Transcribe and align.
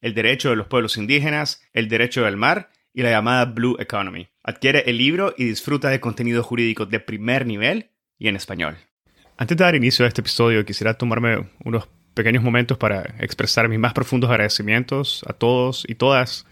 el 0.00 0.14
derecho 0.14 0.50
de 0.50 0.56
los 0.56 0.66
pueblos 0.66 0.96
indígenas, 0.96 1.62
el 1.72 1.88
derecho 1.88 2.24
del 2.24 2.36
mar 2.36 2.70
y 2.92 3.02
la 3.02 3.10
llamada 3.10 3.44
Blue 3.44 3.76
Economy. 3.78 4.28
Adquiere 4.42 4.84
el 4.86 4.98
libro 4.98 5.34
y 5.36 5.44
disfruta 5.44 5.90
de 5.90 6.00
contenido 6.00 6.42
jurídico 6.42 6.86
de 6.86 7.00
primer 7.00 7.46
nivel 7.46 7.90
y 8.18 8.28
en 8.28 8.36
español. 8.36 8.76
Antes 9.36 9.56
de 9.56 9.64
dar 9.64 9.74
inicio 9.74 10.04
a 10.04 10.08
este 10.08 10.22
episodio, 10.22 10.64
quisiera 10.64 10.94
tomarme 10.94 11.48
unos 11.64 11.88
pequeños 12.14 12.42
momentos 12.42 12.78
para 12.78 13.02
expresar 13.18 13.68
mis 13.68 13.78
más 13.78 13.92
profundos 13.92 14.30
agradecimientos 14.30 15.22
a 15.26 15.34
todos 15.34 15.84
y 15.86 15.94
todas 15.94 16.46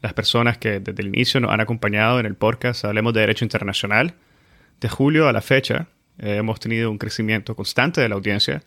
las 0.00 0.12
personas 0.12 0.58
que 0.58 0.78
desde 0.78 1.02
el 1.02 1.08
inicio 1.08 1.40
nos 1.40 1.50
han 1.50 1.60
acompañado 1.60 2.20
en 2.20 2.26
el 2.26 2.36
podcast 2.36 2.84
Hablemos 2.84 3.12
de 3.14 3.20
Derecho 3.20 3.44
Internacional. 3.44 4.14
De 4.80 4.88
julio 4.88 5.26
a 5.26 5.32
la 5.32 5.40
fecha 5.40 5.88
eh, 6.18 6.36
hemos 6.36 6.60
tenido 6.60 6.92
un 6.92 6.98
crecimiento 6.98 7.56
constante 7.56 8.00
de 8.00 8.08
la 8.08 8.14
audiencia 8.14 8.62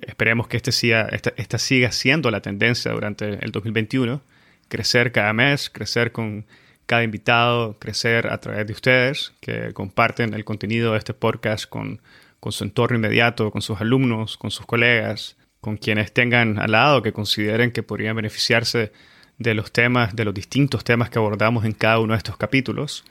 esperemos 0.00 0.48
que 0.48 0.56
este 0.56 0.72
siga, 0.72 1.08
esta, 1.10 1.58
siga 1.58 1.92
siendo 1.92 2.30
la 2.30 2.40
tendencia 2.40 2.92
durante 2.92 3.44
el 3.44 3.52
2021. 3.52 4.20
Crecer 4.68 5.12
cada 5.12 5.32
mes, 5.32 5.70
crecer 5.70 6.12
con 6.12 6.46
cada 6.86 7.04
invitado, 7.04 7.78
crecer 7.78 8.26
a 8.28 8.38
través 8.38 8.66
de 8.66 8.72
ustedes 8.72 9.32
que 9.40 9.72
comparten 9.72 10.34
el 10.34 10.44
contenido 10.44 10.92
de 10.92 10.98
este 10.98 11.14
podcast 11.14 11.68
con, 11.68 12.00
con 12.40 12.52
su 12.52 12.64
entorno 12.64 12.96
inmediato, 12.96 13.50
con 13.50 13.62
sus 13.62 13.80
alumnos, 13.80 14.36
con 14.36 14.50
sus 14.50 14.66
colegas, 14.66 15.36
con 15.60 15.76
quienes 15.76 16.12
tengan 16.12 16.58
al 16.58 16.72
lado 16.72 17.02
que 17.02 17.12
consideren 17.12 17.70
que 17.70 17.82
podrían 17.82 18.16
beneficiarse 18.16 18.92
de 19.38 19.54
los 19.54 19.72
temas, 19.72 20.14
de 20.16 20.24
los 20.24 20.34
distintos 20.34 20.84
temas 20.84 21.10
que 21.10 21.18
abordamos 21.18 21.64
en 21.64 21.72
cada 21.72 21.98
uno 22.00 22.14
de 22.14 22.18
estos 22.18 22.36
capítulos. 22.36 23.04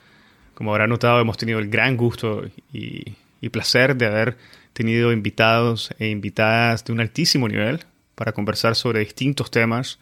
Como 0.54 0.70
habrán 0.72 0.90
notado, 0.90 1.20
hemos 1.20 1.38
tenido 1.38 1.58
el 1.58 1.68
gran 1.68 1.96
gusto 1.96 2.44
y, 2.72 3.14
y 3.40 3.48
placer 3.48 3.96
de 3.96 4.06
haber 4.06 4.36
tenido 4.72 5.12
invitados 5.12 5.90
e 5.98 6.08
invitadas 6.08 6.84
de 6.84 6.92
un 6.92 7.00
altísimo 7.00 7.48
nivel 7.48 7.80
para 8.14 8.32
conversar 8.32 8.74
sobre 8.74 9.00
distintos 9.00 9.50
temas, 9.50 9.98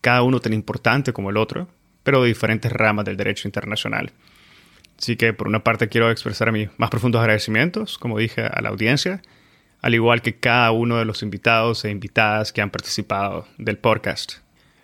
cada 0.00 0.22
uno 0.22 0.40
tan 0.40 0.52
importante 0.52 1.12
como 1.12 1.30
el 1.30 1.36
otro, 1.36 1.68
pero 2.02 2.22
de 2.22 2.28
diferentes 2.28 2.72
ramas 2.72 3.04
del 3.04 3.16
derecho 3.16 3.48
internacional. 3.48 4.12
Así 4.98 5.16
que 5.16 5.32
por 5.32 5.48
una 5.48 5.64
parte 5.64 5.88
quiero 5.88 6.10
expresar 6.10 6.52
mis 6.52 6.68
más 6.76 6.90
profundos 6.90 7.20
agradecimientos, 7.20 7.98
como 7.98 8.18
dije, 8.18 8.42
a 8.42 8.60
la 8.60 8.68
audiencia, 8.68 9.22
al 9.80 9.94
igual 9.94 10.22
que 10.22 10.36
cada 10.36 10.70
uno 10.70 10.96
de 10.98 11.04
los 11.04 11.22
invitados 11.22 11.84
e 11.84 11.90
invitadas 11.90 12.52
que 12.52 12.62
han 12.62 12.70
participado 12.70 13.46
del 13.58 13.78
podcast. 13.78 14.34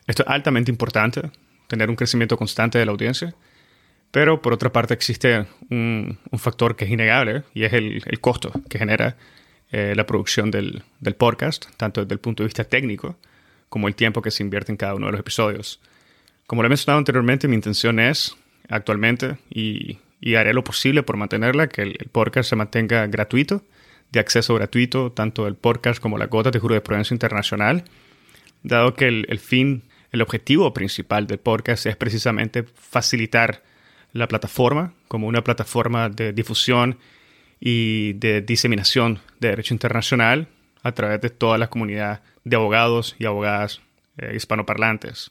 Esto 0.07 0.25
es 0.25 0.29
altamente 0.29 0.71
importante, 0.71 1.31
tener 1.69 1.89
un 1.89 1.97
crecimiento 1.97 2.37
constante 2.37 2.79
de 2.79 2.87
la 2.87 2.93
audiencia, 2.93 3.35
pero 4.11 4.41
por 4.41 4.53
otra 4.53 4.73
parte 4.73 4.95
existe 4.95 5.47
un, 5.71 6.19
factor 6.39 6.77
que 6.77 6.85
es 6.85 6.91
innegable 6.91 7.43
y 7.55 7.65
es 7.65 7.73
el, 7.73 8.03
costo 8.21 8.53
que 8.69 8.79
genera 8.79 9.17
eh, 9.71 9.93
la 9.95 10.07
producción 10.07 10.51
del, 10.51 10.83
podcast, 11.17 11.67
tanto 11.77 12.03
desde 12.03 12.15
el 12.15 12.21
punto 12.21 12.43
de 12.43 12.47
vista 12.47 12.65
técnico 12.65 13.17
como 13.69 13.87
el 13.87 13.95
tiempo 13.95 14.23
que 14.23 14.31
se 14.31 14.43
invierte 14.43 14.73
en 14.73 14.79
cada 14.79 14.95
uno 14.95 15.07
de 15.07 15.13
los 15.13 15.21
episodios. 15.21 15.81
Como 16.47 16.63
lo 16.63 16.67
he 16.67 16.71
mencionado 16.71 16.99
anteriormente, 16.99 17.49
mi 17.49 17.57
intención 17.57 18.01
es 18.01 18.35
actualmente, 18.71 19.37
y, 19.51 19.99
haré 20.37 20.55
lo 20.55 20.65
posible 20.65 21.03
por 21.03 21.17
mantenerla, 21.17 21.69
que 21.69 21.83
el, 21.83 22.09
podcast 22.11 22.49
se 22.49 22.57
mantenga 22.57 23.07
gratuito, 23.07 23.63
de 24.11 24.21
acceso 24.21 24.55
gratuito, 24.55 25.13
tanto 25.13 25.47
el 25.47 25.55
podcast 25.55 26.01
como 26.01 26.17
la 26.17 26.27
gota 26.27 26.51
de 26.51 26.59
jurisprudencia 26.59 27.15
internacional, 27.15 27.85
dado 28.63 28.95
que 28.95 29.07
el, 29.07 29.27
el 29.29 29.39
fin, 29.39 29.83
el 30.13 30.23
objetivo 30.23 30.73
principal 30.73 31.27
del 31.27 31.39
podcast 31.39 31.85
es 31.85 31.97
precisamente 31.97 32.63
facilitar 32.63 33.63
la 34.13 34.29
plataforma 34.29 34.93
como 35.09 35.27
una 35.27 35.43
plataforma 35.43 36.09
de 36.09 36.33
difusión 36.33 36.99
y 37.61 38.15
de 38.15 38.41
diseminación 38.41 39.21
de 39.41 39.49
derecho 39.49 39.75
internacional 39.75 40.49
a 40.83 40.93
través 40.93 41.21
de 41.21 41.31
toda 41.31 41.59
la 41.59 41.69
comunidad 41.69 42.23
de 42.45 42.57
abogados 42.57 43.17
y 43.19 43.27
abogadas 43.27 43.81
eh, 44.19 44.33
hispanoparlantes. 44.35 45.31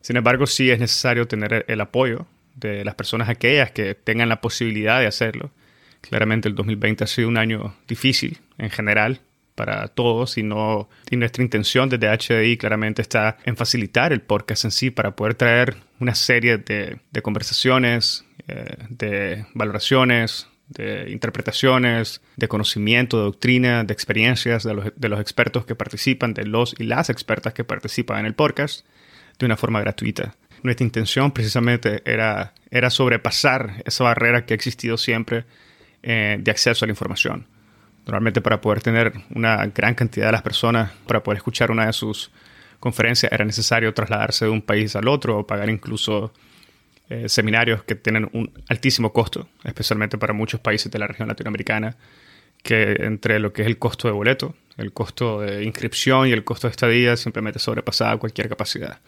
Sin 0.00 0.16
embargo, 0.16 0.46
sí 0.46 0.70
es 0.70 0.78
necesario 0.78 1.26
tener 1.26 1.64
el 1.68 1.80
apoyo 1.80 2.26
de 2.54 2.84
las 2.84 2.94
personas 2.94 3.28
aquellas 3.28 3.72
que 3.72 3.94
tengan 3.94 4.28
la 4.28 4.40
posibilidad 4.40 5.00
de 5.00 5.06
hacerlo. 5.06 5.50
Claramente 6.00 6.48
el 6.48 6.54
2020 6.54 7.04
ha 7.04 7.06
sido 7.06 7.28
un 7.28 7.38
año 7.38 7.74
difícil 7.88 8.38
en 8.58 8.70
general 8.70 9.20
para 9.54 9.88
todos 9.88 10.36
y, 10.38 10.42
no, 10.42 10.88
y 11.10 11.16
nuestra 11.16 11.42
intención 11.42 11.88
desde 11.88 12.08
HDI 12.08 12.56
claramente 12.56 13.02
está 13.02 13.38
en 13.44 13.56
facilitar 13.56 14.12
el 14.12 14.20
podcast 14.20 14.64
en 14.64 14.70
sí 14.70 14.90
para 14.90 15.14
poder 15.14 15.34
traer 15.34 15.76
una 16.00 16.14
serie 16.14 16.58
de, 16.58 16.98
de 17.10 17.22
conversaciones, 17.22 18.24
eh, 18.48 18.76
de 18.88 19.46
valoraciones, 19.54 20.48
de 20.68 21.10
interpretaciones, 21.10 22.20
de 22.36 22.48
conocimiento, 22.48 23.18
de 23.18 23.24
doctrina, 23.24 23.84
de 23.84 23.92
experiencias 23.92 24.64
de 24.64 24.74
los, 24.74 24.92
de 24.96 25.08
los 25.08 25.20
expertos 25.20 25.64
que 25.66 25.74
participan, 25.74 26.34
de 26.34 26.46
los 26.46 26.74
y 26.78 26.84
las 26.84 27.10
expertas 27.10 27.54
que 27.54 27.64
participan 27.64 28.20
en 28.20 28.26
el 28.26 28.34
podcast, 28.34 28.84
de 29.38 29.46
una 29.46 29.56
forma 29.56 29.80
gratuita. 29.80 30.36
Nuestra 30.62 30.84
intención 30.84 31.30
precisamente 31.32 32.02
era, 32.06 32.54
era 32.70 32.90
sobrepasar 32.90 33.82
esa 33.84 34.04
barrera 34.04 34.46
que 34.46 34.54
ha 34.54 34.56
existido 34.56 34.96
siempre 34.96 35.44
eh, 36.02 36.38
de 36.40 36.50
acceso 36.50 36.84
a 36.84 36.88
la 36.88 36.92
información 36.92 37.46
Normalmente 38.06 38.40
para 38.40 38.60
poder 38.60 38.82
tener 38.82 39.12
una 39.34 39.66
gran 39.66 39.94
cantidad 39.94 40.26
de 40.26 40.32
las 40.32 40.42
personas, 40.42 40.92
para 41.06 41.22
poder 41.22 41.38
escuchar 41.38 41.70
una 41.70 41.86
de 41.86 41.92
sus 41.92 42.30
conferencias, 42.78 43.32
era 43.32 43.44
necesario 43.44 43.94
trasladarse 43.94 44.44
de 44.44 44.50
un 44.50 44.60
país 44.60 44.94
al 44.94 45.08
otro 45.08 45.38
o 45.38 45.46
pagar 45.46 45.70
incluso 45.70 46.32
eh, 47.08 47.28
seminarios 47.28 47.82
que 47.84 47.94
tienen 47.94 48.28
un 48.32 48.50
altísimo 48.68 49.12
costo, 49.12 49.48
especialmente 49.62 50.18
para 50.18 50.32
muchos 50.32 50.60
países 50.60 50.90
de 50.90 50.98
la 50.98 51.06
región 51.06 51.28
latinoamericana, 51.28 51.96
que 52.62 52.96
entre 53.00 53.38
lo 53.38 53.52
que 53.52 53.62
es 53.62 53.68
el 53.68 53.78
costo 53.78 54.08
de 54.08 54.12
boleto, 54.12 54.54
el 54.76 54.92
costo 54.92 55.40
de 55.40 55.64
inscripción 55.64 56.28
y 56.28 56.32
el 56.32 56.44
costo 56.44 56.66
de 56.66 56.72
estadía 56.72 57.16
simplemente 57.16 57.58
sobrepasaba 57.58 58.18
cualquier 58.18 58.48
capacidad. 58.48 59.00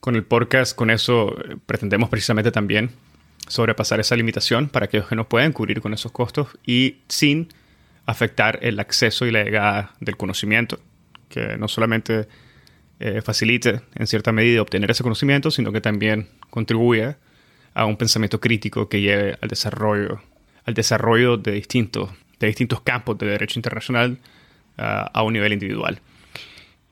Con 0.00 0.14
el 0.14 0.24
podcast, 0.24 0.76
con 0.76 0.90
eso 0.90 1.36
eh, 1.40 1.56
pretendemos 1.64 2.08
precisamente 2.08 2.52
también 2.52 2.90
sobrepasar 3.48 4.00
esa 4.00 4.16
limitación 4.16 4.68
para 4.68 4.86
aquellos 4.86 5.08
que 5.08 5.16
no 5.16 5.28
pueden 5.28 5.52
cubrir 5.52 5.80
con 5.80 5.94
esos 5.94 6.12
costos 6.12 6.48
y 6.66 6.98
sin 7.08 7.48
afectar 8.06 8.60
el 8.62 8.78
acceso 8.80 9.26
y 9.26 9.32
la 9.32 9.44
llegada 9.44 9.92
del 10.00 10.16
conocimiento, 10.16 10.80
que 11.28 11.56
no 11.58 11.68
solamente 11.68 12.28
eh, 13.00 13.20
facilite 13.20 13.82
en 13.94 14.06
cierta 14.06 14.32
medida 14.32 14.62
obtener 14.62 14.90
ese 14.90 15.02
conocimiento, 15.02 15.50
sino 15.50 15.72
que 15.72 15.80
también 15.80 16.28
contribuya 16.50 17.18
a 17.74 17.84
un 17.84 17.96
pensamiento 17.96 18.40
crítico 18.40 18.88
que 18.88 19.00
lleve 19.00 19.36
al 19.40 19.48
desarrollo, 19.48 20.22
al 20.64 20.74
desarrollo 20.74 21.36
de 21.36 21.52
distintos, 21.52 22.10
de 22.38 22.46
distintos 22.46 22.80
campos 22.80 23.18
de 23.18 23.26
derecho 23.26 23.58
internacional 23.58 24.18
ah, 24.78 25.10
a 25.12 25.22
un 25.22 25.34
nivel 25.34 25.52
individual. 25.52 26.00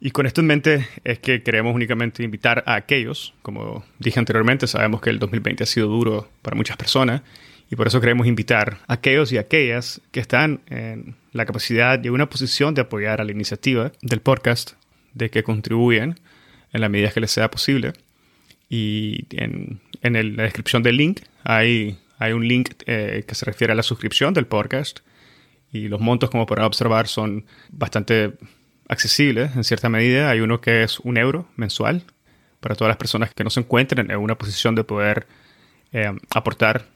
Y 0.01 0.11
con 0.11 0.27
esto 0.27 0.43
en 0.43 0.49
mente 0.49 0.87
es 1.05 1.21
que 1.21 1.43
queremos 1.43 1.75
únicamente 1.75 2.23
invitar 2.23 2.63
a 2.67 2.75
aquellos, 2.75 3.33
como 3.41 3.85
dije 3.99 4.19
anteriormente, 4.19 4.67
sabemos 4.67 5.01
que 5.01 5.09
el 5.09 5.19
2020 5.19 5.63
ha 5.63 5.67
sido 5.67 5.87
duro 5.87 6.29
para 6.43 6.57
muchas 6.57 6.77
personas 6.77 7.23
y 7.71 7.77
por 7.77 7.87
eso 7.87 8.01
queremos 8.01 8.27
invitar 8.27 8.79
a 8.87 8.95
aquellos 8.95 9.33
y 9.33 9.39
aquellas 9.39 10.01
que 10.11 10.21
están 10.21 10.61
en 10.67 11.17
la 11.33 11.47
capacidad 11.47 12.03
y 12.03 12.09
una 12.09 12.29
posición 12.29 12.75
de 12.75 12.83
apoyar 12.83 13.21
a 13.21 13.25
la 13.25 13.33
iniciativa 13.33 13.93
del 14.03 14.21
podcast, 14.21 14.73
de 15.15 15.31
que 15.31 15.43
contribuyan 15.43 16.19
en 16.73 16.81
la 16.81 16.89
medida 16.89 17.11
que 17.11 17.21
les 17.21 17.31
sea 17.31 17.51
posible. 17.51 17.93
Y 18.69 19.27
en, 19.31 19.81
la 20.03 20.43
descripción 20.43 20.83
del 20.83 20.97
link 20.97 21.23
hay, 21.43 21.99
hay 22.19 22.33
un 22.33 22.47
link 22.47 22.71
eh, 22.87 23.25
que 23.27 23.35
se 23.35 23.45
refiere 23.45 23.73
a 23.73 23.77
la 23.77 23.83
suscripción 23.83 24.35
del 24.35 24.47
podcast. 24.47 25.01
Y 25.73 25.89
los 25.89 26.01
montos, 26.01 26.31
como 26.31 26.47
podrán 26.47 26.67
observar, 26.67 27.09
son 27.09 27.47
bastante 27.71 28.35
accesibles 28.89 29.57
en 29.57 29.65
cierta 29.65 29.89
medida. 29.89 30.31
Hay 30.31 30.41
uno 30.41 30.61
que 30.61 30.83
es 30.83 31.01
un 31.01 31.17
euro 31.17 31.49
mensual 31.57 32.05
para 32.61 32.75
todas 32.75 32.91
las 32.91 32.97
personas 32.97 33.35
que 33.35 33.45
no 33.45 33.51
se 33.51 33.61
encuentren 33.61 34.11
en 34.11 34.17
una 34.19 34.37
posición 34.37 34.75
de 34.75 34.85
poder 34.85 35.27
eh, 35.93 36.13
aportar 36.31 36.87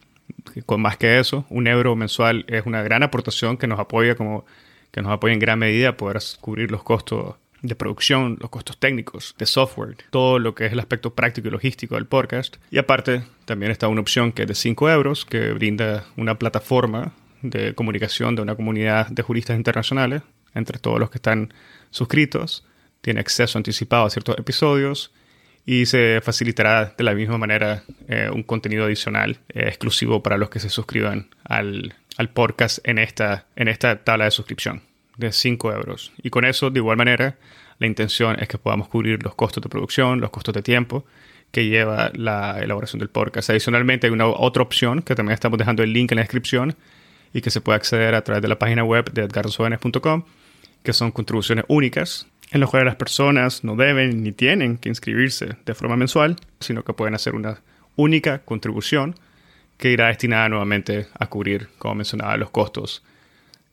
con 0.67 0.81
más 0.81 0.97
que 0.97 1.19
eso, 1.19 1.47
un 1.51 1.67
euro 1.67 1.97
mensual 1.97 2.45
es 2.49 2.67
una 2.67 2.83
gran 2.83 3.03
aportación 3.03 3.57
que 3.57 3.67
nos 3.67 3.79
apoya 3.79 4.15
como 4.15 4.45
que 4.91 5.03
nos 5.03 5.13
apoya 5.13 5.35
en 5.35 5.41
gran 5.41 5.59
medida 5.59 5.91
a 5.91 5.97
poder 5.97 6.19
cubrir 6.41 6.71
los 6.71 6.83
costos, 6.83 7.37
de 7.63 7.75
producción, 7.75 8.37
los 8.41 8.51
costos 8.51 8.79
técnicos, 8.79 9.35
de 9.39 9.47
software, 9.47 9.97
todo 10.11 10.39
lo 10.39 10.55
que 10.55 10.67
es 10.67 10.73
el 10.73 10.79
aspecto 10.79 11.15
práctico 11.15 11.49
y 11.49 11.51
logístico 11.51 11.97
del 11.97 12.07
podcast. 12.07 12.57
Y 12.71 12.79
aparte, 12.79 13.23
también 13.45 13.73
está 13.73 13.89
una 13.89 14.01
opción 14.01 14.33
que 14.33 14.43
es 14.43 14.49
de 14.49 14.55
5 14.55 14.91
euros, 14.91 15.25
que 15.25 15.53
brinda 15.53 16.05
una 16.17 16.39
plataforma 16.39 17.13
de 17.43 17.75
comunicación 17.75 18.37
de 18.37 18.43
una 18.43 18.57
comunidad 18.57 19.09
de 19.09 19.23
juristas 19.23 19.57
internacionales 19.57 20.23
entre 20.55 20.79
todos 20.79 20.99
los 20.99 21.11
que 21.11 21.19
están 21.19 21.53
suscritos. 21.91 22.65
Tiene 23.01 23.21
acceso 23.21 23.59
anticipado 23.59 24.07
a 24.07 24.11
ciertos 24.11 24.39
episodios 24.39 25.13
y 25.69 25.85
se 25.85 26.23
facilitará 26.23 26.95
de 26.97 27.05
la 27.05 27.13
misma 27.13 27.37
manera 27.37 27.83
eh, 28.09 28.31
un 28.33 28.43
contenido 28.43 28.87
adicional 28.87 29.37
eh, 29.51 29.65
exclusivo 29.67 30.23
para 30.23 30.39
los 30.39 30.49
que 30.49 30.61
se 30.61 30.71
suscriban 30.71 31.29
al, 31.45 31.95
al 32.17 32.31
podcast 32.31 32.79
en 32.89 32.97
esta, 32.97 33.45
en 33.55 33.69
esta 33.69 34.03
tabla 34.03 34.25
de 34.25 34.31
suscripción 34.31 34.81
de 35.19 35.31
5 35.31 35.75
euros. 35.75 36.11
Y 36.23 36.31
con 36.31 36.47
eso, 36.47 36.71
de 36.71 36.79
igual 36.79 36.97
manera, 36.97 37.37
la 37.79 37.87
intención 37.87 38.41
es 38.41 38.49
que 38.49 38.57
podamos 38.57 38.89
cubrir 38.89 39.23
los 39.23 39.35
costos 39.35 39.63
de 39.63 39.69
producción, 39.69 40.23
los 40.23 40.31
costos 40.31 40.55
de 40.55 40.63
tiempo 40.63 41.05
que 41.53 41.67
lleva 41.67 42.13
la 42.15 42.61
elaboración 42.61 43.01
del 43.01 43.11
podcast. 43.11 43.51
Adicionalmente, 43.51 44.07
hay 44.07 44.13
una 44.15 44.27
otra 44.27 44.63
opción 44.63 45.03
que 45.03 45.15
también 45.15 45.35
estamos 45.35 45.59
dejando 45.59 45.83
el 45.83 45.93
link 45.93 46.11
en 46.13 46.17
la 46.17 46.23
descripción 46.23 46.77
y 47.35 47.43
que 47.43 47.51
se 47.51 47.61
puede 47.61 47.77
acceder 47.77 48.15
a 48.15 48.25
través 48.25 48.41
de 48.41 48.49
la 48.49 48.59
página 48.59 48.85
web 48.85 49.13
de 49.13 49.21
edgarsobenes.com, 49.21 50.25
que 50.83 50.95
son 50.95 51.11
contribuciones 51.13 51.67
únicas 51.69 52.27
en 52.51 52.61
las 52.61 52.71
cuales 52.71 52.87
las 52.87 52.97
personas 52.97 53.65
no 53.65 53.77
deben 53.77 54.23
ni 54.23 54.33
tienen 54.33 54.79
que 54.79 54.89
inscribirse 54.89 55.57
de 55.65 55.75
forma 55.75 55.97
mensual, 55.97 56.37
sino 56.61 56.83
que 56.85 56.93
pueden 56.95 57.15
hacer 57.15 57.35
una 57.35 57.61
única 57.97 58.39
contribución 58.41 59.15
que 59.77 59.93
irá 59.93 60.09
destinada 60.09 60.49
nuevamente 60.49 61.09
a 61.19 61.27
cubrir, 61.29 61.69
como 61.79 61.97
mencionaba, 61.97 62.37
los 62.37 62.51
costos 62.51 63.03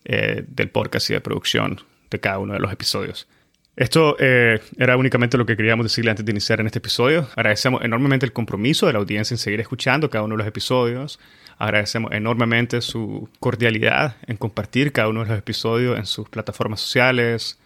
eh, 0.04 0.44
del 0.48 0.69
podcast 0.69 1.10
y 1.10 1.13
de 1.13 1.22
producción 1.22 1.81
de 2.12 2.19
cada 2.19 2.39
uno 2.39 2.54
de 2.54 2.60
los 2.60 2.72
episodios. 2.72 3.27
Esto 3.75 4.16
eh, 4.19 4.62
era 4.78 4.95
únicamente 4.95 5.38
lo 5.38 5.45
que 5.45 5.57
queríamos 5.57 5.86
decirle 5.86 6.12
antes 6.12 6.25
de 6.25 6.31
iniciar 6.31 6.62
en 6.62 6.68
este 6.68 6.80
episodio. 6.80 7.28
Agradecemos 7.36 7.83
enormemente 7.83 8.25
el 8.25 8.31
compromiso 8.31 8.88
de 8.88 8.94
la 8.94 9.00
audiencia 9.00 9.33
en 9.33 9.38
seguir 9.38 9.60
escuchando 9.60 10.10
cada 10.10 10.24
uno 10.24 10.36
de 10.36 10.38
los 10.38 10.48
episodios. 10.48 11.19
Agradecemos 11.57 12.12
enormemente 12.13 12.80
su 12.81 13.30
cordialidad 13.39 14.16
en 14.28 14.38
compartir 14.38 14.94
cada 14.94 15.10
uno 15.10 15.24
de 15.24 15.30
los 15.30 15.39
episodios 15.39 15.98
en 15.98 16.06
sus 16.06 16.30
plataformas 16.30 16.80
sociales, 16.80 17.60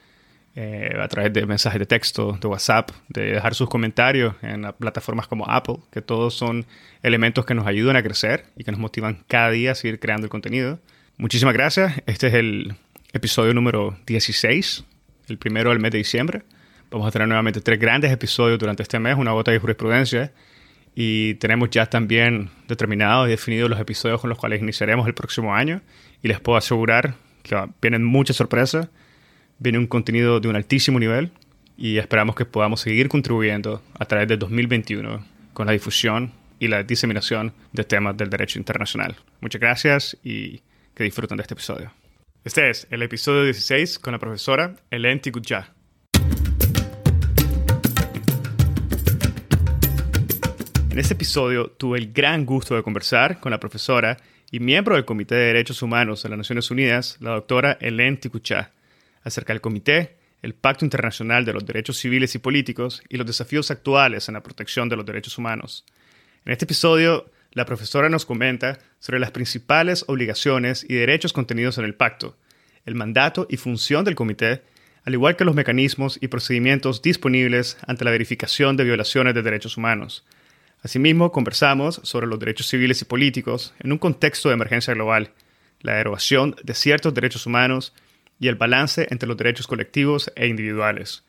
eh, 0.55 0.97
a 0.99 1.07
través 1.07 1.31
de 1.31 1.45
mensajes 1.45 1.79
de 1.79 1.85
texto, 1.85 2.37
de 2.41 2.47
WhatsApp, 2.47 2.91
de 3.07 3.33
dejar 3.33 3.55
sus 3.55 3.69
comentarios 3.69 4.35
en 4.41 4.65
plataformas 4.79 5.27
como 5.27 5.49
Apple, 5.49 5.77
que 5.91 6.01
todos 6.01 6.33
son 6.33 6.65
elementos 7.03 7.45
que 7.45 7.53
nos 7.53 7.67
ayudan 7.67 7.95
a 7.95 8.03
crecer 8.03 8.45
y 8.57 8.63
que 8.63 8.71
nos 8.71 8.79
motivan 8.79 9.23
cada 9.27 9.51
día 9.51 9.71
a 9.71 9.75
seguir 9.75 9.99
creando 9.99 10.25
el 10.25 10.29
contenido. 10.29 10.79
Muchísimas 11.17 11.53
gracias. 11.53 12.01
Este 12.05 12.27
es 12.27 12.33
el 12.33 12.75
episodio 13.13 13.53
número 13.53 13.97
16, 14.05 14.83
el 15.27 15.37
primero 15.37 15.69
del 15.69 15.79
mes 15.79 15.91
de 15.91 15.97
diciembre. 15.99 16.43
Vamos 16.91 17.07
a 17.07 17.11
tener 17.11 17.27
nuevamente 17.27 17.61
tres 17.61 17.79
grandes 17.79 18.11
episodios 18.11 18.57
durante 18.57 18.81
este 18.83 18.99
mes, 18.99 19.15
una 19.15 19.31
gota 19.31 19.51
de 19.51 19.59
jurisprudencia. 19.59 20.31
Y 20.95 21.35
tenemos 21.35 21.69
ya 21.69 21.85
también 21.85 22.49
determinados 22.67 23.27
y 23.27 23.31
definidos 23.31 23.69
los 23.69 23.79
episodios 23.79 24.19
con 24.19 24.29
los 24.29 24.39
cuales 24.39 24.61
iniciaremos 24.61 25.07
el 25.07 25.13
próximo 25.13 25.53
año. 25.53 25.81
Y 26.23 26.27
les 26.27 26.39
puedo 26.39 26.57
asegurar 26.57 27.15
que 27.43 27.55
vienen 27.81 28.03
muchas 28.03 28.37
sorpresas. 28.37 28.89
Viene 29.61 29.77
un 29.77 29.87
contenido 29.87 30.39
de 30.39 30.47
un 30.47 30.55
altísimo 30.55 30.99
nivel. 30.99 31.31
Y 31.77 31.97
esperamos 31.97 32.35
que 32.35 32.45
podamos 32.45 32.81
seguir 32.81 33.07
contribuyendo 33.09 33.81
a 33.97 34.05
través 34.05 34.27
de 34.27 34.37
2021 34.37 35.25
con 35.53 35.65
la 35.65 35.73
difusión 35.73 36.31
y 36.59 36.67
la 36.67 36.83
diseminación 36.83 37.53
de 37.71 37.83
temas 37.83 38.17
del 38.17 38.29
derecho 38.29 38.57
internacional. 38.57 39.15
Muchas 39.39 39.61
gracias 39.61 40.17
y 40.23 40.61
que 40.93 41.03
disfruten 41.05 41.37
de 41.37 41.43
este 41.43 41.53
episodio. 41.53 41.91
Este 42.43 42.69
es 42.69 42.87
el 42.89 43.01
episodio 43.01 43.43
16 43.43 43.99
con 43.99 44.13
la 44.13 44.19
profesora 44.19 44.75
Hélène 44.91 45.21
Tigutja. 45.21 45.73
En 50.91 50.99
este 50.99 51.13
episodio 51.13 51.67
tuve 51.71 51.99
el 51.99 52.11
gran 52.11 52.45
gusto 52.45 52.75
de 52.75 52.83
conversar 52.83 53.39
con 53.39 53.51
la 53.51 53.59
profesora 53.59 54.17
y 54.51 54.59
miembro 54.59 54.95
del 54.95 55.05
Comité 55.05 55.35
de 55.35 55.45
Derechos 55.47 55.81
Humanos 55.81 56.23
de 56.23 56.29
las 56.29 56.37
Naciones 56.37 56.71
Unidas, 56.71 57.17
la 57.21 57.31
doctora 57.31 57.77
Hélène 57.79 58.19
Tigutja, 58.19 58.73
acerca 59.23 59.53
del 59.53 59.61
Comité, 59.61 60.17
el 60.41 60.53
Pacto 60.53 60.85
Internacional 60.85 61.45
de 61.45 61.53
los 61.53 61.65
Derechos 61.65 61.97
Civiles 61.97 62.35
y 62.35 62.39
Políticos 62.39 63.03
y 63.09 63.17
los 63.17 63.27
desafíos 63.27 63.71
actuales 63.71 64.27
en 64.27 64.35
la 64.35 64.43
protección 64.43 64.89
de 64.89 64.95
los 64.95 65.05
derechos 65.05 65.37
humanos. 65.37 65.85
En 66.45 66.53
este 66.53 66.65
episodio 66.65 67.29
la 67.51 67.65
profesora 67.65 68.09
nos 68.09 68.25
comenta 68.25 68.79
sobre 68.99 69.19
las 69.19 69.31
principales 69.31 70.05
obligaciones 70.07 70.85
y 70.87 70.93
derechos 70.93 71.33
contenidos 71.33 71.77
en 71.77 71.85
el 71.85 71.95
pacto, 71.95 72.37
el 72.85 72.95
mandato 72.95 73.47
y 73.49 73.57
función 73.57 74.05
del 74.05 74.15
comité, 74.15 74.61
al 75.03 75.13
igual 75.13 75.35
que 75.35 75.45
los 75.45 75.55
mecanismos 75.55 76.19
y 76.21 76.27
procedimientos 76.27 77.01
disponibles 77.01 77.77
ante 77.87 78.05
la 78.05 78.11
verificación 78.11 78.77
de 78.77 78.83
violaciones 78.83 79.33
de 79.33 79.41
derechos 79.41 79.77
humanos. 79.77 80.25
Asimismo, 80.81 81.31
conversamos 81.31 81.99
sobre 82.03 82.27
los 82.27 82.39
derechos 82.39 82.67
civiles 82.67 83.01
y 83.01 83.05
políticos 83.05 83.73
en 83.79 83.91
un 83.91 83.97
contexto 83.97 84.49
de 84.49 84.55
emergencia 84.55 84.93
global, 84.93 85.31
la 85.81 85.95
derogación 85.95 86.55
de 86.63 86.73
ciertos 86.73 87.13
derechos 87.13 87.45
humanos 87.45 87.93
y 88.39 88.47
el 88.47 88.55
balance 88.55 89.07
entre 89.09 89.27
los 89.27 89.37
derechos 89.37 89.67
colectivos 89.67 90.31
e 90.35 90.47
individuales. 90.47 91.23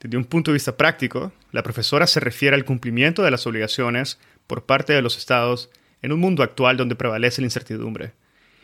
Desde 0.00 0.16
un 0.16 0.24
punto 0.24 0.50
de 0.50 0.54
vista 0.54 0.76
práctico, 0.76 1.32
la 1.52 1.62
profesora 1.62 2.06
se 2.06 2.20
refiere 2.20 2.54
al 2.54 2.64
cumplimiento 2.64 3.22
de 3.22 3.30
las 3.30 3.46
obligaciones 3.46 4.18
por 4.46 4.64
parte 4.64 4.92
de 4.92 5.02
los 5.02 5.16
estados 5.16 5.70
en 6.02 6.12
un 6.12 6.20
mundo 6.20 6.42
actual 6.42 6.76
donde 6.76 6.94
prevalece 6.94 7.40
la 7.40 7.46
incertidumbre, 7.46 8.12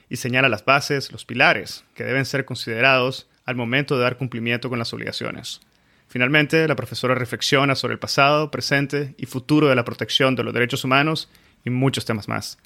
y 0.08 0.16
señala 0.16 0.48
las 0.50 0.64
bases, 0.64 1.10
los 1.10 1.24
pilares 1.24 1.84
que 1.94 2.04
deben 2.04 2.26
ser 2.26 2.44
considerados 2.44 3.28
al 3.46 3.56
momento 3.56 3.96
de 3.96 4.02
dar 4.02 4.18
cumplimiento 4.18 4.68
con 4.68 4.78
las 4.78 4.92
obligaciones. 4.92 5.60
Finalmente, 6.06 6.68
la 6.68 6.76
profesora 6.76 7.14
reflexiona 7.14 7.74
sobre 7.74 7.94
el 7.94 7.98
pasado, 7.98 8.50
presente 8.50 9.14
y 9.16 9.24
futuro 9.24 9.68
de 9.68 9.74
la 9.74 9.84
protección 9.84 10.36
de 10.36 10.44
los 10.44 10.52
derechos 10.52 10.84
humanos 10.84 11.30
y 11.64 11.70
muchos 11.70 12.04
temas 12.04 12.28
más. 12.28 12.58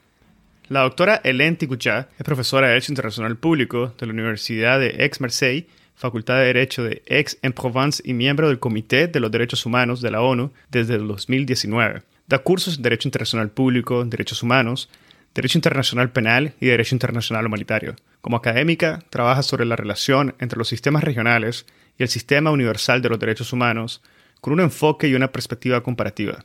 La 0.68 0.80
doctora 0.80 1.20
Hélène 1.22 1.56
Tigutja 1.56 2.08
es 2.18 2.24
profesora 2.24 2.66
de 2.66 2.72
Derecho 2.72 2.90
Internacional 2.90 3.36
Público 3.36 3.94
de 4.00 4.06
la 4.06 4.12
Universidad 4.12 4.80
de 4.80 4.96
Aix-Marseille, 4.98 5.68
Facultad 5.94 6.38
de 6.38 6.46
Derecho 6.46 6.82
de 6.82 7.04
Aix-en-Provence 7.08 8.02
y 8.04 8.14
miembro 8.14 8.48
del 8.48 8.58
Comité 8.58 9.06
de 9.06 9.20
los 9.20 9.30
Derechos 9.30 9.64
Humanos 9.64 10.00
de 10.00 10.10
la 10.10 10.22
ONU 10.22 10.50
desde 10.68 10.96
el 10.96 11.06
2019. 11.06 12.02
Da 12.26 12.38
cursos 12.38 12.78
en 12.78 12.82
Derecho 12.82 13.06
Internacional 13.06 13.50
Público, 13.50 14.04
Derechos 14.04 14.42
Humanos, 14.42 14.90
Derecho 15.36 15.56
Internacional 15.56 16.10
Penal 16.10 16.54
y 16.60 16.66
Derecho 16.66 16.96
Internacional 16.96 17.46
Humanitario. 17.46 17.94
Como 18.20 18.36
académica, 18.36 18.98
trabaja 19.08 19.44
sobre 19.44 19.66
la 19.66 19.76
relación 19.76 20.34
entre 20.40 20.58
los 20.58 20.66
sistemas 20.66 21.04
regionales 21.04 21.64
y 21.96 22.02
el 22.02 22.08
sistema 22.08 22.50
universal 22.50 23.02
de 23.02 23.08
los 23.08 23.20
derechos 23.20 23.52
humanos 23.52 24.02
con 24.40 24.52
un 24.52 24.60
enfoque 24.60 25.06
y 25.06 25.14
una 25.14 25.30
perspectiva 25.30 25.84
comparativa. 25.84 26.44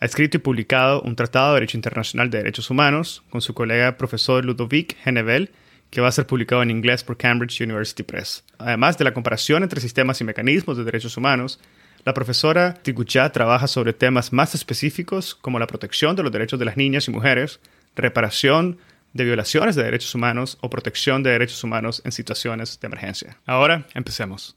Ha 0.00 0.04
escrito 0.04 0.36
y 0.36 0.40
publicado 0.40 1.02
un 1.02 1.16
tratado 1.16 1.48
de 1.48 1.54
Derecho 1.54 1.76
Internacional 1.76 2.30
de 2.30 2.38
Derechos 2.38 2.70
Humanos 2.70 3.24
con 3.30 3.40
su 3.40 3.52
colega 3.52 3.96
profesor 3.96 4.44
Ludovic 4.44 4.96
Genevel, 5.02 5.50
que 5.90 6.00
va 6.00 6.06
a 6.06 6.12
ser 6.12 6.26
publicado 6.26 6.62
en 6.62 6.70
inglés 6.70 7.02
por 7.02 7.16
Cambridge 7.16 7.60
University 7.60 8.04
Press. 8.04 8.44
Además 8.58 8.96
de 8.96 9.04
la 9.04 9.12
comparación 9.12 9.64
entre 9.64 9.80
sistemas 9.80 10.20
y 10.20 10.24
mecanismos 10.24 10.76
de 10.76 10.84
derechos 10.84 11.16
humanos, 11.16 11.58
la 12.04 12.14
profesora 12.14 12.74
Tiguchá 12.74 13.32
trabaja 13.32 13.66
sobre 13.66 13.92
temas 13.92 14.32
más 14.32 14.54
específicos 14.54 15.34
como 15.34 15.58
la 15.58 15.66
protección 15.66 16.14
de 16.14 16.22
los 16.22 16.30
derechos 16.30 16.60
de 16.60 16.66
las 16.66 16.76
niñas 16.76 17.08
y 17.08 17.10
mujeres, 17.10 17.58
reparación 17.96 18.78
de 19.14 19.24
violaciones 19.24 19.74
de 19.74 19.82
derechos 19.82 20.14
humanos 20.14 20.58
o 20.60 20.70
protección 20.70 21.24
de 21.24 21.30
derechos 21.30 21.64
humanos 21.64 22.02
en 22.04 22.12
situaciones 22.12 22.78
de 22.78 22.86
emergencia. 22.86 23.38
Ahora, 23.46 23.86
empecemos. 23.94 24.54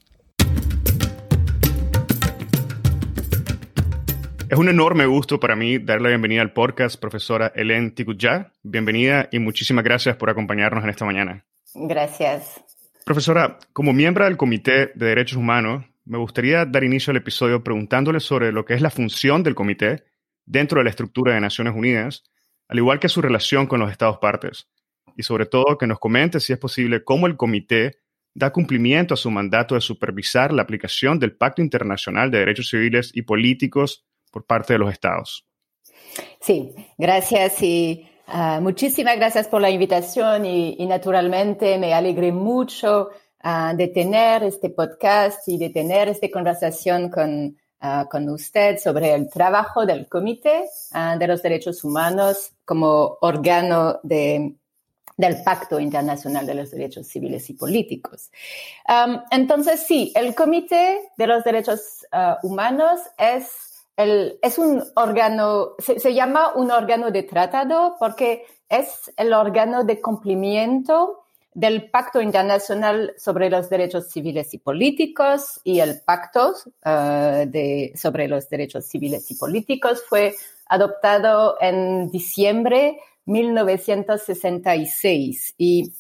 Es 4.51 4.57
un 4.57 4.67
enorme 4.67 5.05
gusto 5.05 5.39
para 5.39 5.55
mí 5.55 5.77
darle 5.77 6.03
la 6.03 6.09
bienvenida 6.09 6.41
al 6.41 6.51
podcast, 6.51 6.99
profesora 6.99 7.53
Hélène 7.55 7.91
Tigutja. 7.91 8.51
Bienvenida 8.63 9.29
y 9.31 9.39
muchísimas 9.39 9.81
gracias 9.81 10.17
por 10.17 10.29
acompañarnos 10.29 10.83
en 10.83 10.89
esta 10.89 11.05
mañana. 11.05 11.45
Gracias. 11.73 12.61
Profesora, 13.05 13.59
como 13.71 13.93
miembro 13.93 14.25
del 14.25 14.35
Comité 14.35 14.91
de 14.93 15.05
Derechos 15.05 15.37
Humanos, 15.37 15.85
me 16.03 16.17
gustaría 16.17 16.65
dar 16.65 16.83
inicio 16.83 17.11
al 17.11 17.17
episodio 17.17 17.63
preguntándole 17.63 18.19
sobre 18.19 18.51
lo 18.51 18.65
que 18.65 18.73
es 18.73 18.81
la 18.81 18.89
función 18.89 19.41
del 19.41 19.55
comité 19.55 20.03
dentro 20.45 20.79
de 20.79 20.83
la 20.83 20.89
estructura 20.89 21.33
de 21.33 21.39
Naciones 21.39 21.73
Unidas, 21.73 22.25
al 22.67 22.77
igual 22.77 22.99
que 22.99 23.07
su 23.07 23.21
relación 23.21 23.67
con 23.67 23.79
los 23.79 23.89
Estados 23.89 24.17
partes, 24.17 24.67
y 25.15 25.23
sobre 25.23 25.45
todo 25.45 25.77
que 25.77 25.87
nos 25.87 25.97
comente 25.97 26.41
si 26.41 26.51
es 26.51 26.59
posible 26.59 27.05
cómo 27.05 27.25
el 27.25 27.37
comité 27.37 27.99
da 28.33 28.51
cumplimiento 28.51 29.13
a 29.13 29.17
su 29.17 29.31
mandato 29.31 29.75
de 29.75 29.81
supervisar 29.81 30.51
la 30.51 30.63
aplicación 30.63 31.19
del 31.19 31.37
Pacto 31.37 31.61
Internacional 31.61 32.31
de 32.31 32.39
Derechos 32.39 32.67
Civiles 32.69 33.11
y 33.13 33.21
Políticos 33.21 34.03
por 34.31 34.45
parte 34.45 34.73
de 34.73 34.79
los 34.79 34.91
Estados. 34.91 35.45
Sí, 36.39 36.73
gracias 36.97 37.61
y 37.61 38.09
ah, 38.27 38.59
muchísimas 38.61 39.15
gracias 39.17 39.47
por 39.47 39.61
la 39.61 39.69
invitación 39.69 40.45
y, 40.45 40.75
y 40.79 40.85
naturalmente 40.85 41.77
me 41.77 41.93
alegré 41.93 42.31
mucho 42.31 43.09
uh, 43.43 43.75
de 43.75 43.87
tener 43.89 44.43
este 44.43 44.69
podcast 44.69 45.47
y 45.47 45.57
de 45.57 45.69
tener 45.69 46.09
esta 46.09 46.29
conversación 46.29 47.09
con, 47.09 47.57
uh, 47.81 48.07
con 48.09 48.29
usted 48.29 48.77
sobre 48.79 49.13
el 49.13 49.29
trabajo 49.29 49.85
del 49.85 50.07
Comité 50.07 50.65
uh, 50.93 51.17
de 51.17 51.27
los 51.27 51.41
Derechos 51.41 51.83
Humanos 51.83 52.51
como 52.65 53.17
órgano 53.21 53.99
de, 54.03 54.55
del 55.17 55.43
Pacto 55.43 55.79
Internacional 55.79 56.45
de 56.45 56.55
los 56.55 56.71
Derechos 56.71 57.07
Civiles 57.07 57.49
y 57.49 57.53
Políticos. 57.53 58.31
Um, 58.87 59.19
entonces, 59.29 59.81
sí, 59.81 60.11
el 60.15 60.33
Comité 60.35 61.11
de 61.17 61.27
los 61.27 61.43
Derechos 61.43 62.05
uh, 62.11 62.45
Humanos 62.45 62.99
es, 63.17 63.70
es 64.41 64.57
un 64.57 64.83
órgano, 64.95 65.75
se, 65.79 66.13
llama 66.13 66.53
un 66.55 66.71
órgano 66.71 67.11
de 67.11 67.23
tratado 67.23 67.95
porque 67.99 68.45
es 68.69 69.11
el 69.17 69.33
órgano 69.33 69.83
de 69.83 69.99
cumplimiento 70.01 71.25
del 71.53 71.89
Pacto 71.89 72.21
Internacional 72.21 73.13
sobre 73.17 73.49
los 73.49 73.69
Derechos 73.69 74.09
Civiles 74.09 74.53
y 74.53 74.57
Políticos 74.57 75.59
y 75.63 75.79
el 75.79 76.01
Pacto 76.01 76.53
uh, 76.85 77.45
de, 77.45 77.93
sobre 77.95 78.27
los 78.27 78.49
Derechos 78.49 78.85
Civiles 78.85 79.31
y 79.31 79.35
Políticos 79.35 80.03
fue 80.07 80.35
adoptado 80.67 81.55
en 81.59 82.09
diciembre 82.09 82.99
1966 83.25 85.55
y 85.57 85.91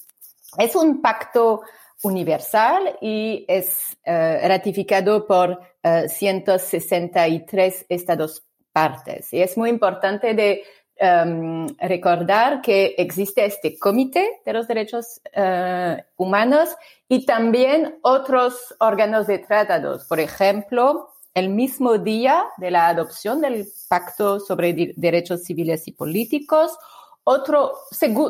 es 0.57 0.75
un 0.75 1.01
pacto 1.01 1.61
universal 2.03 2.97
y 3.01 3.45
es 3.47 3.97
uh, 4.05 4.47
ratificado 4.47 5.27
por 5.27 5.59
uh, 5.83 6.07
163 6.07 7.85
estados 7.89 8.43
partes. 8.71 9.33
Y 9.33 9.41
es 9.41 9.57
muy 9.57 9.69
importante 9.69 10.33
de 10.33 10.63
um, 10.99 11.67
recordar 11.79 12.61
que 12.61 12.95
existe 12.97 13.45
este 13.45 13.77
comité 13.77 14.41
de 14.45 14.53
los 14.53 14.67
derechos 14.67 15.21
uh, 15.35 16.01
humanos 16.17 16.69
y 17.07 17.25
también 17.25 17.99
otros 18.01 18.75
órganos 18.79 19.27
de 19.27 19.39
tratados. 19.39 20.05
Por 20.05 20.19
ejemplo, 20.19 21.09
el 21.33 21.49
mismo 21.49 21.97
día 21.97 22.45
de 22.57 22.71
la 22.71 22.87
adopción 22.87 23.41
del 23.41 23.67
Pacto 23.87 24.39
sobre 24.39 24.93
Derechos 24.95 25.43
Civiles 25.43 25.87
y 25.87 25.93
Políticos, 25.93 26.77
otro, 27.23 27.73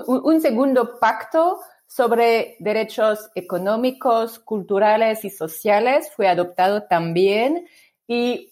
un 0.06 0.42
segundo 0.42 1.00
pacto 1.00 1.60
sobre 1.94 2.56
derechos 2.60 3.30
económicos, 3.36 4.40
culturales 4.40 5.26
y 5.26 5.30
sociales 5.30 6.10
fue 6.16 6.30
adoptado 6.30 6.84
también 6.84 7.68
y 8.08 8.50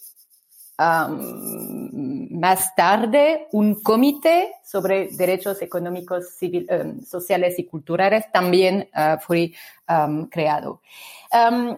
más 0.79 2.73
tarde 2.75 3.47
un 3.51 3.81
comité 3.81 4.53
sobre 4.63 5.09
derechos 5.11 5.61
económicos, 5.61 6.29
civil, 6.37 6.67
um, 6.69 7.01
sociales 7.03 7.59
y 7.59 7.65
culturales 7.65 8.25
también 8.31 8.89
uh, 8.95 9.19
fue 9.19 9.53
creado. 10.29 10.81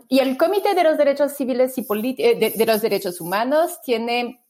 y 0.10 0.20
el 0.20 0.38
Comité 0.38 0.76
de 0.76 0.84
los 0.84 0.98
Derechos 0.98 1.34
Civiles 1.34 1.78
y 1.78 1.86
eh, 2.18 2.36
de, 2.36 2.52
de, 2.52 2.66
los 2.66 2.82
Derechos 2.82 3.22
Humanos 3.22 3.80
tiene 3.84 4.42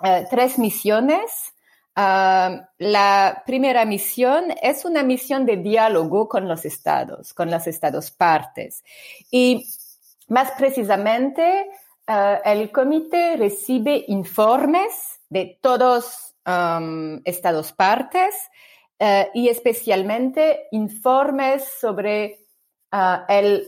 uh, 0.00 0.28
tres 0.30 0.58
misiones. 0.58 1.54
La 1.98 3.42
primera 3.44 3.84
misión 3.84 4.54
es 4.62 4.84
una 4.84 5.02
misión 5.02 5.44
de 5.44 5.56
diálogo 5.56 6.28
con 6.28 6.46
los 6.46 6.64
estados, 6.64 7.34
con 7.34 7.50
los 7.50 7.66
estados 7.66 8.12
partes. 8.12 8.84
Y 9.32 9.66
más 10.28 10.52
precisamente, 10.52 11.66
uh, 12.06 12.36
el 12.44 12.70
comité 12.70 13.36
recibe 13.36 14.04
informes 14.06 15.18
de 15.28 15.58
todos 15.60 16.34
um, 16.46 17.20
estados 17.24 17.72
partes 17.72 18.34
uh, 19.00 19.24
y 19.34 19.48
especialmente 19.48 20.68
informes 20.70 21.64
sobre 21.80 22.44
el 23.28 23.66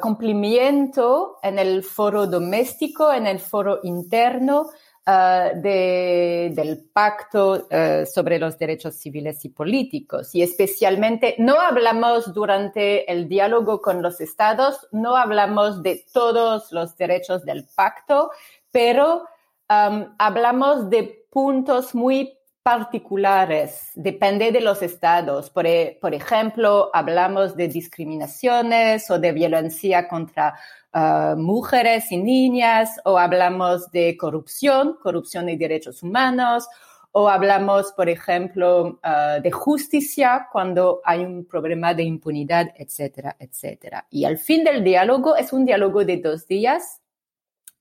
cumplimiento 0.00 1.38
en 1.42 1.58
el 1.58 1.82
foro 1.82 2.28
doméstico, 2.28 3.12
en 3.12 3.26
el 3.26 3.40
foro 3.40 3.80
interno 3.82 4.70
De, 5.10 6.52
del 6.54 6.84
pacto 6.92 7.66
uh, 7.70 8.06
sobre 8.06 8.38
los 8.38 8.58
derechos 8.58 8.94
civiles 8.94 9.44
y 9.44 9.48
políticos. 9.48 10.34
Y 10.34 10.42
especialmente, 10.42 11.34
no 11.38 11.60
hablamos 11.60 12.32
durante 12.32 13.10
el 13.10 13.28
diálogo 13.28 13.80
con 13.80 14.02
los 14.02 14.20
estados, 14.20 14.86
no 14.92 15.16
hablamos 15.16 15.82
de 15.82 16.04
todos 16.12 16.70
los 16.70 16.96
derechos 16.96 17.44
del 17.44 17.66
pacto, 17.74 18.30
pero 18.70 19.24
um, 19.68 20.14
hablamos 20.18 20.90
de 20.90 21.26
puntos 21.30 21.94
muy 21.94 22.38
particulares, 22.70 23.90
depende 23.96 24.52
de 24.52 24.60
los 24.60 24.80
estados. 24.80 25.50
Por, 25.50 25.66
e, 25.66 25.98
por 26.00 26.14
ejemplo, 26.14 26.88
hablamos 26.92 27.56
de 27.56 27.66
discriminaciones 27.66 29.10
o 29.10 29.18
de 29.18 29.32
violencia 29.32 30.06
contra 30.06 30.54
uh, 30.94 31.36
mujeres 31.36 32.12
y 32.12 32.16
niñas, 32.16 33.00
o 33.04 33.18
hablamos 33.18 33.90
de 33.90 34.16
corrupción, 34.16 34.96
corrupción 35.02 35.48
y 35.48 35.56
derechos 35.56 36.04
humanos, 36.04 36.68
o 37.10 37.28
hablamos, 37.28 37.90
por 37.90 38.08
ejemplo, 38.08 39.00
uh, 39.02 39.42
de 39.42 39.50
justicia 39.50 40.46
cuando 40.52 41.00
hay 41.04 41.24
un 41.24 41.44
problema 41.44 41.92
de 41.92 42.04
impunidad, 42.04 42.72
etcétera, 42.76 43.34
etcétera. 43.36 44.06
Y 44.10 44.26
al 44.26 44.38
fin 44.38 44.62
del 44.62 44.84
diálogo 44.84 45.34
es 45.34 45.52
un 45.52 45.64
diálogo 45.64 46.04
de 46.04 46.18
dos 46.18 46.46
días 46.46 47.00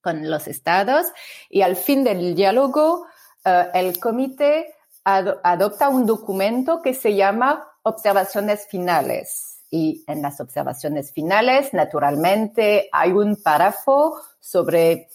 con 0.02 0.28
los 0.32 0.48
estados 0.48 1.06
y 1.48 1.62
al 1.62 1.76
fin 1.76 2.04
del 2.04 2.34
diálogo 2.34 3.06
uh, 3.46 3.70
el 3.76 4.00
comité 4.00 4.74
ad 5.16 5.40
adopta 5.44 5.90
un 5.90 6.06
documento 6.06 6.82
que 6.82 6.94
se 6.94 7.16
llama 7.16 7.68
observaciones 7.84 8.68
finales. 8.68 9.64
Y 9.72 10.04
en 10.08 10.22
las 10.22 10.40
observaciones 10.40 11.12
finales, 11.12 11.74
naturalmente, 11.74 12.90
hay 12.92 13.12
un 13.12 13.36
párrafo 13.42 14.20
sobre 14.40 15.10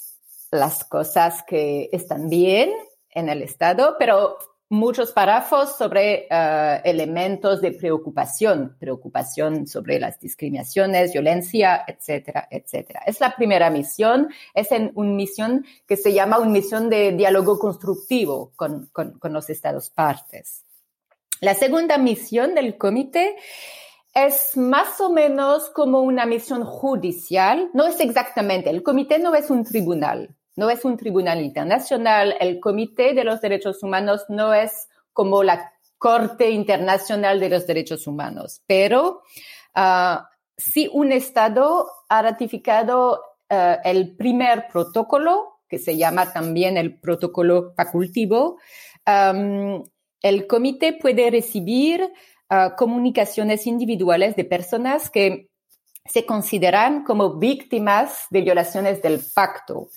las 0.50 0.84
cosas 0.84 1.42
que 1.42 1.88
están 1.92 2.28
bien 2.28 2.70
en 3.10 3.28
el 3.28 3.42
Estado, 3.42 3.96
pero 3.98 4.38
muchos 4.68 5.12
párrafos 5.12 5.76
sobre 5.76 6.26
uh, 6.30 6.80
elementos 6.84 7.60
de 7.60 7.72
preocupación, 7.72 8.76
preocupación 8.78 9.66
sobre 9.66 10.00
las 10.00 10.18
discriminaciones, 10.18 11.12
violencia, 11.12 11.84
etcétera, 11.86 12.48
etcétera. 12.50 13.02
Es 13.06 13.20
la 13.20 13.36
primera 13.36 13.70
misión, 13.70 14.28
es 14.54 14.72
en 14.72 14.90
una 14.94 15.12
misión 15.12 15.64
que 15.86 15.96
se 15.96 16.12
llama 16.12 16.38
una 16.38 16.50
misión 16.50 16.90
de 16.90 17.12
diálogo 17.12 17.58
constructivo 17.58 18.52
con, 18.56 18.86
con, 18.92 19.18
con 19.18 19.32
los 19.32 19.50
Estados 19.50 19.90
partes. 19.90 20.64
La 21.40 21.54
segunda 21.54 21.98
misión 21.98 22.54
del 22.54 22.78
comité 22.78 23.36
es 24.14 24.56
más 24.56 25.00
o 25.00 25.10
menos 25.10 25.68
como 25.70 26.00
una 26.00 26.24
misión 26.24 26.64
judicial. 26.64 27.70
No 27.74 27.86
es 27.86 28.00
exactamente, 28.00 28.70
el 28.70 28.82
comité 28.82 29.18
no 29.18 29.34
es 29.34 29.50
un 29.50 29.64
tribunal, 29.64 30.34
no 30.56 30.70
es 30.70 30.84
un 30.84 30.96
tribunal 30.96 31.42
internacional. 31.42 32.36
El 32.40 32.60
comité 32.60 33.14
de 33.14 33.24
los 33.24 33.40
derechos 33.40 33.82
humanos 33.82 34.24
no 34.28 34.54
es 34.54 34.88
como 35.12 35.42
la 35.42 35.72
Corte 35.98 36.50
Internacional 36.50 37.40
de 37.40 37.48
los 37.48 37.66
Derechos 37.66 38.06
Humanos, 38.06 38.62
pero 38.66 39.22
uh, 39.74 40.18
si 40.56 40.88
un 40.92 41.12
Estado 41.12 41.88
ha 42.08 42.20
ratificado 42.20 43.22
uh, 43.50 43.76
el 43.84 44.14
primer 44.14 44.66
protocolo, 44.68 45.60
que 45.66 45.78
se 45.78 45.96
llama 45.96 46.32
también 46.32 46.76
el 46.76 47.00
protocolo 47.00 47.72
facultivo, 47.74 48.58
el 49.06 50.46
comité 50.46 50.92
puede 50.92 51.30
recibir 51.30 52.12
comunicaciones 52.76 53.66
individuales 53.66 54.36
de 54.36 54.44
personas 54.44 55.10
que 55.10 55.48
se 56.06 56.26
consideran 56.26 57.02
como 57.04 57.34
víctimas 57.34 58.26
de 58.30 58.42
violaciones 58.42 59.00
del 59.00 59.20
pacto. 59.34 59.88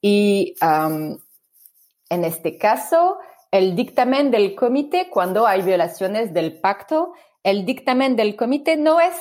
Y 0.00 0.54
en 0.60 2.24
este 2.24 2.56
caso, 2.58 3.18
el 3.50 3.74
dictamen 3.74 4.30
del 4.30 4.54
comité, 4.54 5.08
cuando 5.10 5.46
hay 5.46 5.62
violaciones 5.62 6.32
del 6.32 6.60
pacto, 6.60 7.12
el 7.42 7.64
dictamen 7.64 8.14
del 8.14 8.36
comité 8.36 8.76
no 8.76 9.00
es, 9.00 9.16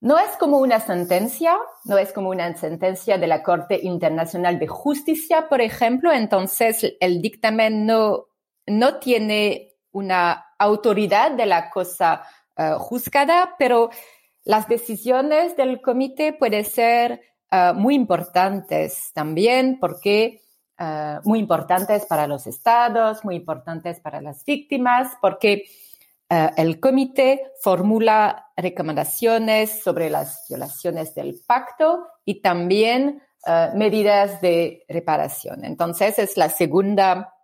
no 0.00 0.18
es 0.18 0.30
como 0.38 0.58
una 0.58 0.80
sentencia, 0.80 1.58
no 1.84 1.98
es 1.98 2.12
como 2.12 2.30
una 2.30 2.56
sentencia 2.56 3.18
de 3.18 3.26
la 3.26 3.42
Corte 3.42 3.80
Internacional 3.82 4.58
de 4.58 4.66
Justicia, 4.66 5.48
por 5.48 5.60
ejemplo, 5.60 6.10
entonces 6.10 6.96
el 7.00 7.20
dictamen 7.20 7.84
no, 7.84 8.28
no 8.66 8.98
tiene 8.98 9.74
una 9.92 10.46
autoridad 10.58 11.32
de 11.32 11.46
la 11.46 11.68
cosa 11.68 12.22
uh, 12.56 12.78
juzgada, 12.78 13.56
pero 13.58 13.90
las 14.44 14.68
decisiones 14.68 15.56
del 15.56 15.80
comité 15.80 16.32
pueden 16.32 16.64
ser 16.64 17.20
uh, 17.52 17.74
muy 17.74 17.94
importantes 17.94 19.10
también 19.12 19.78
porque 19.80 20.42
uh, 20.78 21.26
muy 21.28 21.38
importantes 21.38 22.06
para 22.06 22.26
los 22.26 22.46
estados, 22.46 23.24
muy 23.24 23.36
importantes 23.36 24.00
para 24.00 24.20
las 24.20 24.44
víctimas, 24.44 25.12
porque 25.20 25.64
el 26.56 26.78
comité 26.78 27.50
formula 27.60 28.52
recomendaciones 28.56 29.82
sobre 29.82 30.08
las 30.10 30.46
violaciones 30.48 31.12
del 31.12 31.40
pacto 31.44 32.06
y 32.24 32.40
también 32.40 33.20
medidas 33.74 34.40
de 34.40 34.84
reparación. 34.88 35.64
Entonces, 35.64 36.20
es 36.20 36.36
la 36.36 36.48
segunda 36.48 37.34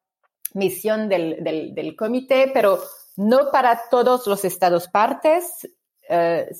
misión 0.54 1.08
del 1.08 1.96
comité, 1.98 2.52
pero 2.54 2.78
no 3.16 3.50
para 3.50 3.80
todos 3.90 4.26
los 4.28 4.44
estados 4.44 4.86
partes, 4.86 5.68
eh, 6.08 6.50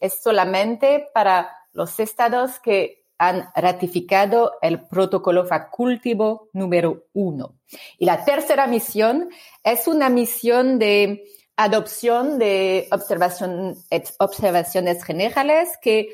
es 0.00 0.22
solamente 0.22 1.08
para 1.12 1.50
los 1.72 1.98
estados 2.00 2.58
que 2.60 3.04
han 3.18 3.48
ratificado 3.54 4.54
el 4.60 4.86
protocolo 4.86 5.46
facultivo 5.46 6.48
número 6.52 7.04
uno. 7.12 7.54
Y 7.98 8.06
la 8.06 8.24
tercera 8.24 8.66
misión 8.66 9.30
es 9.62 9.86
una 9.86 10.08
misión 10.08 10.78
de 10.78 11.24
adopción 11.56 12.38
de 12.38 12.88
observaciones 12.90 15.04
generales 15.04 15.78
que 15.80 16.12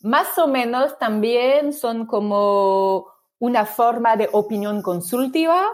más 0.00 0.38
o 0.38 0.46
menos 0.46 0.96
también 0.98 1.72
son 1.72 2.06
como 2.06 3.06
una 3.40 3.66
forma 3.66 4.16
de 4.16 4.28
opinión 4.32 4.82
consultiva, 4.82 5.66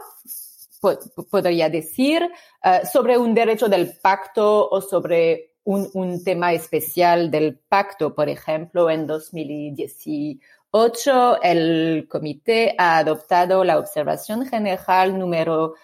podría 1.30 1.68
decir, 1.68 2.30
eh, 2.62 2.80
sobre 2.90 3.18
un 3.18 3.34
derecho 3.34 3.68
del 3.68 3.98
pacto 3.98 4.68
o 4.68 4.80
sobre 4.80 5.53
un, 5.64 5.88
un, 5.94 6.22
tema 6.22 6.52
especial 6.52 7.30
del 7.30 7.58
pacto. 7.58 8.14
Por 8.14 8.28
ejemplo, 8.28 8.90
en 8.90 9.06
2018 9.06 11.42
el 11.42 12.06
comité 12.08 12.74
ha 12.78 12.98
adoptado 12.98 13.64
la 13.64 13.78
observación 13.78 14.46
general 14.46 15.18
número 15.18 15.74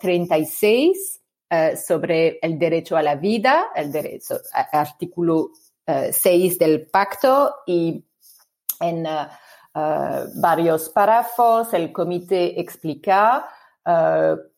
36 0.00 1.20
eh, 1.50 1.58
eh, 1.72 1.76
sobre 1.76 2.40
el 2.42 2.58
derecho 2.58 2.96
a 2.96 3.02
la 3.02 3.14
vida, 3.16 3.68
el 3.74 3.92
derecho, 3.92 4.40
artículo 4.72 5.50
6 5.86 6.58
del 6.58 6.88
pacto 6.88 7.56
y 7.66 8.04
en 8.80 9.06
varios 10.34 10.88
párrafos 10.88 11.72
el 11.74 11.92
comité 11.92 12.60
explica 12.60 13.48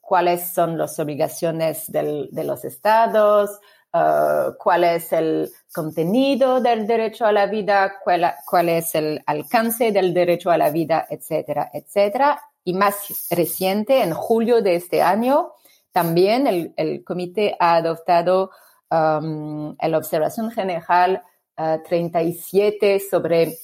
cuáles 0.01 0.55
son 0.55 0.79
las 0.79 0.99
obligaciones 0.99 1.93
del, 1.93 2.31
de 2.33 2.45
los 2.45 2.65
estados, 2.65 3.61
Uh, 3.91 4.53
cuál 4.59 4.85
es 4.85 5.15
el 5.15 5.51
contenido 5.73 6.61
del 6.61 6.87
derecho 6.87 7.25
a 7.25 7.33
la 7.33 7.47
vida, 7.47 7.95
cuál, 8.05 8.35
cuál, 8.45 8.69
es 8.69 8.95
el 8.95 9.23
alcance 9.25 9.93
del 9.93 10.13
derecho 10.13 10.51
a 10.51 10.59
la 10.59 10.71
vida, 10.71 11.07
etcétera, 11.09 11.71
etcétera. 11.73 12.39
Y 12.65 12.75
más 12.75 13.27
reciente, 13.31 14.03
en 14.03 14.13
julio 14.13 14.61
de 14.61 14.75
este 14.75 15.01
año, 15.01 15.53
también 15.91 16.47
el, 16.47 16.75
el 16.77 17.03
comité 17.03 17.57
ha 17.59 17.77
adoptado 17.77 18.51
um, 18.91 19.75
la 19.81 19.97
observación 19.97 20.51
general 20.51 21.23
uh, 21.57 21.83
37 21.89 23.01
sobre 23.01 23.57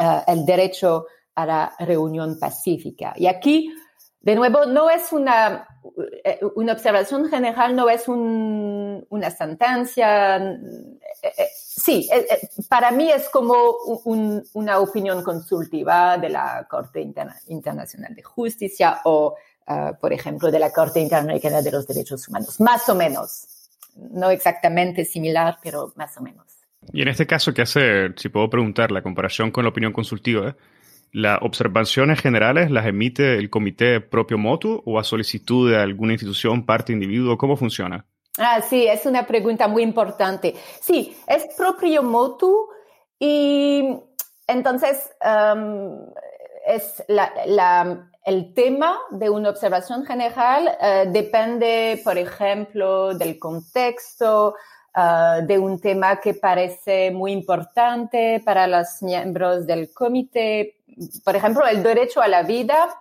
uh, 0.00 0.22
el 0.26 0.44
derecho 0.44 1.06
a 1.36 1.46
la 1.46 1.72
reunión 1.78 2.36
pacífica. 2.40 3.14
Y 3.16 3.28
aquí 3.28 3.72
de 4.20 4.34
nuevo, 4.34 4.66
no 4.66 4.90
es 4.90 5.12
una, 5.12 5.68
eh, 6.24 6.40
una 6.56 6.72
observación 6.72 7.28
general, 7.28 7.76
no 7.76 7.88
es 7.88 8.08
un, 8.08 9.06
una 9.08 9.30
sentencia. 9.30 10.36
Eh, 10.36 10.98
eh, 11.22 11.48
sí, 11.54 12.08
para 12.68 12.90
mí 12.90 13.10
es 13.10 13.28
como 13.28 13.54
un, 14.04 14.42
una 14.54 14.80
opinión 14.80 15.22
consultiva 15.22 16.18
de 16.18 16.30
la 16.30 16.66
Corte 16.68 17.00
Internacional 17.00 18.14
de 18.14 18.22
Justicia 18.22 19.00
o, 19.04 19.36
por 20.00 20.12
ejemplo, 20.12 20.50
de 20.50 20.58
la 20.58 20.72
Corte 20.72 21.00
Interamericana 21.00 21.62
de 21.62 21.70
los 21.70 21.86
Derechos 21.86 22.28
Humanos, 22.28 22.60
más 22.60 22.88
o 22.88 22.94
menos. 22.94 23.46
No 23.96 24.30
exactamente 24.30 25.04
similar, 25.04 25.58
pero 25.62 25.92
más 25.96 26.16
o 26.18 26.20
menos. 26.20 26.44
Y 26.92 27.02
en 27.02 27.08
este 27.08 27.26
caso, 27.26 27.54
¿qué 27.54 27.62
hace, 27.62 28.12
si 28.16 28.28
puedo 28.28 28.50
preguntar, 28.50 28.92
la 28.92 29.02
comparación 29.02 29.50
con 29.50 29.64
la 29.64 29.70
opinión 29.70 29.92
consultiva? 29.92 30.56
¿Las 31.12 31.38
observaciones 31.42 32.20
generales 32.20 32.70
las 32.70 32.86
emite 32.86 33.36
el 33.38 33.48
comité 33.48 34.00
propio 34.00 34.38
motu 34.38 34.82
o 34.84 34.98
a 34.98 35.04
solicitud 35.04 35.70
de 35.70 35.78
alguna 35.78 36.12
institución, 36.12 36.66
parte, 36.66 36.92
individuo? 36.92 37.38
¿Cómo 37.38 37.56
funciona? 37.56 38.04
Ah, 38.38 38.60
sí, 38.60 38.86
es 38.86 39.06
una 39.06 39.26
pregunta 39.26 39.66
muy 39.66 39.82
importante. 39.82 40.54
Sí, 40.80 41.16
es 41.26 41.46
propio 41.56 42.02
motu 42.02 42.68
y 43.18 43.96
entonces 44.46 45.10
es 46.66 47.04
el 48.26 48.54
tema 48.54 48.98
de 49.10 49.30
una 49.30 49.50
observación 49.50 50.04
general 50.04 50.76
eh, 50.80 51.06
depende, 51.08 52.00
por 52.04 52.18
ejemplo, 52.18 53.14
del 53.14 53.38
contexto, 53.38 54.56
uh, 54.96 55.46
de 55.46 55.58
un 55.58 55.78
tema 55.78 56.18
que 56.20 56.34
parece 56.34 57.10
muy 57.10 57.32
importante 57.32 58.42
para 58.44 58.66
los 58.66 59.02
miembros 59.02 59.66
del 59.66 59.92
comité, 59.92 60.76
por 61.24 61.36
ejemplo, 61.36 61.66
el 61.66 61.82
derecho 61.82 62.22
a 62.22 62.28
la 62.28 62.42
vida, 62.42 62.98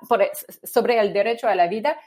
sobre 0.64 1.00
el 1.00 1.14
derecho 1.14 1.48
a 1.48 1.56
la 1.56 1.68
vida, 1.68 1.98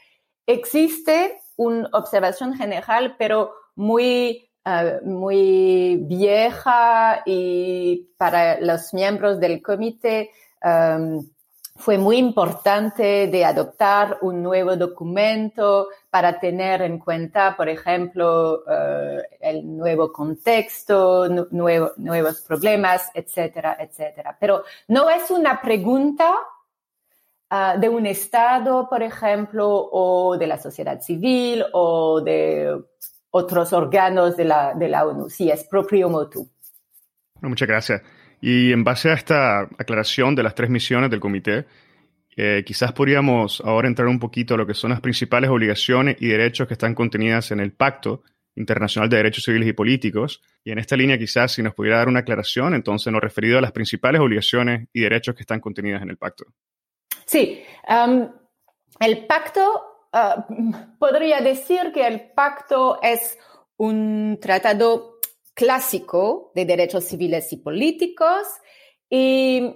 existe 0.46 1.40
una 1.57 1.88
observación 1.92 2.55
general, 2.55 3.16
pero 3.18 3.53
muy, 3.74 4.51
eh, 4.64 5.01
muy 5.05 5.96
vieja 6.03 7.22
y 7.24 8.11
para 8.16 8.61
los 8.61 8.92
miembros 8.92 9.40
del 9.40 9.62
comité 9.62 10.31
um, 10.62 11.27
fue 11.78 11.96
muy 11.96 12.16
importante 12.16 13.28
de 13.28 13.44
adoptar 13.44 14.18
un 14.22 14.42
nuevo 14.42 14.76
documento 14.76 15.88
para 16.10 16.40
tener 16.40 16.82
en 16.82 16.98
cuenta, 16.98 17.56
por 17.56 17.68
ejemplo, 17.68 18.64
uh, 18.66 19.22
el 19.40 19.76
nuevo 19.76 20.12
contexto, 20.12 21.28
nuevo, 21.52 21.92
nuevos 21.96 22.40
problemas, 22.40 23.08
etcétera, 23.14 23.76
etcétera. 23.78 24.36
Pero 24.40 24.64
no 24.88 25.08
es 25.08 25.30
una 25.30 25.62
pregunta 25.62 26.34
uh, 27.50 27.78
de 27.78 27.88
un 27.88 28.06
Estado, 28.06 28.88
por 28.88 29.04
ejemplo, 29.04 29.68
o 29.70 30.36
de 30.36 30.48
la 30.48 30.58
sociedad 30.58 31.00
civil 31.00 31.64
o 31.72 32.20
de 32.20 32.76
otros 33.30 33.72
órganos 33.72 34.36
de 34.36 34.44
la, 34.46 34.74
de 34.74 34.88
la 34.88 35.06
ONU. 35.06 35.30
Sí, 35.30 35.48
es 35.48 35.62
propio 35.62 36.10
motu. 36.10 36.48
Muchas 37.40 37.68
gracias. 37.68 38.02
Y 38.40 38.72
en 38.72 38.85
base 38.85 39.11
a 39.11 39.14
esta 39.14 39.62
aclaración 39.62 40.35
de 40.35 40.42
las 40.42 40.55
tres 40.55 40.70
misiones 40.70 41.11
del 41.11 41.20
comité, 41.20 41.66
eh, 42.37 42.62
quizás 42.64 42.92
podríamos 42.92 43.61
ahora 43.64 43.88
entrar 43.88 44.07
un 44.07 44.20
poquito 44.20 44.55
a 44.55 44.57
lo 44.57 44.66
que 44.66 44.74
son 44.74 44.90
las 44.90 45.01
principales 45.01 45.51
obligaciones 45.51 46.16
y 46.20 46.29
derechos 46.29 46.68
que 46.68 46.74
están 46.74 46.94
contenidas 46.94 47.51
en 47.51 47.59
el 47.59 47.72
Pacto 47.72 48.22
Internacional 48.55 49.09
de 49.09 49.16
Derechos 49.16 49.44
Civiles 49.44 49.68
y 49.68 49.72
Políticos. 49.72 50.40
Y 50.62 50.70
en 50.70 50.79
esta 50.79 50.96
línea 50.96 51.18
quizás 51.18 51.51
si 51.51 51.62
nos 51.62 51.74
pudiera 51.74 51.98
dar 51.98 52.07
una 52.07 52.20
aclaración, 52.20 52.74
entonces 52.74 53.12
nos 53.12 53.20
referido 53.20 53.59
a 53.59 53.61
las 53.61 53.72
principales 53.72 54.20
obligaciones 54.20 54.88
y 54.92 55.01
derechos 55.01 55.35
que 55.35 55.42
están 55.42 55.61
contenidas 55.61 56.01
en 56.03 56.11
el 56.11 56.16
pacto. 56.16 56.44
Sí, 57.27 57.62
um, 57.88 58.29
el 59.01 59.27
pacto, 59.27 60.07
uh, 60.12 60.96
podría 61.01 61.40
decir 61.40 61.90
que 61.92 62.07
el 62.07 62.31
pacto 62.37 63.01
es 63.03 63.37
un 63.77 64.38
tratado 64.40 65.17
clásico 65.59 66.53
de 66.55 66.64
derechos 66.64 67.05
civiles 67.05 67.53
y 67.53 67.57
políticos 67.57 68.47
y 69.11 69.75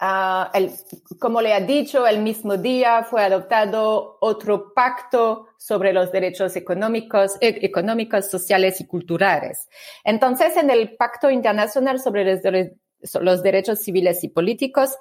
uh, 0.00 0.44
el, 0.52 0.72
como 1.20 1.40
le 1.40 1.54
ha 1.54 1.60
dicho, 1.60 2.04
el 2.04 2.20
mismo 2.20 2.56
día 2.56 3.04
fue 3.04 3.22
adoptado 3.22 4.18
otro 4.20 4.74
pacto 4.74 5.46
sobre 5.56 5.92
los 5.92 6.10
derechos 6.10 6.56
económicos, 6.56 7.36
e, 7.40 7.60
económicos, 7.62 8.28
sociales 8.28 8.80
y 8.80 8.88
culturales. 8.88 9.68
Entonces, 10.02 10.56
en 10.56 10.68
el 10.68 10.96
Pacto 10.96 11.30
Internacional 11.30 12.00
sobre 12.00 12.24
los, 12.24 13.22
los 13.22 13.42
derechos 13.44 13.78
civiles 13.78 14.24
y 14.24 14.30
políticos, 14.30 14.96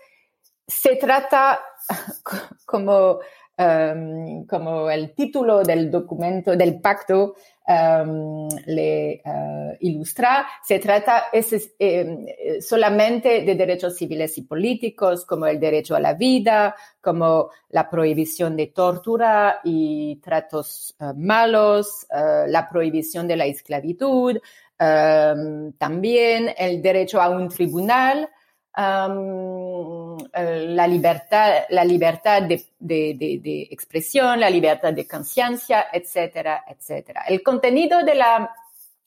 se 0.67 0.97
trata 0.97 1.59
como 2.67 3.17
um, 3.57 4.45
como 4.45 4.89
el 4.89 5.13
título 5.13 5.63
del 5.63 5.89
documento, 5.89 6.55
del 6.55 6.79
pacto 6.79 7.35
um, 7.67 8.47
le 8.65 9.21
uh, 9.25 9.75
ilustra, 9.81 10.47
se 10.63 10.79
trata 10.79 11.25
es, 11.31 11.73
eh, 11.77 12.59
solamente 12.61 13.41
de 13.41 13.55
derechos 13.55 13.95
civiles 13.95 14.37
y 14.37 14.43
políticos, 14.43 15.25
como 15.25 15.45
el 15.45 15.59
derecho 15.59 15.95
a 15.95 15.99
la 15.99 16.13
vida, 16.13 16.75
como 17.01 17.49
la 17.69 17.89
prohibición 17.89 18.55
de 18.55 18.67
tortura 18.67 19.59
y 19.63 20.15
tratos 20.17 20.95
uh, 20.99 21.13
malos, 21.15 22.07
la 22.09 22.67
prohibición 22.69 23.27
de 23.27 23.35
la 23.35 23.45
esclavitud, 23.45 24.37
um, 24.79 25.73
también 25.73 26.53
el 26.57 26.81
derecho 26.81 27.21
a 27.21 27.29
un 27.29 27.49
tribunal, 27.49 28.29
um, 28.77 30.17
la 30.33 30.87
libertad, 30.87 31.63
la 31.69 31.83
libertad 31.83 32.43
de, 32.43 32.63
de, 32.79 33.15
de, 33.17 33.39
de, 33.41 33.67
expresión, 33.71 34.39
la 34.39 34.49
libertad 34.49 34.93
de 34.93 35.07
conciencia, 35.07 35.87
etcétera, 35.91 36.63
etcétera. 36.67 37.23
El 37.27 37.41
contenido 37.41 38.03
de 38.03 38.15
la, 38.15 38.55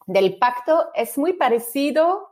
del 0.06 0.36
pacto 0.36 0.90
es 0.94 1.16
muy 1.16 1.34
parecido 1.34 2.28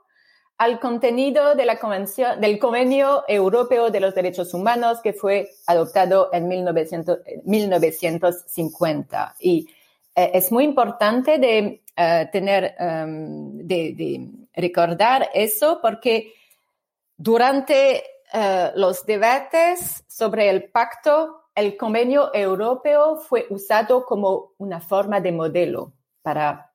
al 0.58 0.80
contenido 0.80 1.54
de 1.54 1.64
la 1.64 1.78
convención, 1.78 2.40
del 2.40 2.58
Convenio 2.58 3.22
Europeo 3.28 3.90
de 3.90 4.00
los 4.00 4.12
Derechos 4.14 4.52
Humanos 4.54 4.98
que 5.00 5.12
fue 5.12 5.50
adoptado 5.66 6.30
en 6.32 6.48
1900, 6.48 7.18
1950. 7.44 9.36
Y 9.38 9.68
eh, 10.16 10.32
es 10.34 10.50
muy 10.50 10.64
importante 10.64 11.38
de 11.38 11.82
uh, 11.96 12.28
tener, 12.32 12.74
um, 12.80 13.58
de, 13.58 13.94
de 13.94 14.28
recordar 14.52 15.30
eso 15.32 15.78
porque 15.80 16.34
durante 17.18 18.04
uh, 18.32 18.78
los 18.78 19.04
debates 19.04 20.04
sobre 20.08 20.48
el 20.48 20.70
pacto, 20.70 21.50
el 21.54 21.76
convenio 21.76 22.32
europeo 22.32 23.16
fue 23.16 23.46
usado 23.50 24.06
como 24.06 24.52
una 24.58 24.80
forma 24.80 25.20
de 25.20 25.32
modelo 25.32 25.92
para 26.22 26.72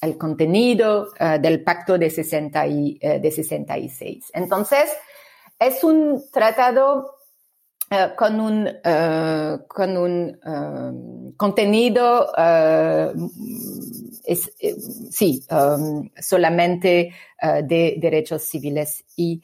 el 0.00 0.16
contenido 0.16 1.08
uh, 1.18 1.40
del 1.40 1.64
pacto 1.64 1.98
de, 1.98 2.10
60 2.10 2.66
y, 2.68 3.00
uh, 3.02 3.20
de 3.20 3.30
66. 3.32 4.30
Entonces, 4.34 4.88
es 5.58 5.82
un 5.82 6.22
tratado 6.30 7.16
eh, 7.88 8.14
con 8.16 8.40
un, 8.40 8.66
eh, 8.66 9.58
con 9.68 9.96
un 9.96 10.40
eh, 10.44 11.32
contenido, 11.36 12.32
es, 14.24 14.50
sí, 15.10 15.44
solamente 16.18 17.12
de 17.40 17.94
derechos 17.98 18.42
civiles 18.42 19.04
y 19.14 19.40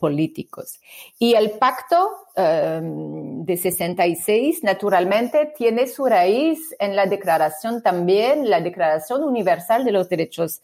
políticos. 0.00 0.80
Y 1.18 1.34
el 1.34 1.50
pacto 1.52 2.10
de 2.36 3.56
66, 3.56 4.64
naturalmente, 4.64 5.52
tiene 5.56 5.86
su 5.86 6.04
raíz 6.06 6.74
en 6.80 6.96
la 6.96 7.06
declaración 7.06 7.80
también, 7.82 8.50
la 8.50 8.60
Declaración 8.60 9.22
Universal 9.22 9.84
de 9.84 9.92
los 9.92 10.08
Derechos 10.08 10.60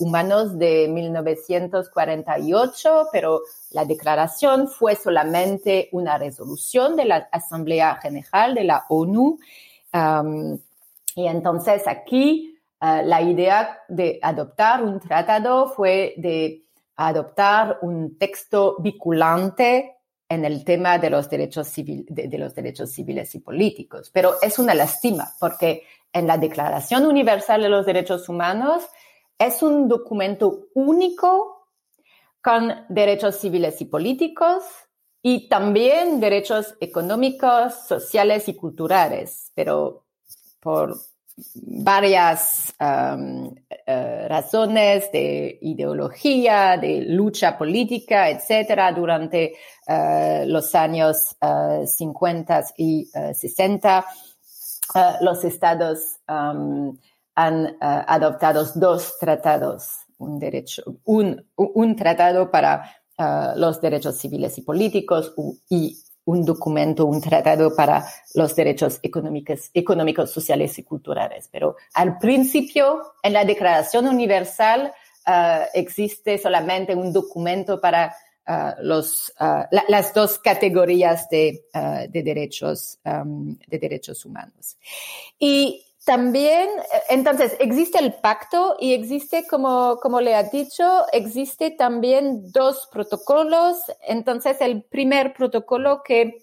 Humanos 0.00 0.58
de 0.58 0.88
1948, 0.88 3.08
pero 3.12 3.42
la 3.70 3.84
declaración 3.84 4.66
fue 4.68 4.96
solamente 4.96 5.88
una 5.92 6.18
resolución 6.18 6.96
de 6.96 7.04
la 7.04 7.28
Asamblea 7.30 7.94
General 7.96 8.54
de 8.54 8.64
la 8.64 8.84
ONU. 8.88 9.38
y 11.14 11.26
entonces 11.26 11.86
aquí 11.86 12.58
uh, 12.80 13.02
la 13.04 13.20
idea 13.22 13.78
de 13.88 14.18
adoptar 14.22 14.82
un 14.82 14.98
tratado 15.00 15.68
fue 15.68 16.14
de 16.16 16.62
adoptar 16.96 17.78
un 17.82 18.18
texto 18.18 18.76
vinculante 18.78 19.96
en 20.28 20.44
el 20.44 20.64
tema 20.64 20.98
de 20.98 21.10
los 21.10 21.28
derechos, 21.28 21.72
de, 21.76 22.38
los 22.38 22.54
derechos 22.54 22.90
civiles 22.90 23.34
y 23.34 23.40
políticos. 23.40 24.10
Pero 24.12 24.34
es 24.40 24.58
una 24.58 24.74
lástima 24.74 25.32
porque 25.38 25.84
en 26.12 26.26
la 26.26 26.38
Declaración 26.38 27.04
Universal 27.06 27.62
de 27.62 27.68
los 27.68 27.84
Derechos 27.84 28.28
Humanos 28.28 28.84
es 29.38 29.62
un 29.62 29.88
documento 29.88 30.68
único 30.74 31.68
con 32.40 32.72
derechos 32.88 33.36
civiles 33.36 33.80
y 33.80 33.84
políticos 33.84 34.62
y 35.22 35.48
también 35.48 36.18
derechos 36.18 36.74
económicos, 36.80 37.74
sociales 37.86 38.48
y 38.48 38.56
culturales, 38.56 39.52
pero 39.54 40.04
por 40.60 40.96
varias 41.54 42.74
eh, 42.78 44.28
razones 44.28 45.10
de 45.12 45.58
ideología, 45.62 46.76
de 46.76 47.02
lucha 47.08 47.56
política, 47.56 48.28
etcétera, 48.28 48.92
durante 48.92 49.54
uh, 49.88 50.46
los 50.46 50.74
años 50.74 51.36
uh, 51.40 51.86
50 51.86 52.64
y 52.76 53.10
60, 53.34 54.04
uh, 54.94 55.24
los 55.24 55.44
estados 55.44 56.18
han 56.26 57.76
adoptado 57.80 58.64
dos 58.74 59.18
tratados 59.18 60.02
un 60.18 60.38
derecho, 60.38 60.82
un, 61.04 61.44
un 61.56 61.96
tratado 61.96 62.50
para 62.50 62.96
los 63.56 63.80
derechos 63.80 64.18
civiles 64.18 64.58
y 64.58 64.62
políticos 64.62 65.34
y 65.68 66.01
un 66.24 66.44
documento, 66.44 67.06
un 67.06 67.20
tratado 67.20 67.74
para 67.74 68.06
los 68.34 68.54
derechos 68.54 69.00
económicos, 69.02 69.70
económicos, 69.74 70.30
sociales 70.30 70.78
y 70.78 70.84
culturales. 70.84 71.48
Pero 71.50 71.76
al 71.94 72.18
principio, 72.18 73.14
en 73.22 73.32
la 73.32 73.44
Declaración 73.44 74.06
Universal, 74.06 74.92
uh, 75.26 75.64
existe 75.74 76.38
solamente 76.38 76.94
un 76.94 77.12
documento 77.12 77.80
para 77.80 78.14
uh, 78.46 78.82
los, 78.82 79.32
las 79.88 80.14
dos 80.14 80.38
categorías 80.38 81.28
de, 81.28 81.64
de 82.08 82.22
derechos, 82.22 82.98
de 83.04 83.78
derechos 83.78 84.24
humanos. 84.24 84.76
Y 85.38 85.84
también, 86.04 86.68
eh, 86.68 87.02
entonces, 87.10 87.56
existe 87.60 87.98
el 87.98 88.14
pacto 88.14 88.76
y 88.80 88.92
existe, 88.92 89.46
como, 89.46 89.98
como 90.02 90.20
le 90.20 90.34
ha 90.34 90.44
dicho, 90.44 91.04
existe 91.12 91.70
también 91.70 92.50
dos 92.50 92.88
protocolos. 92.90 93.78
Entonces, 94.06 94.60
el 94.60 94.82
primer 94.82 95.32
protocolo 95.32 96.02
que 96.04 96.42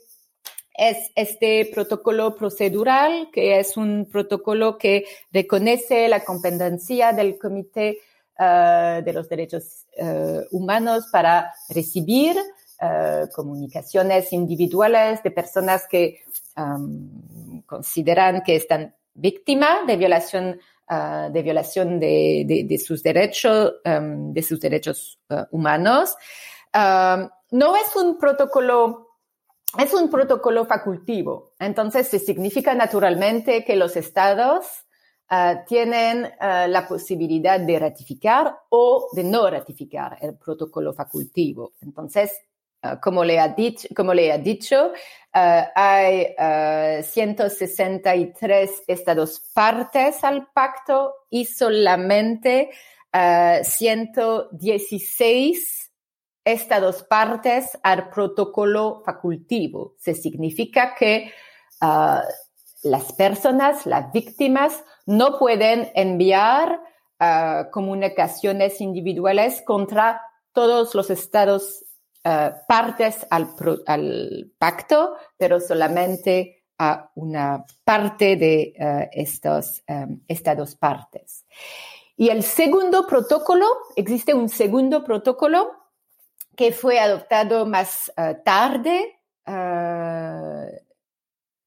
es 0.74 1.12
este 1.16 1.70
protocolo 1.74 2.38
procedural, 2.38 3.30
que 3.34 3.60
es 3.60 3.76
un 3.76 4.08
protocolo 4.10 4.78
que 4.78 5.04
reconoce 5.34 6.08
la 6.08 6.24
competencia 6.24 7.12
del 7.12 7.38
Comité 7.38 7.98
uh, 8.40 9.04
de 9.04 9.12
los 9.12 9.28
Derechos 9.28 9.88
uh, 9.98 10.44
Humanos 10.52 11.08
para 11.12 11.54
recibir 11.68 12.38
comunicaciones 13.36 14.32
individuales 14.32 15.22
de 15.22 15.32
personas 15.32 15.86
que 15.86 16.24
consideran 17.66 18.42
que 18.42 18.56
están 18.56 18.96
víctima 19.20 19.84
de 19.86 19.98
violación, 19.98 20.60
uh, 20.90 21.32
de, 21.32 21.42
violación 21.42 22.00
de, 22.00 22.66
de, 22.68 22.78
sus 22.78 23.04
derechos, 23.04 23.74
um, 23.86 24.34
de 24.34 24.42
sus 24.42 24.60
derechos 24.60 25.20
uh, 25.30 25.44
humanos. 25.52 26.16
Um, 26.74 27.30
no 27.52 27.76
es 27.76 27.96
un 27.96 28.18
protocolo 28.18 29.10
es 29.78 29.94
un 29.94 30.10
protocolo 30.10 30.66
facultivo. 30.66 31.54
Entonces, 31.60 32.08
significa 32.08 32.74
naturalmente 32.74 33.64
que 33.64 33.76
los 33.76 33.96
estados 33.96 34.66
uh, 35.30 35.64
tienen 35.68 36.26
uh, 36.26 36.68
la 36.68 36.88
posibilidad 36.88 37.60
de 37.60 37.78
ratificar 37.78 38.58
o 38.70 39.10
de 39.14 39.24
no 39.24 39.48
ratificar 39.50 40.18
el 40.22 40.38
protocolo 40.38 40.94
facultivo. 40.94 41.74
Entonces, 41.82 42.32
uh, 42.84 43.00
como, 43.02 43.24
le 43.24 43.40
ha 43.40 43.50
dicho, 43.50 43.88
como 43.96 44.14
le 44.14 44.32
ha 44.32 44.38
dicho, 44.38 44.92
Uh, 45.32 45.62
hay 45.76 46.34
uh, 46.40 47.04
163 47.04 48.82
estados 48.88 49.40
partes 49.54 50.24
al 50.24 50.48
pacto 50.48 51.14
y 51.30 51.46
solamente 51.46 52.72
uh, 53.14 53.64
116 53.64 55.92
estados 56.44 57.04
partes 57.04 57.78
al 57.84 58.10
protocolo 58.10 59.04
facultivo. 59.06 59.94
Se 60.00 60.16
significa 60.16 60.96
que 60.96 61.32
las 62.82 63.14
personas, 63.14 63.86
las 63.86 64.12
víctimas, 64.12 64.84
no 65.06 65.38
pueden 65.38 65.92
enviar 65.94 66.82
comunicaciones 67.72 68.82
individuales 68.82 69.62
contra 69.62 70.24
todos 70.54 70.96
los 70.96 71.12
estados 71.12 71.86
eh, 72.24 72.52
partes 72.68 73.26
al, 73.30 74.52
pacto, 74.58 75.16
pero 75.38 75.62
solamente 75.62 76.66
a 76.78 77.10
una 77.16 77.66
parte 77.84 78.36
de 78.36 78.74
uh, 78.78 79.08
estos, 79.12 79.84
um, 79.88 80.22
partes. 80.80 81.46
Y 82.18 82.30
el 82.30 82.44
segundo 82.44 83.08
protocolo, 83.08 83.66
existe 83.96 84.34
un 84.34 84.50
segundo 84.50 85.04
protocolo 85.04 85.72
que 86.56 86.74
fue 86.74 87.00
adoptado 87.00 87.66
más 87.66 88.12
uh, 88.18 88.42
tarde. 88.44 89.18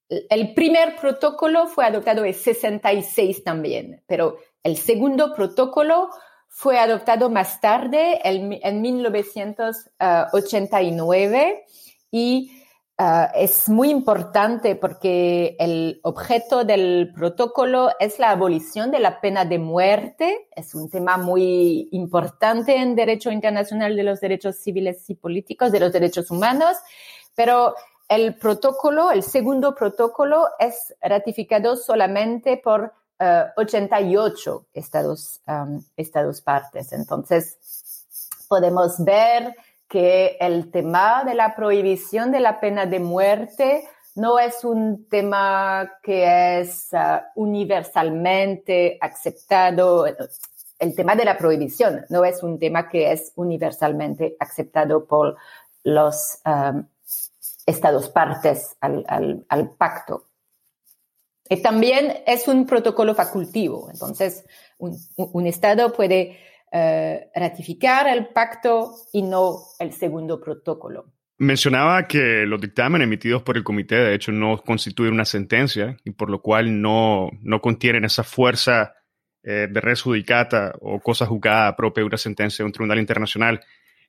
el 0.09 0.55
primer 0.55 0.97
protocolo 0.97 1.67
fue 1.67 1.87
adoptado 1.87 2.25
en 2.25 2.35
66 2.35 3.43
también, 3.45 4.03
pero 4.07 4.37
el 4.63 4.77
segundo 4.77 5.35
protocolo 5.35 6.11
fue 6.55 6.79
adoptado 6.79 7.31
más 7.31 7.63
tarde, 7.63 8.21
en, 8.23 8.83
1989, 8.83 11.65
y 12.11 12.53
uh, 12.99 13.29
es 13.35 13.71
muy 13.71 13.89
importante 13.89 14.77
porque 14.77 15.57
el 15.59 15.99
objeto 16.03 16.65
del 16.65 17.11
protocolo 17.15 17.93
es 17.99 18.19
la 18.19 18.33
abolición 18.33 18.91
de 18.91 19.01
la 19.01 19.23
pena 19.23 19.47
de 19.47 19.59
muerte. 19.59 20.47
Es 20.55 20.75
un 20.75 20.91
tema 20.91 21.17
muy 21.17 21.89
importante 21.91 22.77
en 22.77 22.97
derecho 22.97 23.31
internacional 23.31 23.97
de 23.97 24.03
los 24.03 24.21
derechos 24.21 24.57
civiles 24.57 25.09
y 25.09 25.15
políticos, 25.15 25.73
de 25.73 25.81
los 25.81 25.91
derechos 25.91 26.31
humanos, 26.31 26.77
pero 27.35 27.75
el 28.09 28.37
protocolo, 28.37 29.11
el 29.11 29.23
segundo 29.23 29.75
protocolo, 29.75 30.49
es 30.59 30.95
ratificado 31.01 31.77
solamente 31.77 32.59
por 32.59 32.93
88 33.57 34.67
eh, 34.75 34.81
estados, 34.81 35.41
estados 35.97 36.41
partes. 36.41 36.93
Entonces, 36.93 37.59
podemos 38.49 39.03
ver 39.05 39.55
que 39.89 40.37
el 40.41 40.71
tema 40.71 41.23
de 41.25 41.35
la 41.35 41.55
prohibición 41.55 42.33
de 42.33 42.41
la 42.41 42.61
pena 42.61 42.87
de 42.87 42.99
muerte 42.99 43.89
no 44.15 44.39
es 44.39 44.65
un 44.65 45.07
tema 45.09 45.99
que 46.03 46.61
es 46.61 46.93
eh, 46.93 47.21
universalmente 47.35 48.99
aceptado. 49.01 50.07
El 50.79 50.95
tema 50.95 51.15
de 51.15 51.25
la 51.25 51.39
prohibición 51.39 52.05
no 52.09 52.25
es 52.25 52.43
un 52.43 52.59
tema 52.59 52.89
que 52.89 53.13
es 53.13 53.33
universalmente 53.37 54.37
aceptado 54.41 55.05
por 55.07 55.37
los 55.85 56.39
estados 57.67 58.09
partes 58.09 58.77
al 58.81 59.71
pacto. 59.79 60.25
Y 61.49 61.61
también 61.61 62.15
es 62.27 62.49
un 62.49 62.67
protocolo 62.67 63.15
facultivo. 63.15 63.89
Entonces, 63.93 64.45
un, 64.79 65.47
Estado 65.47 65.93
puede 65.93 66.39
eh, 66.71 67.31
ratificar 67.35 68.07
el 68.09 68.29
pacto 68.29 68.95
y 69.13 69.23
no 69.23 69.59
el 69.79 69.93
segundo 69.93 70.41
protocolo. 70.41 71.07
Mencionaba 71.39 72.07
que 72.07 72.47
los 72.47 72.61
dictámenes 72.61 73.07
emitidos 73.07 73.43
por 73.43 73.57
el 73.57 73.65
comité, 73.65 73.97
de 73.97 74.15
hecho, 74.15 74.31
no 74.31 74.63
constituyen 74.63 75.15
una 75.15 75.25
sentencia 75.25 75.97
y 76.05 76.13
por 76.13 76.31
lo 76.31 76.41
cual 76.41 76.81
no, 76.81 77.31
no 77.43 77.61
contienen 77.61 78.05
esa 78.05 78.23
fuerza 78.23 78.95
eh, 79.43 79.67
de 79.69 79.81
res 79.81 80.03
judicata 80.03 80.73
o 80.81 81.01
cosa 81.01 81.27
juzgada 81.27 81.75
propia 81.75 82.03
de 82.03 82.07
una 82.07 82.17
sentencia 82.17 82.63
de 82.63 82.67
un 82.67 82.73
tribunal 82.73 83.01
internacional. 83.01 83.61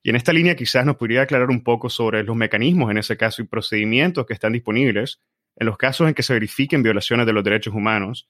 Y 0.03 0.11
en 0.11 0.15
esta 0.15 0.31
línea 0.31 0.55
quizás 0.55 0.85
nos 0.85 0.97
podría 0.97 1.23
aclarar 1.23 1.49
un 1.49 1.63
poco 1.63 1.89
sobre 1.89 2.23
los 2.23 2.35
mecanismos 2.35 2.91
en 2.91 2.99
ese 2.99 3.17
caso 3.17 3.41
y 3.41 3.45
procedimientos 3.45 4.27
que 4.27 4.33
están 4.33 4.53
disponibles 4.53 5.21
en 5.55 5.65
los 5.65 5.77
casos 5.77 6.07
en 6.07 6.13
que 6.13 6.23
se 6.23 6.33
verifiquen 6.33 6.83
violaciones 6.83 7.25
de 7.25 7.33
los 7.33 7.43
derechos 7.43 7.73
humanos 7.73 8.27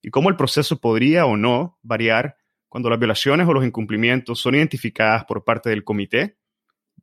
y 0.00 0.10
cómo 0.10 0.28
el 0.28 0.36
proceso 0.36 0.80
podría 0.80 1.26
o 1.26 1.36
no 1.36 1.78
variar 1.82 2.36
cuando 2.68 2.88
las 2.88 2.98
violaciones 2.98 3.46
o 3.46 3.52
los 3.52 3.64
incumplimientos 3.64 4.40
son 4.40 4.54
identificadas 4.54 5.24
por 5.24 5.44
parte 5.44 5.70
del 5.70 5.84
comité 5.84 6.38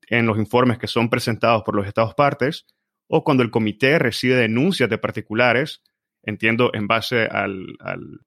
en 0.07 0.25
los 0.25 0.37
informes 0.37 0.77
que 0.77 0.87
son 0.87 1.09
presentados 1.09 1.63
por 1.63 1.75
los 1.75 1.87
Estados 1.87 2.15
partes 2.15 2.65
o 3.07 3.23
cuando 3.23 3.43
el 3.43 3.51
comité 3.51 3.99
recibe 3.99 4.35
denuncias 4.35 4.89
de 4.89 4.97
particulares, 4.97 5.81
entiendo 6.23 6.71
en 6.73 6.87
base 6.87 7.23
al, 7.25 7.65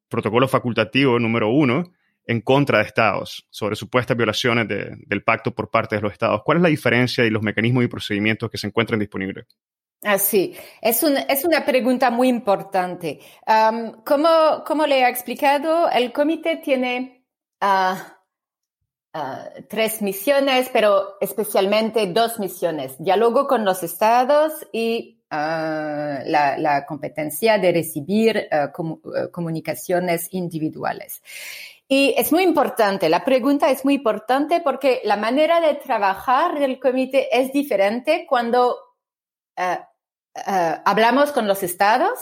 protocolo 0.09 0.49
facultativo 0.49 1.19
número 1.19 1.49
uno, 1.49 1.93
en 2.27 2.41
contra 2.41 2.79
de 2.79 2.85
estados 2.85 3.47
sobre 3.51 3.75
supuestas 3.75 4.17
violaciones 4.17 4.69
del 4.69 5.23
pacto 5.25 5.55
por 5.55 5.71
parte 5.71 5.97
de 5.97 6.03
los 6.03 6.13
estados. 6.13 6.43
¿Cuál 6.45 6.59
es 6.59 6.63
la 6.63 6.69
diferencia 6.69 7.25
y 7.25 7.31
los 7.31 7.43
mecanismos 7.43 7.85
y 7.85 7.89
procedimientos 7.89 8.51
que 8.51 8.59
se 8.59 8.67
encuentran 8.67 9.01
disponibles? 9.01 9.47
Así, 10.03 10.55
ah, 10.57 10.61
es, 10.83 11.03
es 11.03 11.45
una 11.45 11.65
pregunta 11.65 12.11
muy 12.11 12.29
importante. 12.29 13.21
como, 14.05 14.65
como, 14.67 14.87
le 14.87 15.01
he 15.01 15.09
explicado, 15.09 15.89
el 15.91 16.13
comité 16.13 16.57
tiene 16.57 17.25
ah, 17.61 18.19
ah, 19.13 19.49
tres 19.69 20.03
misiones, 20.03 20.71
pero 20.73 21.19
especialmente 21.21 22.07
dos 22.09 22.41
misiones. 22.41 22.97
Diálogo 22.99 23.47
con 23.47 23.65
los 23.65 23.83
estados 23.83 24.67
y 24.73 25.21
la, 25.31 26.57
la, 26.59 26.85
competencia 26.85 27.57
de 27.57 27.73
recibir 27.73 28.49
comunicaciones 29.33 30.29
individuales. 30.33 31.23
Y 31.89 32.15
es 32.19 32.33
muy 32.33 32.43
importante, 32.43 33.09
la 33.09 33.25
pregunta 33.25 33.71
es 33.71 33.85
muy 33.85 33.95
importante 33.95 34.61
porque 34.61 35.01
la 35.05 35.17
manera 35.17 35.61
de 35.61 35.75
trabajar 35.75 36.59
del 36.59 36.79
comité 36.79 37.29
es 37.39 37.53
diferente 37.53 38.27
cuando 38.29 38.77
eh, 39.57 39.79
eh, 40.35 40.77
hablamos 40.85 41.33
con 41.33 41.47
los 41.47 41.63
estados, 41.63 42.19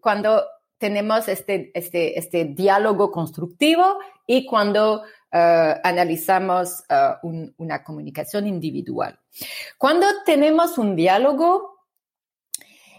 cuando 0.00 0.44
tenemos 0.78 1.28
este, 1.28 1.70
este, 1.74 2.18
este 2.18 2.44
diálogo 2.44 3.10
constructivo 3.10 3.98
y 4.26 4.46
cuando 4.46 5.02
eh, 5.32 5.74
analizamos 5.82 6.82
una 7.22 7.82
comunicación 7.82 8.46
individual. 8.46 9.18
Cuando 9.76 10.06
tenemos 10.24 10.78
un 10.78 10.94
diálogo, 10.94 11.84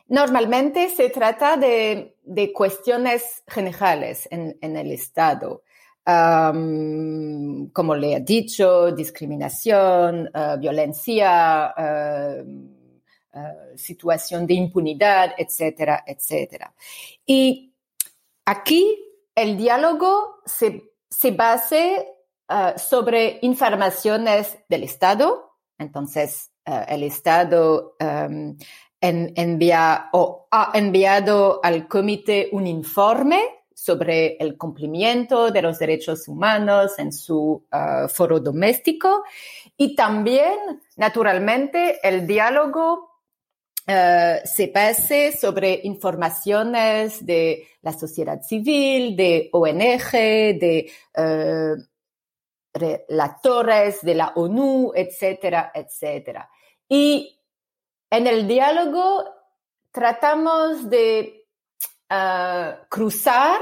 normalmente 0.07 0.89
se 0.89 1.09
trata 1.09 1.57
de, 1.57 2.17
de 2.23 2.51
cuestiones 2.51 3.43
generales 3.47 4.27
en, 4.31 4.57
en 4.61 4.75
el 4.75 4.91
Estado 4.91 5.63
como 7.73 7.95
le 7.95 8.15
he 8.15 8.19
dicho, 8.21 8.91
discriminación, 8.91 10.29
eh, 10.33 10.55
violencia, 10.59 11.73
eh, 13.33 13.39
eh, 13.39 13.77
situación 13.77 14.47
de 14.47 14.55
impunidad, 14.55 15.33
etcétera, 15.37 16.03
etcétera. 16.05 16.73
Y 17.25 17.73
aquí 18.45 18.97
el 19.35 19.57
diálogo 19.57 20.41
se, 20.45 20.91
se 21.09 21.31
base 21.31 22.07
sobre 22.77 23.37
informaciones 23.43 24.57
del 24.67 24.83
Estado. 24.83 25.51
Entonces, 25.77 26.49
el 26.65 27.03
Estado 27.03 27.95
envía 28.99 30.09
o 30.13 30.47
ha 30.49 30.71
enviado 30.73 31.59
al 31.61 31.87
comité 31.87 32.49
un 32.51 32.65
informe 32.65 33.39
sobre 33.75 34.35
el 34.37 34.57
cumplimiento 34.57 35.51
de 35.51 35.61
los 35.61 35.77
derechos 35.77 36.27
humanos 36.27 36.97
en 36.97 37.13
su 37.13 37.63
foro 38.09 38.39
doméstico 38.39 39.23
y 39.81 39.95
también, 39.95 40.81
naturalmente, 40.97 41.99
el 42.03 42.27
diálogo 42.27 43.08
uh, 43.89 44.47
se 44.47 44.67
base 44.67 45.35
sobre 45.35 45.81
informaciones 45.83 47.25
de 47.25 47.67
la 47.81 47.93
sociedad 47.93 48.41
civil, 48.41 49.15
de 49.15 49.49
ONG, 49.51 50.11
de 50.11 50.91
uh, 51.17 51.75
relatores 52.73 54.01
de 54.01 54.15
la 54.15 54.33
ONU, 54.35 54.91
etcétera, 54.95 55.71
etcétera. 55.73 56.49
Y 56.87 57.41
en 58.09 58.27
el 58.27 58.47
diálogo 58.47 59.25
tratamos 59.91 60.89
de 60.89 61.35
cruzar 62.89 63.61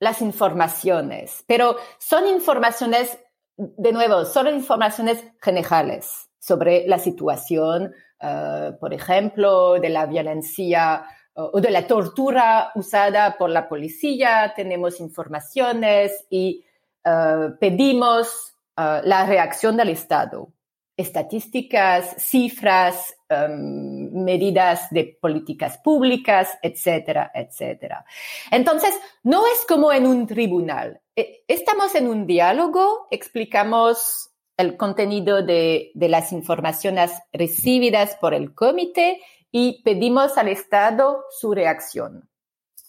las 0.00 0.20
informaciones, 0.22 1.44
pero 1.46 1.76
son 1.98 2.26
informaciones, 2.26 3.16
de 3.56 3.92
nuevo, 3.92 4.24
son 4.24 4.48
informaciones 4.48 5.22
generales 5.40 6.29
sobre 6.40 6.88
la 6.88 6.98
situación, 6.98 7.94
uh, 8.20 8.76
por 8.80 8.92
ejemplo, 8.92 9.74
de 9.78 9.90
la 9.90 10.06
violencia 10.06 11.04
uh, 11.36 11.50
o 11.52 11.60
de 11.60 11.70
la 11.70 11.86
tortura 11.86 12.72
usada 12.74 13.38
por 13.38 13.50
la 13.50 13.68
policía. 13.68 14.52
Tenemos 14.56 14.98
informaciones 14.98 16.26
y 16.28 16.64
uh, 17.04 17.56
pedimos 17.60 18.56
la 18.76 19.26
reacción 19.26 19.76
del 19.76 19.90
Estado 19.90 20.54
estadísticas, 21.00 22.14
cifras, 22.18 23.14
em, 23.28 24.10
medidas 24.12 24.90
de 24.90 25.18
políticas 25.20 25.78
públicas, 25.78 26.58
etcétera, 26.62 27.30
etcétera. 27.34 28.04
Entonces, 28.50 28.94
no 29.22 29.46
es 29.46 29.64
como 29.66 29.92
en 29.92 30.06
un 30.06 30.26
tribunal. 30.26 31.00
E, 31.16 31.44
estamos 31.48 31.94
en 31.94 32.08
un 32.08 32.26
diálogo, 32.26 33.08
explicamos 33.10 34.29
el 34.60 34.76
contenido 34.76 35.42
de, 35.42 35.92
las 35.94 36.32
informaciones 36.32 37.12
recibidas 37.32 38.16
por 38.16 38.34
el 38.34 38.54
comité 38.54 39.20
y 39.50 39.82
pedimos 39.82 40.38
al 40.38 40.48
Estado 40.48 41.24
su 41.30 41.52
reacción. 41.52 42.28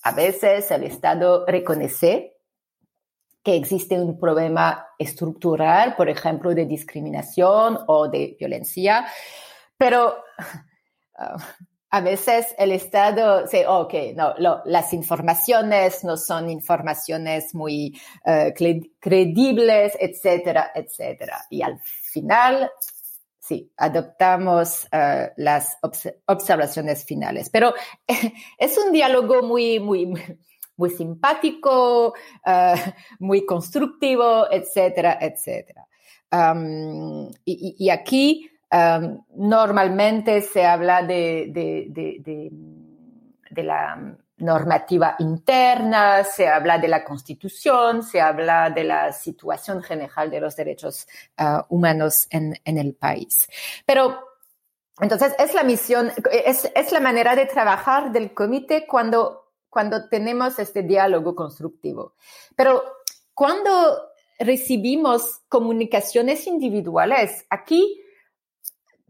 A 0.04 0.12
veces 0.12 0.70
el 0.72 0.84
Estado 0.84 1.46
reconoce 1.46 2.38
que 3.44 3.56
existe 3.56 4.00
un 4.00 4.20
problema 4.20 4.88
estructural, 5.00 5.96
por 5.96 6.10
ejemplo, 6.10 6.54
de 6.54 6.66
discriminación 6.66 7.80
o 7.88 8.08
de 8.08 8.36
violencia, 8.40 9.08
pero 9.78 10.18
uh, 11.18 11.40
a 11.94 12.00
veces 12.00 12.56
el 12.58 12.72
Estado 12.72 13.44
dice, 13.44 13.68
ok, 13.68 13.94
no, 14.16 14.34
las 14.64 14.94
informaciones 14.94 16.06
no 16.06 16.16
son 16.16 16.50
informaciones 16.50 17.54
muy 17.54 18.00
uh, 18.26 18.52
credibles, 19.00 19.98
etcétera, 20.00 20.72
etcétera. 20.74 21.46
Y 21.50 21.62
al 21.62 21.80
final, 21.82 22.72
sí, 23.40 23.74
adoptamos 23.76 24.88
uh, 24.94 25.32
las 25.36 25.78
observaciones 26.26 27.04
finales. 27.04 27.50
Pero 27.50 27.74
es 28.58 28.78
un 28.78 28.94
diálogo 28.94 29.42
muy, 29.42 29.82
muy, 29.82 30.14
muy 30.78 30.90
simpático, 30.92 32.14
uh, 32.46 32.92
muy 33.20 33.46
constructivo, 33.46 34.50
etcétera, 34.50 35.18
etcétera. 35.20 35.86
Y, 37.44 37.90
aquí 37.90 38.50
normalmente 39.36 40.42
se 40.42 40.66
habla 40.66 41.04
de, 41.04 41.48
de, 41.50 41.86
de, 41.90 42.50
de, 43.50 43.64
la 43.64 44.16
normativa 44.38 45.16
interna, 45.20 46.24
se 46.24 46.48
habla 46.48 46.78
de 46.78 46.88
la 46.88 47.04
constitución, 47.04 48.02
se 48.02 48.22
habla 48.22 48.70
de 48.70 48.86
la 48.86 49.12
situación 49.12 49.84
general 49.84 50.32
de 50.32 50.40
los 50.40 50.56
derechos 50.56 51.06
uh, 51.38 51.62
humanos 51.70 52.28
en, 52.30 52.58
en 52.64 52.78
el 52.78 52.94
país. 52.94 53.48
Pero 53.86 54.20
entonces, 55.00 55.36
es 55.38 55.54
la 55.54 55.64
misión, 55.64 56.12
es, 56.32 56.72
es, 56.74 56.92
la 56.92 57.00
manera 57.00 57.36
de 57.36 57.46
trabajar 57.46 58.12
del 58.12 58.34
comité 58.34 58.86
cuando 58.88 59.42
cuando 59.72 60.10
tenemos 60.10 60.60
este 60.60 60.84
diálogo 60.84 61.34
constructivo. 61.34 62.14
Pero 62.58 62.84
cuando 63.34 63.72
recibimos 64.38 65.40
comunicaciones 65.48 66.46
individuales, 66.46 67.46
aquí 67.50 68.02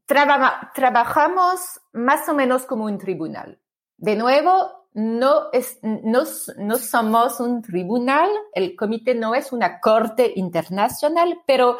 trabajamos 0.05 1.59
más 1.93 2.27
o 2.29 2.33
menos 2.33 2.65
como 2.65 2.85
un 2.85 2.97
tribunal. 2.97 3.59
De 3.97 4.15
nuevo, 4.15 4.87
no, 4.93 5.51
es, 5.53 5.79
no, 5.83 6.23
no 6.57 6.77
somos 6.77 7.39
un 7.39 7.61
tribunal, 7.61 8.29
el 8.53 8.75
comité 8.75 9.15
no 9.15 9.35
es 9.35 9.51
una 9.51 9.79
corte 9.79 10.33
internacional, 10.35 11.41
pero 11.45 11.77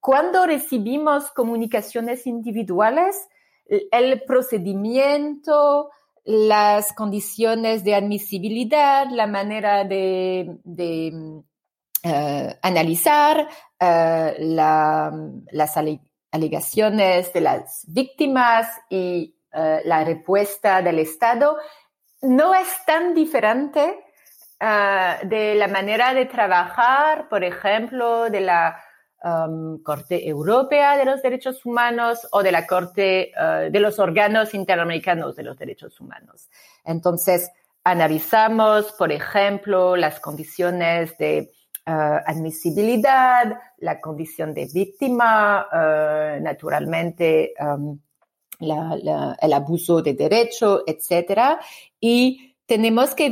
cuando 0.00 0.46
recibimos 0.46 1.30
comunicaciones 1.30 2.26
individuales, 2.26 3.28
el 3.66 4.22
procedimiento, 4.22 5.90
las 6.24 6.92
condiciones 6.92 7.84
de 7.84 7.94
admisibilidad, 7.94 9.06
la 9.10 9.26
manera 9.26 9.84
de, 9.84 10.58
eh, 12.02 12.58
analizar 12.62 13.48
eh, 13.78 14.36
las 14.38 15.76
alegaciones 16.30 17.32
de 17.32 17.40
las 17.40 17.84
víctimas 17.88 18.68
y 18.88 19.34
eh, 19.52 19.82
la 19.84 20.04
respuesta 20.04 20.82
del 20.82 20.98
Estado 20.98 21.56
no 22.22 22.54
es 22.54 22.68
tan 22.86 23.14
diferente 23.14 24.04
de 24.60 25.54
la 25.54 25.68
manera 25.68 26.12
de 26.12 26.26
trabajar, 26.26 27.30
por 27.30 27.44
ejemplo, 27.44 28.28
de 28.28 28.42
la 28.42 28.78
um, 29.24 29.82
Corte 29.82 30.28
Europea 30.28 30.98
de 30.98 31.06
los 31.06 31.22
Derechos 31.22 31.64
Humanos 31.64 32.28
o 32.32 32.42
de 32.42 32.52
la 32.52 32.66
Corte 32.66 33.32
uh, 33.40 33.70
de 33.70 33.80
los 33.80 33.98
órganos 33.98 34.52
interamericanos 34.52 35.34
de 35.34 35.44
los 35.44 35.56
derechos 35.56 35.98
humanos. 35.98 36.50
Entonces, 36.84 37.50
analizamos, 37.84 38.92
por 38.92 39.12
ejemplo, 39.12 39.96
las 39.96 40.20
condiciones 40.20 41.16
de 41.16 41.50
uh, 41.90 42.20
admisibilidad, 42.24 43.58
la 43.78 44.00
condición 44.00 44.54
de 44.54 44.68
víctima, 44.72 45.66
uh, 45.72 46.42
naturalmente 46.42 47.52
la, 48.60 49.36
el 49.40 49.52
abuso 49.52 50.02
de 50.02 50.14
derecho, 50.14 50.82
etcétera. 50.86 51.58
Y 51.98 52.56
tenemos 52.66 53.14
que, 53.14 53.28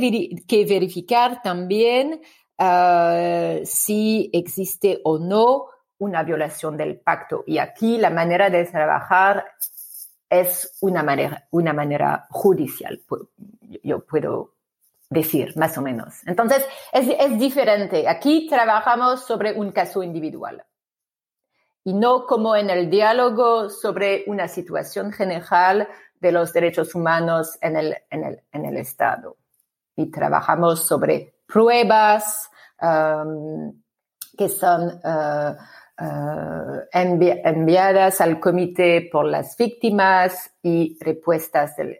verificar 0.67 1.41
también 1.41 2.19
uh, 2.59 3.61
si 3.63 4.29
existe 4.33 4.99
o 5.03 5.17
no 5.17 5.67
una 5.97 6.23
violación 6.23 6.75
del 6.75 6.99
pacto. 6.99 7.43
Y 7.47 7.57
aquí 7.57 7.97
la 7.97 8.09
manera 8.09 8.49
de 8.49 8.65
trabajar 8.65 9.45
es 10.29 10.77
una 10.81 11.03
manera, 11.03 11.47
una 11.51 11.73
manera 11.73 12.27
judicial, 12.29 13.01
yo 13.83 14.05
puedo 14.05 14.58
decir, 15.09 15.57
más 15.57 15.77
o 15.77 15.81
menos. 15.81 16.15
Entonces, 16.25 16.65
es, 16.93 17.07
es 17.19 17.39
diferente. 17.39 18.07
Aquí 18.07 18.47
trabajamos 18.47 19.25
sobre 19.25 19.53
un 19.53 19.71
caso 19.71 20.03
individual 20.03 20.63
y 21.83 21.93
no 21.93 22.25
como 22.25 22.55
en 22.55 22.69
el 22.69 22.89
diálogo 22.89 23.69
sobre 23.69 24.23
una 24.27 24.47
situación 24.47 25.11
general 25.11 25.87
de 26.19 26.31
los 26.31 26.53
derechos 26.53 26.93
humanos 26.93 27.57
en 27.61 27.77
el, 27.77 27.97
en 28.09 28.23
el, 28.23 28.41
en 28.51 28.65
el 28.65 28.77
Estado. 28.77 29.37
Y 29.95 30.11
trabajamos 30.11 30.85
sobre 30.85 31.33
pruebas 31.47 32.49
um, 32.81 33.81
que 34.37 34.47
son 34.47 35.01
uh, 35.03 35.55
uh, 36.01 36.81
envi 36.93 37.31
enviadas 37.43 38.21
al 38.21 38.39
comité 38.39 39.09
por 39.11 39.25
las 39.25 39.57
víctimas 39.57 40.51
y 40.61 40.97
respuestas 41.01 41.75
del, 41.75 41.97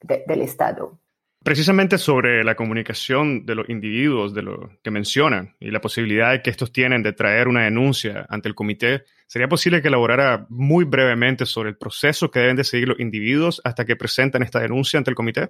de, 0.00 0.24
del 0.26 0.42
Estado 0.42 0.98
precisamente 1.44 1.98
sobre 1.98 2.42
la 2.42 2.56
comunicación 2.56 3.44
de 3.44 3.54
los 3.54 3.68
individuos 3.68 4.34
de 4.34 4.42
lo 4.42 4.70
que 4.82 4.90
mencionan 4.90 5.54
y 5.60 5.70
la 5.70 5.80
posibilidad 5.80 6.40
que 6.42 6.50
estos 6.50 6.72
tienen 6.72 7.02
de 7.02 7.12
traer 7.12 7.48
una 7.48 7.64
denuncia 7.64 8.26
ante 8.30 8.48
el 8.48 8.54
comité, 8.54 9.04
¿sería 9.26 9.46
posible 9.46 9.82
que 9.82 9.88
elaborara 9.88 10.46
muy 10.48 10.84
brevemente 10.84 11.44
sobre 11.44 11.68
el 11.68 11.76
proceso 11.76 12.30
que 12.30 12.40
deben 12.40 12.56
de 12.56 12.64
seguir 12.64 12.88
los 12.88 12.98
individuos 12.98 13.60
hasta 13.62 13.84
que 13.84 13.94
presentan 13.94 14.42
esta 14.42 14.58
denuncia 14.58 14.96
ante 14.96 15.10
el 15.10 15.16
comité? 15.16 15.48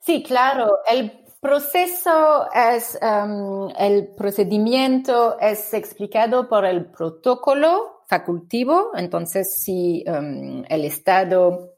Sí, 0.00 0.24
claro. 0.24 0.78
El 0.90 1.12
proceso 1.40 2.48
es, 2.52 2.98
um, 3.00 3.70
el 3.78 4.08
procedimiento 4.16 5.38
es 5.40 5.72
explicado 5.72 6.48
por 6.48 6.64
el 6.64 6.86
protocolo 6.86 8.02
facultivo. 8.08 8.90
Entonces, 8.96 9.62
si 9.62 10.04
um, 10.08 10.64
el 10.68 10.84
Estado 10.84 11.76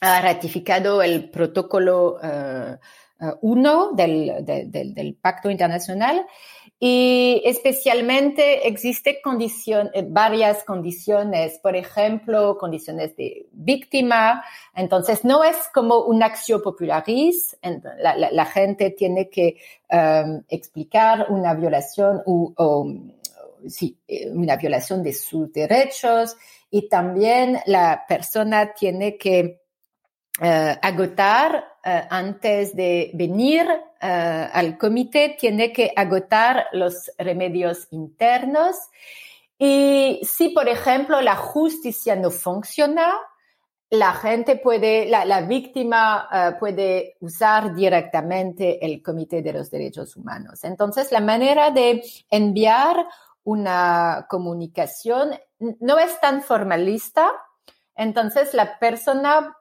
ha 0.00 0.20
ratificado 0.22 1.02
el 1.02 1.30
protocolo 1.30 2.18
1 2.18 2.22
eh, 2.22 3.92
eh, 3.92 3.94
del, 3.94 4.70
del, 4.70 4.94
del, 4.94 5.14
Pacto 5.14 5.50
Internacional 5.50 6.26
y 6.78 7.42
especialmente 7.44 8.66
existe 8.66 9.20
condición, 9.20 9.90
eh, 9.92 10.02
varias 10.08 10.64
condiciones, 10.64 11.58
por 11.58 11.76
ejemplo, 11.76 12.56
condiciones 12.56 13.14
de 13.16 13.46
víctima. 13.52 14.42
Entonces, 14.74 15.22
no 15.22 15.44
es 15.44 15.56
como 15.74 16.04
un 16.04 16.22
acción 16.22 16.62
popularis. 16.62 17.58
La, 17.98 18.16
la, 18.16 18.30
la 18.30 18.44
gente 18.46 18.90
tiene 18.90 19.28
que 19.28 19.56
um, 19.90 20.42
explicar 20.48 21.26
una 21.28 21.52
violación 21.52 22.22
o, 22.24 22.54
o 22.56 22.94
sí, 23.68 23.98
una 24.32 24.56
violación 24.56 25.02
de 25.02 25.12
sus 25.12 25.52
derechos 25.52 26.34
y 26.70 26.88
también 26.88 27.58
la 27.66 28.06
persona 28.08 28.72
tiene 28.72 29.18
que 29.18 29.59
uh, 30.40 30.78
agotar 30.82 31.64
uh, 31.84 31.88
antes 32.10 32.74
de 32.74 33.10
venir 33.14 33.66
uh, 33.68 34.48
al 34.52 34.76
comité, 34.78 35.36
tiene 35.38 35.72
que 35.72 35.92
agotar 35.94 36.66
los 36.72 37.10
remedios 37.18 37.86
internos. 37.90 38.76
Y 39.58 40.20
si, 40.22 40.48
por 40.48 40.68
ejemplo, 40.68 41.20
la 41.20 41.36
justicia 41.36 42.16
no 42.16 42.30
funciona, 42.30 43.12
la 43.90 44.12
gente 44.12 44.56
puede, 44.56 45.06
la, 45.06 45.24
la 45.24 45.42
víctima 45.42 46.56
puede 46.58 47.16
usar 47.20 47.74
directamente 47.74 48.82
el 48.86 49.02
Comité 49.02 49.42
de 49.42 49.52
los 49.52 49.68
Derechos 49.68 50.16
Humanos. 50.16 50.64
Entonces, 50.64 51.10
la 51.12 51.20
manera 51.20 51.72
de 51.72 52.02
enviar 52.30 53.04
una 53.42 54.26
comunicación 54.30 55.38
no 55.58 55.98
es 55.98 56.18
tan 56.20 56.40
formalista. 56.40 57.30
Entonces, 57.96 58.54
la 58.54 58.78
persona 58.78 59.56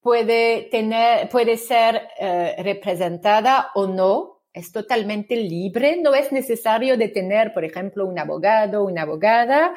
puede 0.00 0.68
tener, 0.70 1.28
puede 1.28 1.56
ser 1.56 2.08
eh, 2.18 2.56
representada 2.58 3.70
o 3.74 3.86
no, 3.86 4.38
es 4.52 4.72
totalmente 4.72 5.36
libre, 5.36 6.00
no 6.02 6.14
es 6.14 6.32
necesario 6.32 6.98
tener, 7.12 7.52
por 7.52 7.64
ejemplo, 7.64 8.06
un 8.06 8.18
abogado, 8.18 8.84
una 8.84 9.02
abogada, 9.02 9.74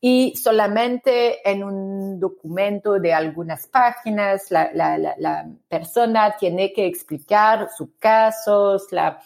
y 0.00 0.34
solamente 0.36 1.48
en 1.50 1.64
un 1.64 2.20
documento 2.20 2.98
de 3.00 3.12
algunas 3.12 3.66
páginas 3.66 4.50
la, 4.50 4.70
la, 4.74 5.46
persona 5.68 6.36
tiene 6.38 6.72
que 6.72 6.86
explicar 6.86 7.68
sus 7.76 7.88
casos, 7.98 8.86
la, 8.90 9.20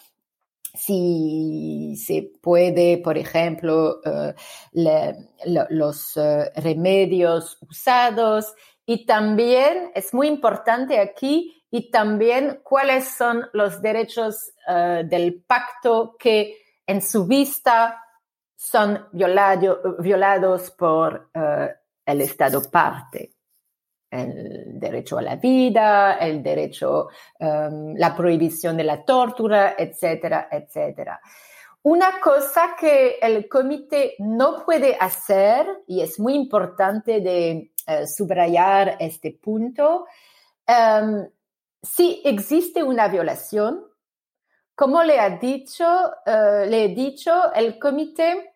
si 0.73 1.95
se 1.97 2.31
puede, 2.41 2.97
por 2.97 3.17
ejemplo, 3.17 3.99
lo, 4.73 5.65
los 5.69 6.17
uh, 6.17 6.43
remedios 6.55 7.57
usados 7.61 8.53
y 8.89 9.05
también 9.05 9.91
es 9.93 10.15
muy 10.15 10.25
importante 10.25 10.99
aquí 10.99 11.63
y 11.69 11.91
también 11.91 12.61
cuáles 12.63 13.07
son 13.07 13.47
los 13.53 13.83
derechos 13.83 14.51
uh, 14.67 15.07
del 15.07 15.43
pacto 15.43 16.15
que 16.17 16.57
en 16.87 16.99
su 16.99 17.27
vista 17.27 18.03
son 18.55 19.05
violado, 19.11 19.95
violados 19.99 20.71
por 20.71 21.29
uh, 21.35 21.67
el 22.03 22.21
Estado 22.21 22.63
parte. 22.71 23.35
El 24.09 24.79
derecho 24.79 25.19
a 25.19 25.21
la 25.21 25.35
vida, 25.35 26.17
el 26.17 26.41
derecho, 26.41 27.09
um, 27.39 27.93
la 27.95 28.15
prohibición 28.15 28.75
de 28.75 28.85
la 28.85 29.05
tortura, 29.05 29.75
etcétera, 29.77 30.47
etcétera. 30.51 31.21
Una 31.83 32.19
cosa 32.19 32.75
que 32.77 33.19
el 33.21 33.47
comité 33.47 34.15
no 34.17 34.65
puede 34.65 34.97
hacer, 34.99 35.83
y 35.85 36.01
es 36.01 36.19
muy 36.19 36.33
importante 36.33 37.21
de 37.21 37.71
uh, 37.89 38.05
subrayar 38.05 38.97
este 38.99 39.31
punto, 39.31 40.05
um, 40.67 41.27
si 41.81 42.21
existe 42.23 42.83
una 42.83 43.07
violación, 43.07 43.83
como 44.75 45.03
le 45.03 45.19
ha 45.19 45.29
dicho, 45.31 45.85
uh, 45.85 46.65
le 46.69 46.85
he 46.85 46.87
dicho, 46.89 47.53
el 47.53 47.79
comité 47.79 48.53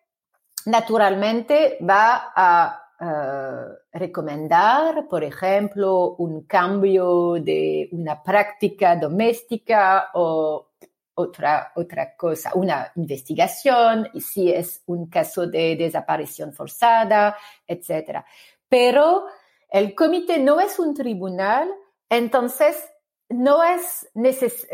naturalmente 0.66 1.76
va 1.82 2.32
a 2.34 2.80
uh, 3.00 3.74
recomendar, 3.92 5.06
por 5.08 5.22
ejemplo, 5.24 6.14
un 6.16 6.46
cambio 6.46 7.34
de 7.34 7.88
una 7.92 8.22
práctica 8.22 8.96
doméstica 8.96 10.10
o 10.14 10.70
otra, 11.14 11.72
otra 11.76 12.16
cosa, 12.16 12.52
una 12.54 12.90
investigación, 12.96 14.08
y 14.14 14.20
si 14.20 14.52
es 14.52 14.82
un 14.86 15.08
caso 15.08 15.46
de 15.46 15.76
desaparición 15.76 16.52
forzada, 16.52 17.36
etc. 17.66 18.24
Pero 18.74 19.26
el 19.70 19.94
comité 19.94 20.40
no 20.40 20.58
es 20.58 20.80
un 20.80 20.94
tribunal, 20.94 21.72
entonces 22.10 22.76
no 23.28 23.62
es 23.62 24.10
neces 24.14 24.66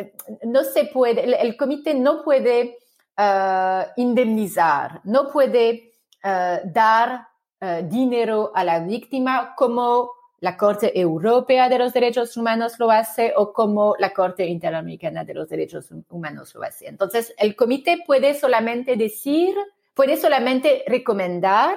no 0.42 0.64
se 0.64 0.86
puede, 0.86 1.22
el, 1.38 1.54
comité 1.58 1.92
no 1.92 2.24
puede 2.24 2.78
uh, 3.18 3.82
indemnizar, 3.96 5.02
no 5.04 5.30
puede 5.30 5.92
uh, 6.24 6.66
dar 6.72 7.28
uh, 7.60 7.86
dinero 7.86 8.52
a 8.54 8.64
la 8.64 8.80
víctima 8.80 9.54
como 9.54 10.12
la 10.38 10.56
Corte 10.56 10.98
Europea 10.98 11.68
de 11.68 11.78
los 11.80 11.92
Derechos 11.92 12.38
Humanos 12.38 12.78
lo 12.78 12.90
hace 12.90 13.34
o 13.36 13.52
como 13.52 13.96
la 13.98 14.14
Corte 14.14 14.46
Interamericana 14.46 15.24
de 15.24 15.34
los 15.34 15.46
Derechos 15.46 15.90
Humanos 16.08 16.54
lo 16.54 16.62
hace. 16.62 16.88
Entonces, 16.88 17.34
el 17.36 17.54
comité 17.54 18.02
puede 18.06 18.32
solamente 18.32 18.96
decir, 18.96 19.54
puede 19.92 20.16
solamente 20.16 20.84
recomendar 20.86 21.76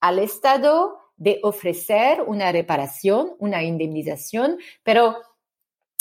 al 0.00 0.18
Estado 0.18 1.05
de 1.16 1.40
ofrecer 1.42 2.22
una 2.26 2.52
reparación, 2.52 3.32
una 3.38 3.62
indemnización, 3.62 4.58
pero 4.82 5.16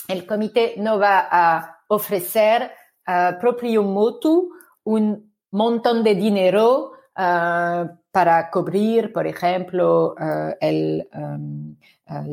el 0.08 0.26
comité 0.26 0.76
no 0.78 1.00
va 1.00 1.28
a 1.32 1.80
ofrecer 1.88 2.72
uh, 3.08 3.40
propio 3.40 3.84
motu 3.84 4.52
un 4.84 5.34
montón 5.52 6.04
de 6.04 6.16
dinero 6.16 6.92
uh, 7.16 7.88
para 8.12 8.50
cubrir, 8.52 9.12
por 9.12 9.26
ejemplo, 9.26 10.16
uh, 10.20 10.54
el, 10.60 11.08
um, 11.14 11.76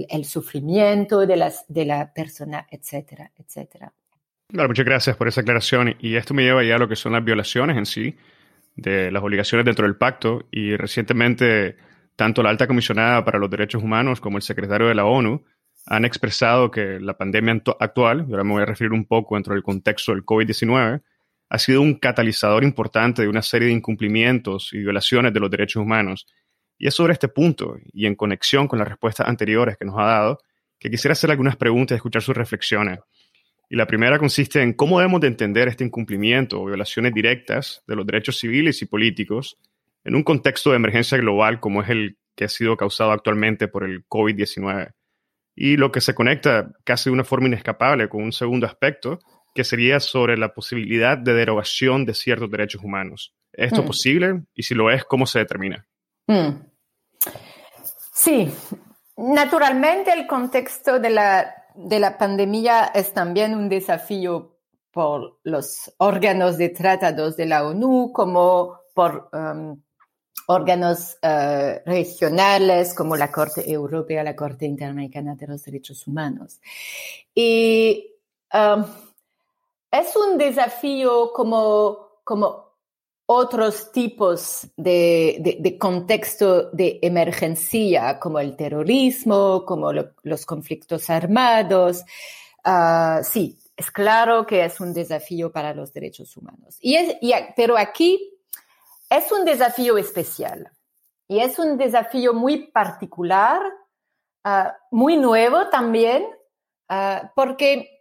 el, 0.08 0.24
sufrimiento 0.24 1.26
de, 1.26 1.36
las, 1.36 1.64
de 1.68 1.84
la 1.84 2.12
persona, 2.12 2.66
etcétera, 2.70 3.30
etcétera. 3.36 3.92
Muchas 4.52 4.84
gracias 4.84 5.16
por 5.16 5.28
esa 5.28 5.40
aclaración. 5.40 5.96
Y 5.98 6.16
esto 6.16 6.34
me 6.34 6.42
lleva 6.42 6.62
ya 6.62 6.76
a 6.76 6.78
lo 6.78 6.88
que 6.88 6.96
son 6.96 7.12
las 7.12 7.24
violaciones 7.24 7.76
en 7.76 7.86
sí. 7.86 8.16
de 8.76 9.10
las 9.10 9.22
obligaciones 9.22 9.64
dentro 9.64 9.86
del 9.86 9.96
pacto 9.96 10.44
y 10.50 10.76
recientemente 10.76 11.76
tanto 12.16 12.42
la 12.42 12.50
alta 12.50 12.66
comisionada 12.66 13.24
para 13.24 13.38
los 13.38 13.50
derechos 13.50 13.82
humanos 13.82 14.20
como 14.20 14.36
el 14.36 14.42
secretario 14.42 14.88
de 14.88 14.94
la 14.94 15.04
ONU 15.04 15.44
han 15.86 16.04
expresado 16.04 16.70
que 16.70 17.00
la 17.00 17.16
pandemia 17.16 17.62
actual, 17.80 18.26
y 18.28 18.32
ahora 18.32 18.44
me 18.44 18.52
voy 18.52 18.62
a 18.62 18.66
referir 18.66 18.92
un 18.92 19.04
poco 19.04 19.34
dentro 19.34 19.54
del 19.54 19.62
contexto 19.62 20.12
del 20.12 20.24
COVID-19, 20.24 21.02
ha 21.48 21.58
sido 21.58 21.82
un 21.82 21.94
catalizador 21.94 22.64
importante 22.64 23.22
de 23.22 23.28
una 23.28 23.42
serie 23.42 23.68
de 23.68 23.74
incumplimientos 23.74 24.70
y 24.72 24.78
violaciones 24.78 25.34
de 25.34 25.40
los 25.40 25.50
derechos 25.50 25.82
humanos. 25.82 26.26
Y 26.78 26.86
es 26.86 26.94
sobre 26.94 27.12
este 27.12 27.28
punto, 27.28 27.76
y 27.92 28.06
en 28.06 28.14
conexión 28.14 28.68
con 28.68 28.78
las 28.78 28.88
respuestas 28.88 29.28
anteriores 29.28 29.76
que 29.76 29.84
nos 29.84 29.98
ha 29.98 30.04
dado, 30.04 30.38
que 30.78 30.90
quisiera 30.90 31.12
hacer 31.12 31.30
algunas 31.30 31.56
preguntas 31.56 31.94
y 31.94 31.96
escuchar 31.96 32.22
sus 32.22 32.36
reflexiones. 32.36 33.00
Y 33.68 33.76
la 33.76 33.86
primera 33.86 34.18
consiste 34.18 34.62
en 34.62 34.74
cómo 34.74 34.98
debemos 34.98 35.20
de 35.20 35.28
entender 35.28 35.68
este 35.68 35.84
incumplimiento 35.84 36.60
o 36.60 36.66
violaciones 36.66 37.12
directas 37.14 37.82
de 37.86 37.96
los 37.96 38.06
derechos 38.06 38.38
civiles 38.38 38.80
y 38.82 38.86
políticos 38.86 39.58
en 40.04 40.14
un 40.14 40.22
contexto 40.22 40.70
de 40.70 40.76
emergencia 40.76 41.18
global 41.18 41.60
como 41.60 41.82
es 41.82 41.90
el 41.90 42.18
que 42.36 42.44
ha 42.44 42.48
sido 42.48 42.76
causado 42.76 43.12
actualmente 43.12 43.68
por 43.68 43.84
el 43.84 44.06
COVID-19. 44.08 44.92
Y 45.54 45.76
lo 45.76 45.92
que 45.92 46.00
se 46.00 46.14
conecta 46.14 46.72
casi 46.84 47.10
de 47.10 47.14
una 47.14 47.24
forma 47.24 47.48
inescapable 47.48 48.08
con 48.08 48.22
un 48.22 48.32
segundo 48.32 48.66
aspecto, 48.66 49.20
que 49.54 49.64
sería 49.64 50.00
sobre 50.00 50.38
la 50.38 50.54
posibilidad 50.54 51.18
de 51.18 51.34
derogación 51.34 52.06
de 52.06 52.14
ciertos 52.14 52.50
derechos 52.50 52.82
humanos. 52.82 53.34
¿Es 53.52 53.66
esto 53.66 53.82
mm. 53.82 53.86
posible? 53.86 54.42
Y 54.54 54.62
si 54.62 54.74
lo 54.74 54.90
es, 54.90 55.04
¿cómo 55.04 55.26
se 55.26 55.40
determina? 55.40 55.86
Mm. 56.26 56.62
Sí, 58.14 58.50
naturalmente 59.16 60.12
el 60.12 60.26
contexto 60.26 60.98
de 60.98 61.10
la, 61.10 61.54
de 61.74 62.00
la 62.00 62.16
pandemia 62.16 62.86
es 62.94 63.12
también 63.12 63.54
un 63.54 63.68
desafío 63.68 64.58
por 64.90 65.38
los 65.42 65.92
órganos 65.98 66.58
de 66.58 66.70
tratados 66.70 67.36
de 67.36 67.46
la 67.46 67.66
ONU, 67.66 68.12
como 68.12 68.78
por 68.94 69.30
um, 69.32 69.82
órganos 70.46 71.18
uh, 71.22 71.80
regionales 71.86 72.94
como 72.94 73.16
la 73.16 73.30
Corte 73.30 73.70
Europea, 73.70 74.22
la 74.24 74.36
Corte 74.36 74.66
Interamericana 74.66 75.34
de 75.34 75.46
los 75.46 75.64
Derechos 75.64 76.06
Humanos. 76.06 76.60
Y 77.34 78.10
um, 78.52 78.84
es 79.90 80.16
un 80.16 80.38
desafío 80.38 81.32
como, 81.32 82.20
como 82.24 82.72
otros 83.26 83.92
tipos 83.92 84.66
de, 84.76 85.58
de, 85.58 85.78
contexto 85.78 86.70
de 86.70 86.98
emergencia, 87.02 88.18
como 88.18 88.38
el 88.38 88.56
terrorismo, 88.56 89.64
como 89.64 89.92
los 89.92 90.44
conflictos 90.44 91.08
armados. 91.08 92.04
Ah, 92.64 93.20
sí, 93.22 93.58
es 93.76 93.90
claro 93.90 94.46
que 94.46 94.64
es 94.64 94.80
un 94.80 94.92
desafío 94.92 95.50
para 95.50 95.74
los 95.74 95.92
derechos 95.92 96.36
humanos. 96.36 96.76
Y 96.80 96.94
es, 96.94 97.16
pero 97.56 97.78
aquí 97.78 98.31
es 99.16 99.30
un 99.32 99.44
desafío 99.44 99.98
especial 99.98 100.70
y 101.28 101.40
es 101.40 101.58
un 101.58 101.78
desafío 101.78 102.34
muy 102.34 102.68
particular, 102.68 103.62
ah, 104.44 104.76
muy 104.90 105.16
nuevo 105.16 105.68
también, 105.68 106.26
ah, 106.88 107.32
porque 107.34 107.92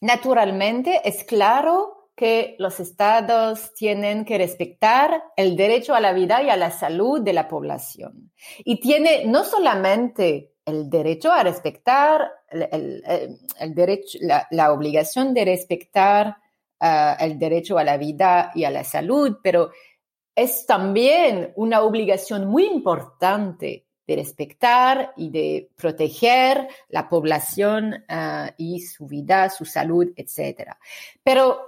Naturalmente, 0.00 1.02
es 1.04 1.24
claro 1.24 2.08
que 2.16 2.56
los 2.58 2.80
estados 2.80 3.74
tienen 3.74 4.24
que 4.24 4.38
respetar 4.38 5.22
el 5.36 5.56
derecho 5.56 5.94
a 5.94 6.00
la 6.00 6.12
vida 6.12 6.42
y 6.42 6.50
a 6.50 6.56
la 6.56 6.70
salud 6.70 7.20
de 7.20 7.34
la 7.34 7.48
población. 7.48 8.32
Y 8.64 8.80
tiene 8.80 9.26
no 9.26 9.44
solamente 9.44 10.54
el 10.64 10.88
derecho 10.88 11.32
a 11.32 11.42
respetar, 11.42 12.30
el, 12.50 13.74
derecho, 13.74 14.18
la, 14.50 14.72
obligación 14.72 15.34
de 15.34 15.44
respetar 15.44 16.36
ah, 16.80 17.16
el 17.20 17.38
derecho 17.38 17.76
a 17.78 17.84
la 17.84 17.98
vida 17.98 18.52
y 18.54 18.64
a 18.64 18.70
la 18.70 18.84
salud, 18.84 19.38
pero 19.42 19.70
es 20.34 20.66
también 20.66 21.52
una 21.56 21.82
obligación 21.82 22.46
muy 22.46 22.66
importante 22.66 23.86
de 24.06 24.16
respetar 24.16 25.12
y 25.16 25.30
de 25.30 25.70
proteger 25.76 26.68
la 26.88 27.08
población 27.08 28.04
ah, 28.08 28.52
y 28.56 28.80
su 28.80 29.06
vida, 29.06 29.48
su 29.50 29.64
salud, 29.64 30.08
etc. 30.16 30.72
Pero 31.22 31.60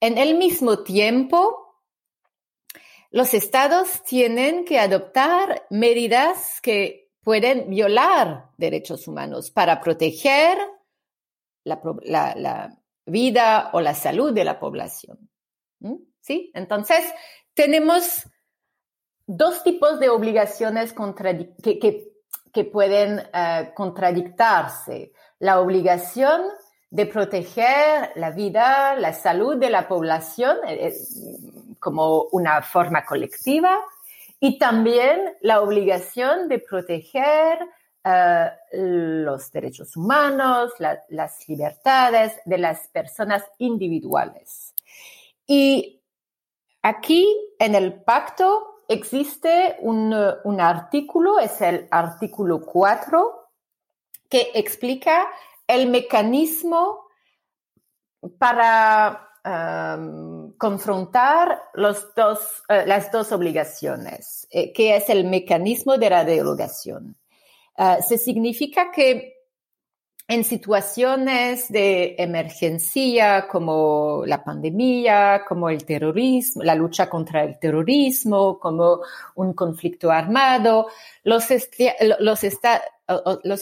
en 0.00 0.16
el 0.16 0.36
mismo 0.36 0.82
tiempo, 0.82 1.68
los 3.10 3.34
estados 3.34 4.02
tienen 4.04 4.64
que 4.64 4.78
adoptar 4.78 5.66
medidas 5.70 6.60
que 6.62 7.10
pueden 7.22 7.68
violar 7.68 8.50
derechos 8.56 9.08
humanos 9.08 9.50
para 9.50 9.80
proteger 9.80 10.58
la, 11.64 12.78
vida 13.04 13.70
o 13.72 13.80
la 13.80 13.94
salud 13.94 14.32
de 14.32 14.44
la 14.44 14.58
población. 14.58 15.30
¿Mm? 15.80 15.96
¿Sí? 16.20 16.50
Entonces, 16.54 17.04
tenemos 17.58 18.24
dos 19.26 19.64
tipos 19.64 19.98
de 19.98 20.08
obligaciones 20.10 20.94
que, 20.94 22.64
pueden 22.72 23.18
uh, 23.18 23.74
contradictarse. 23.74 25.12
La 25.40 25.60
obligación 25.60 26.42
de 26.88 27.06
proteger 27.06 28.12
la 28.14 28.30
vida, 28.30 28.94
la 28.94 29.12
salud 29.12 29.56
de 29.56 29.70
la 29.70 29.88
población 29.88 30.56
eh, 30.68 30.86
eh, 30.86 30.94
como 31.80 32.28
una 32.30 32.62
forma 32.62 33.04
colectiva 33.04 33.76
y 34.38 34.56
también 34.56 35.36
la 35.40 35.60
obligación 35.60 36.48
de 36.48 36.60
proteger 36.60 37.58
los 38.72 39.52
derechos 39.52 39.94
humanos, 39.96 40.72
las 40.78 41.46
libertades 41.46 42.32
de 42.46 42.56
las 42.56 42.88
personas 42.88 43.42
individuales. 43.58 44.72
Y 45.46 45.97
aquí 46.82 47.26
en 47.58 47.74
el 47.74 48.02
pacto 48.02 48.82
existe 48.88 49.76
un, 49.80 50.12
artículo, 50.60 51.38
es 51.38 51.60
el 51.60 51.86
artículo 51.90 52.60
4, 52.60 53.48
que 54.28 54.50
explica 54.54 55.26
el 55.66 55.88
mecanismo 55.88 57.06
para 58.38 59.24
confrontar 60.58 61.62
eh, 61.74 62.84
las 62.86 63.12
dos 63.12 63.32
obligaciones, 63.32 64.46
eh, 64.50 64.72
que 64.72 64.96
es 64.96 65.08
el 65.08 65.24
mecanismo 65.24 65.96
de 65.96 66.10
la 66.10 66.24
derogación. 66.24 67.16
Uh, 67.78 68.02
se 68.02 68.18
significa 68.18 68.90
que 68.90 69.37
en 70.30 70.44
situaciones 70.44 71.70
de 71.70 72.14
emergencia 72.18 73.48
como 73.48 74.24
la 74.26 74.44
pandemia, 74.44 75.46
como 75.48 75.70
el 75.70 75.86
terrorismo, 75.86 76.62
la 76.62 76.74
lucha 76.74 77.08
contra 77.08 77.44
el 77.44 77.58
terrorismo, 77.58 78.58
como 78.58 79.00
un 79.36 79.54
conflicto 79.54 80.10
armado, 80.10 80.88
los, 81.24 81.50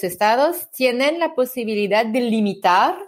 estados 0.02 0.70
tienen 0.72 1.20
la 1.20 1.36
posibilidad 1.36 2.04
de 2.04 2.20
limitar 2.20 2.98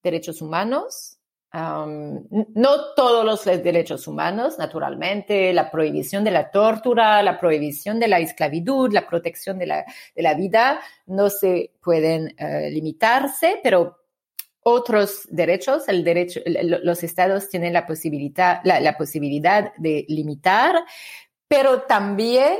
derechos 0.00 0.40
humanos 0.40 1.18
no 1.52 2.94
todos 2.96 3.24
los 3.24 3.44
derechos 3.44 4.08
humanos, 4.08 4.58
naturalmente, 4.58 5.52
la 5.52 5.70
prohibición 5.70 6.24
de 6.24 6.30
la 6.30 6.50
tortura, 6.50 7.22
la 7.22 7.38
prohibición 7.38 8.00
de 8.00 8.08
la 8.08 8.20
esclavitud, 8.20 8.90
la 8.92 9.06
protección 9.06 9.58
de 9.58 9.66
la, 9.66 10.34
vida, 10.34 10.80
no 11.06 11.28
se 11.28 11.72
pueden 11.82 12.34
eh, 12.38 12.70
limitarse, 12.70 13.60
pero 13.62 13.98
otros 14.62 15.26
derechos, 15.30 15.88
el 15.88 16.04
derecho, 16.04 16.40
los 16.46 17.02
estados 17.02 17.48
tienen 17.48 17.72
la 17.72 17.86
posibilidad, 17.86 18.60
la 18.64 18.96
posibilidad 18.96 19.74
de 19.76 20.06
limitar, 20.08 20.84
pero 21.48 21.82
también 21.82 22.56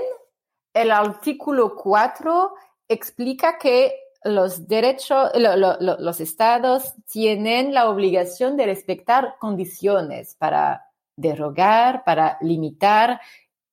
el 0.74 0.90
artículo 0.90 1.76
4 1.76 2.54
explica 2.88 3.56
que 3.56 4.01
los 4.24 4.68
derechos, 4.68 5.30
los 5.34 6.20
estados 6.20 6.94
tienen 7.10 7.74
la 7.74 7.88
obligación 7.88 8.56
de 8.56 8.66
respetar 8.66 9.36
condiciones 9.38 10.34
para 10.36 10.86
derogar, 11.16 12.04
para 12.04 12.38
limitar 12.40 13.20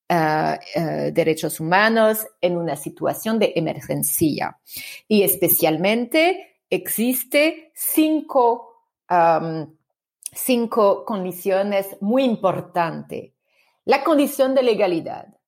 ah, 0.10 0.60
derechos 1.12 1.60
humanos 1.60 2.26
en 2.41 2.58
una 2.58 2.76
situación 2.76 3.39
de 3.39 3.54
emergencia. 3.56 4.60
Y 5.08 5.24
especialmente 5.24 6.58
existe 6.70 7.72
cinco, 7.74 8.84
cinco 10.32 11.06
condiciones 11.06 11.97
muy 12.02 12.24
importantes. 12.24 13.34
La 13.86 14.04
condición 14.04 14.54
de 14.54 14.64
legalidad. 14.64 15.39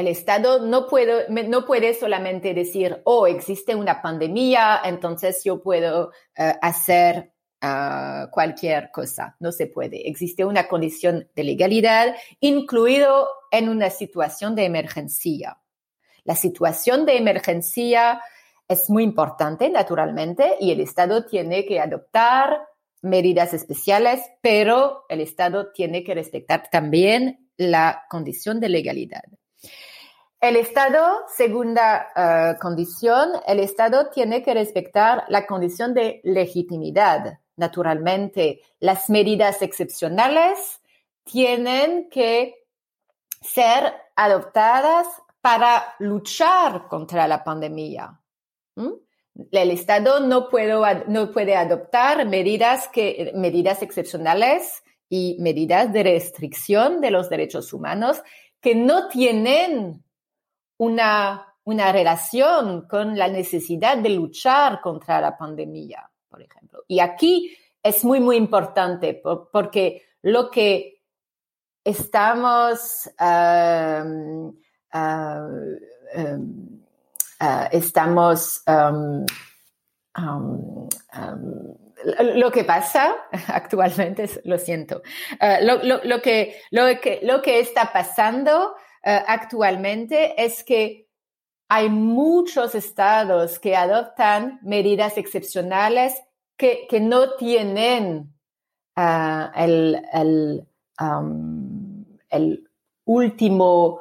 El 0.00 0.08
Estado 0.08 0.64
no 0.64 0.86
puede, 0.86 1.28
no 1.28 1.66
puede 1.66 1.92
solamente 1.92 2.54
decir, 2.54 3.02
oh, 3.04 3.26
existe 3.26 3.74
una 3.74 4.00
pandemia, 4.00 4.80
entonces 4.82 5.44
yo 5.44 5.62
puedo 5.62 6.12
eh, 6.34 6.54
hacer 6.62 7.34
ah, 7.60 8.28
cualquier 8.32 8.90
cosa. 8.92 9.36
No 9.40 9.52
se 9.52 9.66
puede. 9.66 10.08
Existe 10.08 10.46
una 10.46 10.68
condición 10.68 11.28
de 11.36 11.44
legalidad, 11.44 12.16
incluido 12.40 13.28
en 13.50 13.68
una 13.68 13.90
situación 13.90 14.54
de 14.54 14.64
emergencia. 14.64 15.60
La 16.24 16.34
situación 16.34 17.04
de 17.04 17.18
emergencia 17.18 18.22
es 18.68 18.88
muy 18.88 19.02
importante, 19.02 19.68
naturalmente, 19.68 20.56
y 20.60 20.70
el 20.70 20.80
Estado 20.80 21.26
tiene 21.26 21.66
que 21.66 21.78
adoptar 21.78 22.58
medidas 23.02 23.52
especiales, 23.52 24.22
pero 24.40 25.04
el 25.10 25.20
Estado 25.20 25.72
tiene 25.72 26.02
que 26.04 26.14
respetar 26.14 26.70
también 26.70 27.50
la 27.58 28.04
condición 28.08 28.60
de 28.60 28.70
legalidad. 28.70 29.24
El 30.40 30.56
Estado, 30.56 31.26
segunda 31.28 32.08
eh, 32.16 32.56
condición, 32.58 33.28
el 33.46 33.60
Estado 33.60 34.08
tiene 34.08 34.42
que 34.42 34.54
respetar 34.54 35.24
la 35.28 35.46
condición 35.46 35.92
de 35.92 36.22
legitimidad. 36.24 37.40
Naturalmente, 37.56 38.62
las 38.78 39.10
medidas 39.10 39.60
excepcionales 39.60 40.80
tienen 41.24 42.08
que 42.08 42.54
ser 43.42 43.92
adoptadas 44.16 45.06
para 45.42 45.94
luchar 45.98 46.88
contra 46.88 47.28
la 47.28 47.44
pandemia. 47.44 48.18
El 49.52 49.70
Estado 49.70 50.20
no 50.20 50.48
no 51.06 51.32
puede 51.32 51.56
adoptar 51.56 52.26
medidas, 52.26 52.88
que, 52.88 53.32
medidas 53.34 53.82
excepcionales 53.82 54.82
y 55.10 55.36
medidas 55.38 55.92
de 55.92 56.02
restricción 56.02 57.02
de 57.02 57.10
los 57.10 57.28
derechos 57.28 57.74
humanos 57.74 58.22
que 58.60 58.74
no 58.74 59.08
tienen 59.08 60.02
una, 60.80 61.46
una 61.64 61.92
relación 61.92 62.88
con 62.88 63.16
la 63.16 63.28
necesidad 63.28 63.98
de 63.98 64.08
luchar 64.08 64.80
contra 64.80 65.20
la 65.20 65.36
pandemia, 65.36 66.10
por 66.28 66.40
ejemplo. 66.40 66.84
Y 66.88 67.00
aquí 67.00 67.54
es 67.82 68.02
muy, 68.02 68.18
muy 68.18 68.36
importante 68.36 69.20
porque 69.52 70.02
lo 70.22 70.50
que 70.50 71.02
estamos, 71.84 73.10
uh, 73.20 74.48
uh, 74.94 75.76
estamos, 77.72 78.62
um, 78.66 79.26
lo 82.36 82.50
que 82.50 82.64
pasa 82.64 83.16
actualmente, 83.48 84.30
lo 84.44 84.56
siento, 84.56 85.02
uh, 85.42 85.62
lo, 85.62 85.82
lo, 85.82 86.00
lo, 86.04 86.22
que, 86.22 86.58
lo, 86.70 86.86
que, 87.02 87.20
lo 87.22 87.42
que 87.42 87.60
está 87.60 87.92
pasando 87.92 88.74
uh, 89.04 89.24
actualmente 89.26 90.42
es 90.42 90.64
que 90.64 91.08
hay 91.68 91.88
muchos 91.88 92.74
estados 92.74 93.58
que 93.58 93.76
adoptan 93.76 94.58
medidas 94.62 95.16
excepcionales 95.18 96.20
que, 96.56 96.86
que 96.88 97.00
no 97.00 97.36
tienen 97.36 98.34
uh, 98.96 99.46
el, 99.54 100.02
el, 100.12 100.66
último 103.04 104.00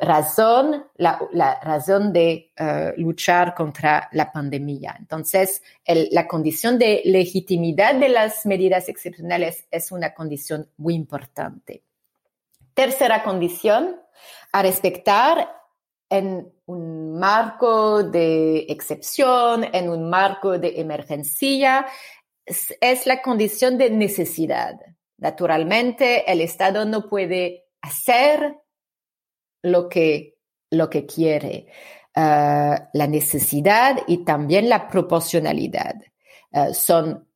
razón, 0.00 0.86
la, 0.96 1.20
la, 1.32 1.60
razón 1.60 2.12
de 2.12 2.50
luchar 2.96 3.54
contra 3.54 4.08
la 4.10 4.32
pandemia. 4.32 4.96
Entonces, 4.98 5.62
la 5.86 6.26
condición 6.26 6.76
de 6.76 7.02
legitimidad 7.04 7.94
de 7.94 8.08
las 8.08 8.44
medidas 8.46 8.88
excepcionales 8.88 9.68
es 9.70 9.92
una 9.92 10.12
condición 10.12 10.68
muy 10.78 10.94
importante. 10.94 11.84
Tercera 12.78 13.24
condición, 13.24 14.00
a 14.52 14.62
respetar 14.62 15.52
en 16.08 16.48
un 16.66 17.18
marco 17.18 18.04
de 18.04 18.66
excepción, 18.68 19.64
en 19.72 19.90
un 19.90 20.08
marco 20.08 20.60
de 20.60 20.78
emergencia, 20.80 21.88
es, 22.46 23.04
la 23.04 23.20
condición 23.20 23.78
de 23.78 23.90
necesidad. 23.90 24.76
Naturalmente, 25.16 26.30
el 26.30 26.40
Estado 26.40 26.84
no 26.84 27.08
puede 27.08 27.64
hacer 27.82 28.58
lo 29.60 29.88
que, 29.88 30.36
lo 30.70 30.88
que 30.88 31.04
quiere. 31.04 31.66
Uh, 32.14 32.78
la 32.92 33.06
necesidad 33.08 34.02
y 34.06 34.24
también 34.24 34.68
la 34.68 34.86
proporcionalidad 34.86 35.96
uh, 36.52 36.72
son 36.72 37.24
eh, 37.24 37.27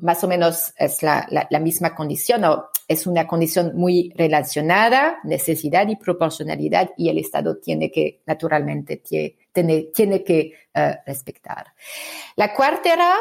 más 0.00 0.22
o 0.24 0.28
menos 0.28 0.72
es 0.76 1.02
la, 1.02 1.26
misma 1.60 1.94
condición 1.94 2.44
o 2.44 2.70
es 2.88 3.06
una 3.06 3.26
condición 3.26 3.72
muy 3.74 4.12
relacionada, 4.16 5.18
necesidad 5.24 5.88
y 5.88 5.96
proporcionalidad 5.96 6.90
y 6.96 7.08
el 7.08 7.18
Estado 7.18 7.58
tiene 7.58 7.90
que, 7.90 8.22
naturalmente, 8.26 8.98
tiene, 8.98 9.82
tiene 9.94 10.24
que 10.24 10.52
uh, 10.74 10.94
respetar. 11.06 11.66
La 12.36 12.54
cuarta 12.54 13.16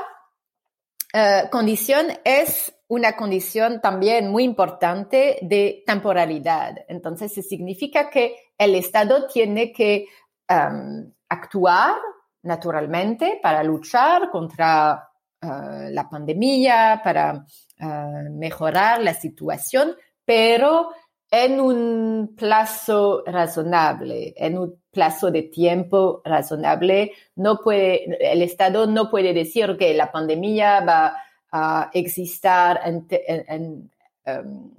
uh, 1.13 1.49
condición 1.49 2.07
es 2.23 2.73
una 2.87 3.15
condición 3.15 3.79
también 3.79 4.29
muy 4.29 4.43
importante 4.43 5.39
de 5.41 5.83
temporalidad. 5.85 6.85
Entonces, 6.89 7.33
significa 7.47 8.09
que 8.09 8.35
el 8.57 8.75
Estado 8.75 9.27
tiene 9.27 9.71
que 9.71 10.07
um, 10.49 11.09
actuar 11.29 11.95
naturalmente 12.43 13.39
para 13.41 13.63
luchar 13.63 14.29
contra 14.29 15.10
uh, 15.41 15.89
la 15.89 16.07
pandemia, 16.09 17.01
para 17.03 17.45
uh, 17.79 18.29
mejorar 18.31 19.01
la 19.01 19.13
situación, 19.13 19.95
pero 20.25 20.91
en 21.31 21.61
un 21.61 22.35
plazo 22.35 23.23
razonable, 23.25 24.33
en 24.35 24.57
un 24.57 24.81
plazo 24.91 25.31
de 25.31 25.43
tiempo 25.43 26.21
razonable. 26.25 27.13
No 27.35 27.59
puede, 27.61 28.31
el 28.31 28.41
Estado 28.41 28.85
no 28.85 29.09
puede 29.09 29.33
decir 29.33 29.77
que 29.77 29.93
la 29.93 30.11
pandemia 30.11 30.81
va 30.81 31.15
a 31.51 31.89
existir 31.93 32.51
en, 32.83 33.89
um, 34.25 34.75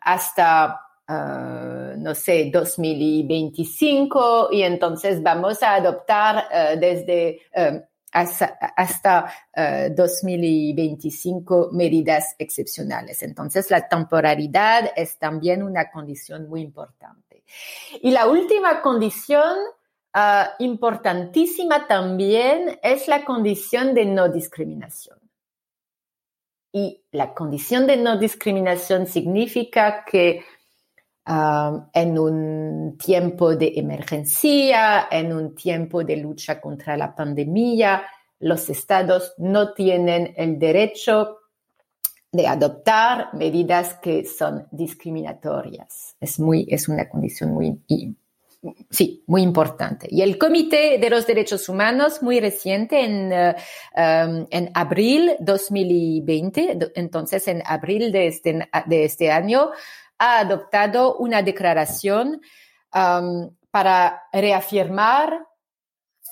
hasta 0.00 0.80
Uh, 1.12 1.96
no 1.96 2.14
sé, 2.14 2.52
2025 2.52 4.50
y 4.52 4.62
entonces 4.62 5.20
vamos 5.20 5.60
a 5.60 5.74
adoptar 5.74 6.44
desde 6.78 7.40
um, 7.56 7.80
hasta, 8.12 8.46
hasta 8.76 9.32
uh, 9.56 9.94
2025 9.94 11.70
medidas 11.72 12.34
excepcionales. 12.38 13.22
Entonces, 13.22 13.70
la 13.70 13.88
temporalidad 13.88 14.92
es 14.96 15.18
también 15.18 15.62
una 15.62 15.90
condición 15.90 16.48
muy 16.48 16.60
importante. 16.60 17.44
Y 18.00 18.10
la 18.10 18.26
última 18.26 18.82
condición 18.82 19.56
uh, 20.14 20.44
importantísima 20.58 21.86
también 21.86 22.78
es 22.82 23.08
la 23.08 23.24
condición 23.24 23.94
de 23.94 24.06
no 24.06 24.28
discriminación. 24.28 25.18
Y 26.72 27.02
la 27.10 27.34
condición 27.34 27.86
de 27.86 27.96
no 27.96 28.16
discriminación 28.16 29.06
significa 29.06 30.04
que 30.04 30.44
Um, 31.30 31.86
en 31.92 32.18
un 32.18 32.98
tiempo 32.98 33.54
de 33.54 33.74
emergencia, 33.76 35.06
en 35.08 35.32
un 35.32 35.54
tiempo 35.54 36.02
de 36.02 36.16
lucha 36.16 36.60
contra 36.60 36.96
la 36.96 37.14
pandemia, 37.14 38.02
los 38.40 38.68
estados 38.68 39.34
no 39.38 39.72
tienen 39.72 40.34
el 40.36 40.58
derecho 40.58 41.38
de 42.32 42.48
adoptar 42.48 43.32
medidas 43.34 43.94
que 44.02 44.24
son 44.24 44.66
discriminatorias. 44.72 46.16
Es, 46.20 46.40
muy, 46.40 46.66
es 46.68 46.88
una 46.88 47.08
condición 47.08 47.52
muy, 47.52 47.78
sí, 48.90 49.22
muy 49.28 49.42
importante. 49.42 50.08
Y 50.10 50.22
el 50.22 50.36
Comité 50.36 50.98
de 50.98 51.10
los 51.10 51.28
Derechos 51.28 51.68
Humanos, 51.68 52.24
muy 52.24 52.40
reciente, 52.40 53.04
en, 53.04 53.32
uh, 53.32 53.54
um, 53.96 54.46
en 54.50 54.72
abril 54.74 55.36
2020, 55.38 56.90
entonces 56.96 57.46
en 57.46 57.62
abril 57.64 58.10
de 58.10 58.26
este, 58.26 58.68
de 58.86 59.04
este 59.04 59.30
año, 59.30 59.70
ha 60.20 60.38
adoptado 60.38 61.16
una 61.16 61.42
declaración 61.42 62.40
para 62.90 64.22
reafirmar 64.32 65.46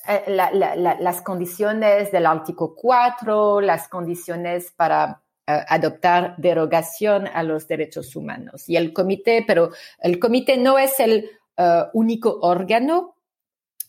eh, 0.06 0.24
las 0.28 1.22
condiciones 1.22 2.12
del 2.12 2.26
artículo 2.26 2.74
4, 2.74 3.60
las 3.60 3.88
condiciones 3.88 4.72
para 4.76 5.22
eh, 5.46 5.64
adoptar 5.68 6.34
derogación 6.36 7.26
a 7.26 7.42
los 7.42 7.66
derechos 7.66 8.14
humanos. 8.14 8.68
Y 8.68 8.76
el 8.76 8.92
comité, 8.92 9.44
pero 9.46 9.70
el 10.00 10.18
comité 10.18 10.58
no 10.58 10.78
es 10.78 11.00
el 11.00 11.30
eh, 11.56 11.84
único 11.94 12.38
órgano 12.42 13.16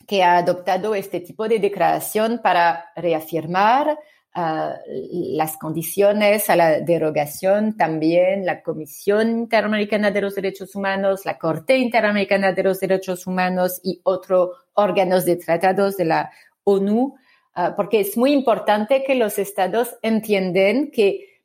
que 0.08 0.24
ha 0.24 0.38
adoptado 0.38 0.96
este 0.96 1.20
tipo 1.20 1.48
de 1.48 1.60
declaración 1.60 2.40
para 2.42 2.92
reafirmar 2.96 4.00
las 4.36 5.58
condiciones 5.58 6.50
a 6.50 6.56
la 6.56 6.80
derogación, 6.80 7.76
también 7.76 8.46
la 8.46 8.62
Comisión 8.62 9.30
Interamericana 9.32 10.12
de 10.12 10.22
los 10.22 10.36
Derechos 10.36 10.76
Humanos, 10.76 11.26
la 11.26 11.38
Corte 11.38 11.78
Interamericana 11.78 12.54
de 12.54 12.64
los 12.64 12.80
Derechos 12.80 13.26
Humanos 13.26 13.80
y 13.84 14.00
otros 14.04 14.52
órganos 14.74 15.26
de 15.26 15.36
tratados 15.36 15.98
de 15.98 16.06
la 16.06 16.32
ONU, 16.64 17.16
ah, 17.56 17.74
porque 17.76 18.02
es 18.02 18.18
muy 18.18 18.32
importante 18.32 19.04
que 19.04 19.16
los 19.16 19.40
estados 19.40 19.96
entiendan 20.04 20.92
que 20.92 21.42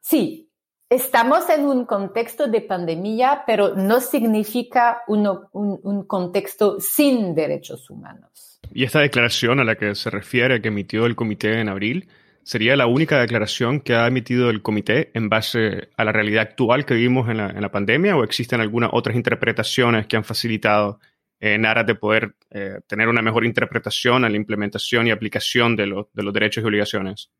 sí, 0.00 0.50
estamos 0.90 1.48
en 1.48 1.64
un 1.64 1.86
contexto 1.86 2.46
de 2.46 2.60
pandemia, 2.60 3.44
pero 3.46 3.74
no 3.74 4.00
significa 4.00 5.02
un 5.08 6.04
contexto 6.06 6.78
sin 6.78 7.34
derechos 7.34 7.88
humanos. 7.88 8.51
Y 8.74 8.84
esta 8.84 9.00
declaración 9.00 9.60
a 9.60 9.64
la 9.64 9.76
que 9.76 9.94
se 9.94 10.10
refiere, 10.10 10.62
que 10.62 10.68
emitió 10.68 11.06
el 11.06 11.16
comité 11.16 11.60
en 11.60 11.68
abril, 11.68 12.08
sería 12.42 12.76
la 12.76 12.86
única 12.86 13.20
declaración 13.20 13.80
que 13.80 13.94
ha 13.94 14.06
emitido 14.06 14.50
el 14.50 14.62
comité 14.62 15.10
en 15.14 15.28
base 15.28 15.90
a 15.96 16.04
la 16.04 16.12
realidad 16.12 16.42
actual 16.42 16.84
que 16.84 16.94
vivimos 16.94 17.28
en 17.28 17.36
la, 17.36 17.70
pandemia 17.70 18.16
o 18.16 18.24
existen 18.24 18.60
algunas 18.60 18.90
otras 18.92 19.16
interpretaciones 19.16 20.06
que 20.06 20.16
han 20.16 20.24
facilitado 20.24 20.98
en 21.38 21.66
aras 21.66 21.86
de 21.86 21.94
poder 21.94 22.34
eh, 22.50 22.80
tener 22.86 23.08
una 23.08 23.22
mejor 23.22 23.44
interpretación 23.44 24.24
a 24.24 24.28
la 24.28 24.36
implementación 24.36 25.06
y 25.06 25.10
aplicación 25.10 25.76
de, 25.76 26.04
de 26.12 26.22
los 26.22 26.32
derechos 26.32 26.62
y 26.62 26.66
obligaciones? 26.66 27.30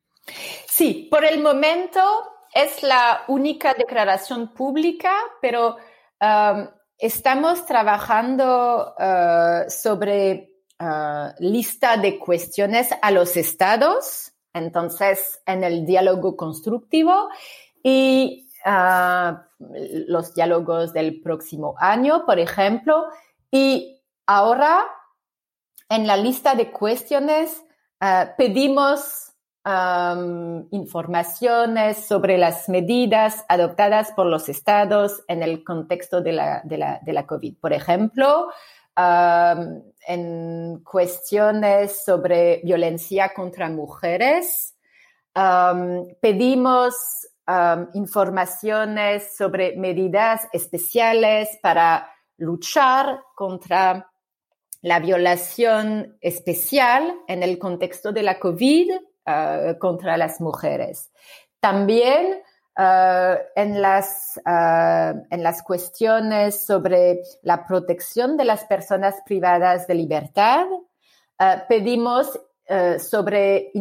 Sí, 0.67 1.09
por 1.11 1.25
el 1.25 1.41
momento 1.41 2.01
es 2.55 2.83
la 2.83 3.23
única 3.29 3.75
declaración 3.75 4.53
pública, 4.53 5.15
pero 5.41 5.77
um, 6.21 6.67
estamos 6.99 7.65
trabajando 7.67 8.95
uh, 8.99 9.71
sobre 9.71 10.52
uh, 10.83 11.33
lista 11.39 11.97
de 11.97 12.19
cuestiones 12.19 12.91
a 13.01 13.11
los 13.11 13.37
estados, 13.37 14.33
entonces 14.53 15.41
en 15.47 15.65
el 15.65 15.87
diálogo 15.87 16.37
constructivo 16.37 17.29
y 17.83 18.49
uh, 18.67 19.37
los 20.09 20.35
diálogos 20.35 20.93
del 20.93 21.21
próximo 21.21 21.75
año, 21.79 22.27
por 22.27 22.39
ejemplo, 22.39 23.07
y 23.51 24.03
ahora 24.27 24.85
en 25.89 26.07
la 26.07 26.17
lista 26.17 26.55
de 26.55 26.71
cuestiones 26.71 27.65
pedimos 28.37 29.33
um, 29.65 30.67
informaciones 30.71 32.05
sobre 32.07 32.39
las 32.39 32.69
medidas 32.69 33.45
adoptadas 33.49 34.11
por 34.13 34.27
los 34.27 34.49
estados 34.49 35.23
en 35.29 35.43
el 35.43 35.63
contexto 35.63 36.21
de 36.21 36.33
la 36.33 37.27
COVID. 37.27 37.57
Por 37.61 37.73
ejemplo, 37.73 38.49
en 38.97 40.83
cuestiones 40.85 42.05
sobre 42.05 42.61
violencia 42.65 43.33
contra 43.35 43.69
mujeres, 43.69 44.75
pedimos 46.21 46.95
informaciones 47.95 49.37
sobre 49.37 49.77
medidas 49.77 50.49
especiales 50.53 51.59
para 51.63 52.09
luchar 52.37 53.21
contra 53.35 54.11
la 54.83 54.99
violación 54.99 56.19
especial 56.21 57.15
en 57.29 57.43
el 57.43 57.59
contexto 57.59 58.13
de 58.13 58.23
la 58.23 58.39
COVID 58.39 58.91
uh, 58.93 59.79
contra 59.79 60.17
las 60.17 60.41
mujeres. 60.41 61.13
También 61.61 62.43
uh, 62.79 63.37
en, 63.55 63.81
las, 63.81 64.41
uh, 64.45 65.25
en 65.31 65.43
las 65.43 65.63
cuestiones 65.63 66.65
sobre 66.65 67.21
la 67.43 67.67
protección 67.67 68.37
de 68.37 68.45
las 68.45 68.65
personas 68.65 69.17
privadas 69.25 69.87
de 69.87 69.95
libertad, 69.95 70.67
pedimos 71.69 72.39
sobre, 72.99 73.73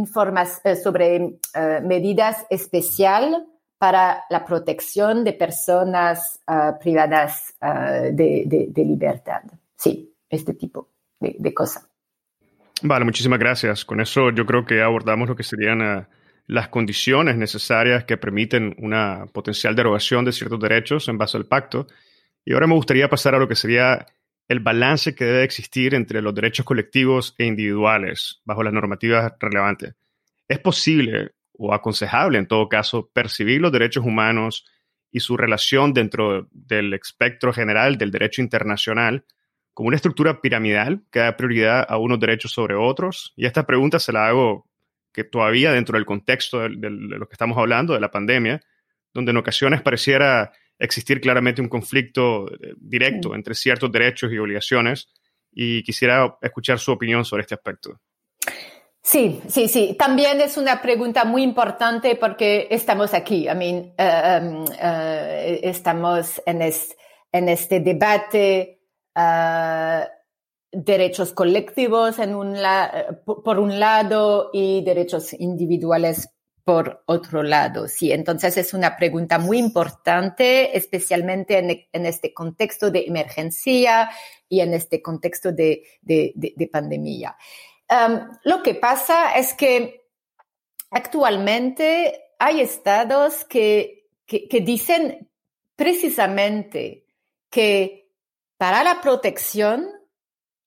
sobre 0.84 1.38
medidas 1.84 2.44
especiales 2.50 3.40
para 3.78 4.24
la 4.32 4.44
protección 4.44 5.24
de 5.24 5.34
personas 5.34 6.40
privadas 6.80 7.54
de, 7.62 8.44
de, 8.74 8.84
libertad. 8.84 9.44
Sí, 9.78 10.12
este 10.28 10.56
tipo 10.56 10.88
de, 11.20 11.36
de 11.38 11.54
cosas. 11.54 11.88
Vale, 12.82 13.06
muchísimas 13.06 13.40
gracias. 13.40 13.86
Con 13.86 14.02
eso 14.02 14.32
yo 14.32 14.46
creo 14.46 14.66
que 14.66 14.82
abordamos 14.82 15.30
lo 15.30 15.36
que 15.36 15.44
serían 15.44 15.82
uh, 15.82 16.06
las 16.52 16.68
condiciones 16.68 17.38
necesarias 17.38 18.04
que 18.04 18.18
permiten 18.18 18.76
una 18.78 19.26
potencial 19.32 19.74
derogación 19.74 20.26
de 20.26 20.34
ciertos 20.34 20.60
derechos 20.60 21.08
en 21.08 21.18
base 21.18 21.38
al 21.38 21.46
pacto. 21.46 21.88
Y 22.44 22.52
ahora 22.52 22.68
me 22.68 22.74
gustaría 22.74 23.08
pasar 23.08 23.36
a 23.36 23.40
lo 23.40 23.48
que 23.48 23.56
sería 23.56 24.06
el 24.50 24.60
balance 24.60 25.16
que 25.16 25.24
debe 25.24 25.46
existir 25.46 25.96
entre 25.96 26.22
los 26.22 26.36
derechos 26.36 26.66
colectivos 26.66 27.36
e 27.38 27.46
individuales 27.46 28.42
bajo 28.44 28.64
las 28.64 28.74
normativas 28.74 29.32
relevantes. 29.40 29.96
¿Es 30.46 30.60
posible 30.60 31.32
o 31.54 31.74
aconsejable, 31.74 32.38
en 32.38 32.48
todo 32.48 32.68
caso, 32.68 33.10
percibir 33.14 33.62
los 33.62 33.72
derechos 33.72 34.04
humanos 34.06 34.66
y 35.10 35.22
su 35.22 35.38
relación 35.38 35.94
dentro 35.94 36.50
del 36.52 36.94
espectro 36.94 37.54
general 37.54 37.98
del 37.98 38.12
derecho 38.12 38.42
internacional 38.42 39.24
como 39.74 39.88
una 39.88 39.96
estructura 39.96 40.42
piramidal 40.42 41.02
que 41.12 41.20
da 41.20 41.38
prioridad 41.38 41.86
a 41.88 41.98
unos 41.98 42.20
derechos 42.20 42.52
sobre 42.52 42.76
otros? 42.76 43.32
Y 43.38 43.46
esta 43.46 43.66
pregunta 43.66 44.00
se 44.00 44.12
la 44.12 44.28
hago 44.28 44.70
que 45.12 45.24
todavía 45.24 45.72
dentro 45.72 45.98
del 45.98 46.06
contexto 46.06 46.60
de, 46.60 46.70
lo 46.70 47.28
que 47.28 47.34
estamos 47.34 47.58
hablando, 47.58 47.94
de 47.94 48.00
la 48.00 48.12
pandemia, 48.12 48.62
donde 49.14 49.32
en 49.32 49.38
ocasiones 49.38 49.82
pareciera 49.82 50.52
existir 50.80 51.22
claramente 51.22 51.62
un 51.62 51.70
conflicto 51.70 52.48
eh, 52.52 52.74
directo 52.78 53.36
entre 53.36 53.54
ciertos 53.54 53.92
derechos 53.92 54.32
y 54.32 54.38
obligaciones, 54.38 55.10
y 55.52 55.84
quisiera 55.84 56.38
escuchar 56.42 56.80
su 56.80 56.92
opinión 56.92 57.26
sobre 57.26 57.42
este 57.42 57.56
aspecto. 57.56 58.00
Sí, 59.04 59.42
sí, 59.48 59.68
sí. 59.68 59.96
También 59.98 60.40
es 60.42 60.58
una 60.58 60.82
pregunta 60.82 61.26
muy 61.26 61.42
importante 61.44 62.16
porque 62.16 62.68
estamos 62.70 63.14
aquí. 63.14 63.48
I 63.50 63.56
mean, 63.56 63.94
eh, 63.98 64.40
um, 64.42 64.66
eh, 64.80 65.60
estamos 65.64 66.42
en, 66.46 66.62
en 67.32 67.50
este 67.50 67.80
debate 67.80 68.80
uh, 69.16 70.06
derechos 70.72 71.34
colectivos 71.34 72.20
en 72.20 72.34
un 72.36 72.58
por 73.26 73.60
un 73.60 73.80
lado 73.80 74.50
y 74.54 74.84
derechos 74.84 75.34
individuales 75.34 76.30
por 76.64 77.04
otro 77.08 77.44
lado. 77.44 77.88
Sí, 77.88 78.12
entonces 78.12 78.56
es 78.58 78.74
una 78.74 78.96
pregunta 78.96 79.40
muy 79.40 79.58
importante, 79.58 80.78
especialmente 80.78 81.58
en, 81.58 81.88
en 81.92 82.06
este 82.06 82.34
contexto 82.34 82.92
de 82.92 83.06
emergencia 83.08 84.10
y 84.48 84.62
en 84.62 84.74
este 84.74 85.02
contexto 85.02 85.52
de, 85.52 85.84
de, 86.02 86.32
de, 86.36 86.54
de 86.56 86.68
pandemia. 86.68 87.36
Lo 88.46 88.64
que 88.64 88.76
pasa 88.76 89.38
es 89.38 89.54
que 89.54 90.08
actualmente 90.92 92.22
hay 92.40 92.62
estados 92.62 93.44
que, 93.44 94.08
que 94.26 94.62
dicen 94.62 95.30
precisamente 95.76 97.06
que 97.50 98.10
para 98.58 98.84
la 98.84 99.02
protección 99.02 99.90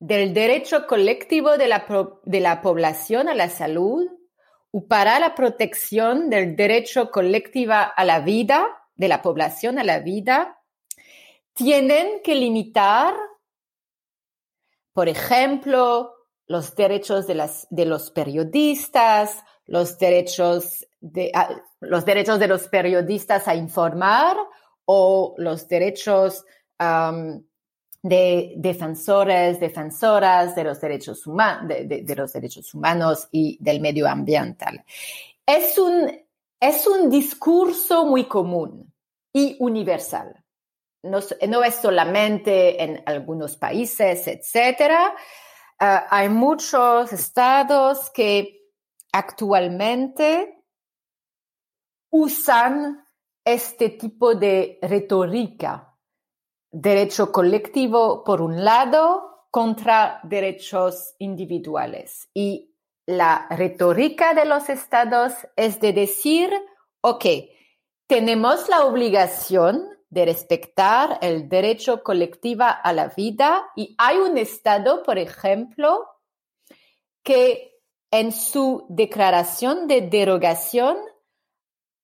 del 0.07 0.35
derecho 0.35 0.87
colectivo 0.87 1.57
de 1.57 1.67
la, 1.67 1.87
de 2.25 2.41
la 2.41 2.61
población 2.61 3.27
a 3.27 3.35
la 3.35 3.49
salud 3.49 4.07
o 4.71 4.87
para 4.87 5.19
la 5.19 5.35
protección 5.35 6.29
del 6.29 6.57
derecho 6.57 7.11
colectivo 7.11 7.73
a 7.73 8.05
la 8.05 8.21
vida, 8.21 8.67
de 8.97 9.09
la 9.09 9.23
población 9.23 9.79
a 9.79 9.85
la 9.85 10.01
vida, 10.01 10.59
tienen 11.55 12.21
que 12.23 12.35
limitar, 12.35 13.15
por 14.93 15.09
ejemplo, 15.09 16.13
los 16.47 16.77
derechos 16.77 17.27
de, 17.27 17.37
las, 17.37 17.67
de 17.71 17.87
los 17.87 18.11
periodistas, 18.11 19.43
los 19.65 19.99
derechos 19.99 20.87
de, 21.01 21.33
los 21.81 22.05
derechos 22.05 22.39
de 22.39 22.49
los 22.49 22.69
periodistas 22.69 23.49
a 23.49 23.55
informar 23.55 24.37
o 24.85 25.35
los 25.39 25.67
derechos 25.67 26.45
de 28.05 28.53
defensores, 28.59 29.59
defensoras 29.59 30.55
de 30.55 30.63
los 30.63 30.79
derechos, 30.79 31.27
humanos, 31.27 31.69
de, 31.69 32.15
los 32.15 32.35
derechos 32.35 32.75
humanos 32.75 33.29
y 33.33 33.57
del 33.63 33.81
medio 33.81 34.07
ambiental. 34.07 34.85
Es 35.47 35.79
un, 35.79 36.13
es 36.61 36.87
un 36.87 37.09
discurso 37.09 38.05
muy 38.05 38.25
común 38.25 38.93
y 39.33 39.57
universal. 39.59 40.45
No, 41.03 41.21
no 41.49 41.65
es 41.65 41.77
solamente 41.77 42.83
en 42.83 43.03
algunos 43.07 43.57
países, 43.57 44.27
etcétera. 44.27 45.15
Ah, 45.81 46.07
hay 46.11 46.29
muchos 46.29 47.11
estados 47.11 48.11
que 48.11 48.69
actualmente 49.13 50.63
usan 52.11 53.09
este 53.43 53.89
tipo 53.89 54.35
de 54.35 54.79
retórica 54.83 55.94
derecho 56.75 57.31
colectivo 57.31 58.25
por 58.25 58.43
un 58.43 58.65
lado 58.65 59.47
contra 59.53 60.19
derechos 60.25 61.15
individuales. 61.21 62.29
Y 62.35 62.75
la 63.07 63.47
retórica 63.49 64.35
de 64.35 64.45
los 64.45 64.69
estados 64.69 65.33
es 65.55 65.79
de 65.81 65.93
decir, 65.93 66.51
ok, 67.01 67.25
tenemos 68.09 68.69
la 68.69 68.85
obligación 68.87 69.89
de 70.11 70.25
respetar 70.25 71.19
el 71.23 71.49
derecho 71.49 72.03
colectivo 72.03 72.65
a 72.65 72.93
la 72.93 73.07
vida 73.09 73.71
y 73.77 73.95
hay 73.97 74.17
un 74.19 74.37
estado, 74.37 75.05
por 75.05 75.19
ejemplo, 75.19 76.05
que 77.23 77.81
en 78.11 78.33
su 78.33 78.85
declaración 78.89 79.87
de 79.87 80.01
derogación 80.03 80.97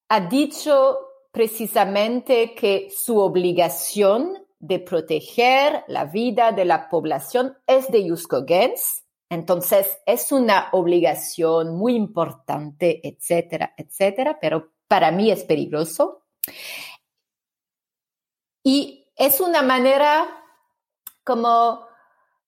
ha 0.09 0.21
dicho 0.21 0.99
precisamente 1.33 2.55
que 2.55 2.89
su 2.91 3.19
obligación 3.19 4.47
de 4.61 4.79
proteger 4.79 5.85
la 5.89 6.05
vida 6.05 6.53
de 6.53 6.67
la 6.67 6.89
población 6.89 7.57
es 7.67 7.89
de 7.89 8.15
Gens. 8.47 9.05
Entonces, 9.31 10.01
es 10.07 10.33
una 10.33 10.69
obligación 10.73 11.77
muy 11.77 11.95
importante, 11.95 13.01
etcétera, 13.03 13.75
etcétera, 13.77 14.39
pero 14.41 14.73
para 14.87 15.11
mí 15.11 15.31
es 15.31 15.45
peligroso. 15.45 16.25
Y 18.63 19.09
es 19.17 19.41
una 19.41 19.63
manera, 19.63 20.27
como, 21.25 21.87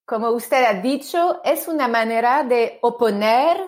como 0.05 0.31
usted 0.31 0.65
ha 0.65 0.75
dicho, 0.75 1.41
es 1.45 1.67
una 1.67 1.89
manera 1.89 2.43
de 2.45 2.79
oponer 2.83 3.59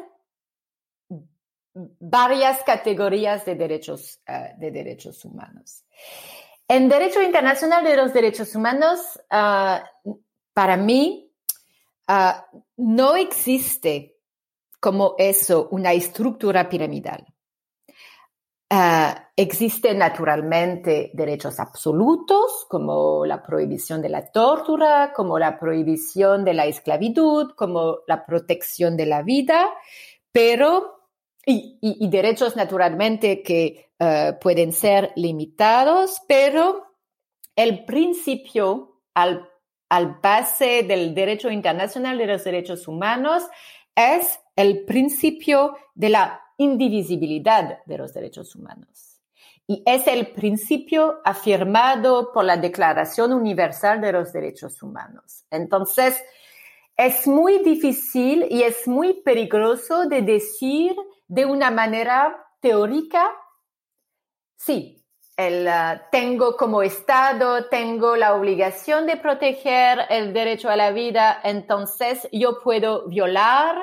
varias 1.73 2.63
categorías 2.63 3.45
de 3.45 3.55
derechos, 3.55 4.21
eh, 4.27 4.55
de 4.59 4.71
derechos 4.71 5.25
humanos. 5.25 5.85
En 6.67 6.89
Derecho 6.89 7.21
Internacional 7.23 7.85
de 7.85 7.97
los 7.97 8.13
Derechos 8.13 8.55
Humanos, 8.55 9.21
ah, 9.31 9.85
para 10.55 10.77
mí, 10.77 11.31
ah, 12.09 12.47
no 12.77 13.17
existe 13.17 14.17
como 14.81 15.15
eso 15.19 15.69
una 15.71 15.93
estructura 15.93 16.69
piramidal. 16.69 17.27
Ah, 18.71 19.29
existen 19.37 19.99
naturalmente 19.99 21.11
derechos 21.13 21.61
absolutos, 21.61 22.67
como 22.69 23.27
la 23.27 23.43
prohibición 23.43 24.01
de 24.01 24.09
la 24.09 24.33
tortura, 24.33 25.13
como 25.15 25.39
la 25.39 25.59
prohibición 25.59 26.45
de 26.45 26.55
la 26.55 26.67
esclavitud, 26.67 27.53
como 27.55 27.99
la 28.07 28.25
protección 28.25 28.97
de 28.97 29.07
la 29.07 29.23
vida, 29.23 29.71
pero, 30.33 31.04
y, 31.47 32.09
derechos 32.09 32.57
naturalmente 32.57 33.43
que 33.43 33.91
eh, 33.99 34.33
pueden 34.41 34.73
ser 34.73 35.13
limitados, 35.17 36.23
pero 36.27 36.85
el 37.57 37.85
principio 37.85 39.03
al, 39.15 39.49
al 39.89 40.19
base 40.23 40.83
del 40.83 41.15
derecho 41.15 41.51
internacional 41.51 42.19
de 42.19 42.27
los 42.27 42.45
derechos 42.45 42.89
humanos 42.89 43.45
es 43.95 44.41
el 44.57 44.85
principio 44.85 45.77
de 45.95 46.09
la 46.09 46.41
indivisibilidad 46.57 47.85
de 47.85 47.99
los 47.99 48.13
derechos 48.15 48.55
humanos. 48.57 49.21
Y 49.67 49.83
es 49.87 50.07
el 50.07 50.29
principio 50.29 51.21
afirmado 51.25 52.33
por 52.33 52.45
la 52.45 52.57
Declaración 52.59 53.33
Universal 53.33 54.01
de 54.01 54.13
los 54.13 54.33
Derechos 54.33 54.83
Humanos. 54.83 55.45
Entonces, 55.51 56.23
es 56.97 57.27
muy 57.27 57.59
difícil 57.65 58.47
y 58.51 58.63
es 58.63 58.87
muy 58.87 59.23
peligroso 59.23 60.07
de 60.07 60.23
decir 60.23 60.95
de 61.27 61.45
una 61.45 61.71
manera 61.71 62.37
teórica, 62.61 63.31
sí, 64.57 65.05
el, 65.37 65.67
uh, 65.67 66.01
tengo 66.13 66.57
como 66.57 66.83
Estado, 66.83 67.69
tengo 67.69 68.17
la 68.17 68.35
obligación 68.35 69.07
de 69.07 69.17
proteger 69.17 69.99
el 70.09 70.33
derecho 70.33 70.71
a 70.71 70.77
la 70.77 70.93
vida, 70.93 71.41
entonces 71.43 72.29
yo 72.31 72.61
puedo 72.63 73.09
violar 73.09 73.77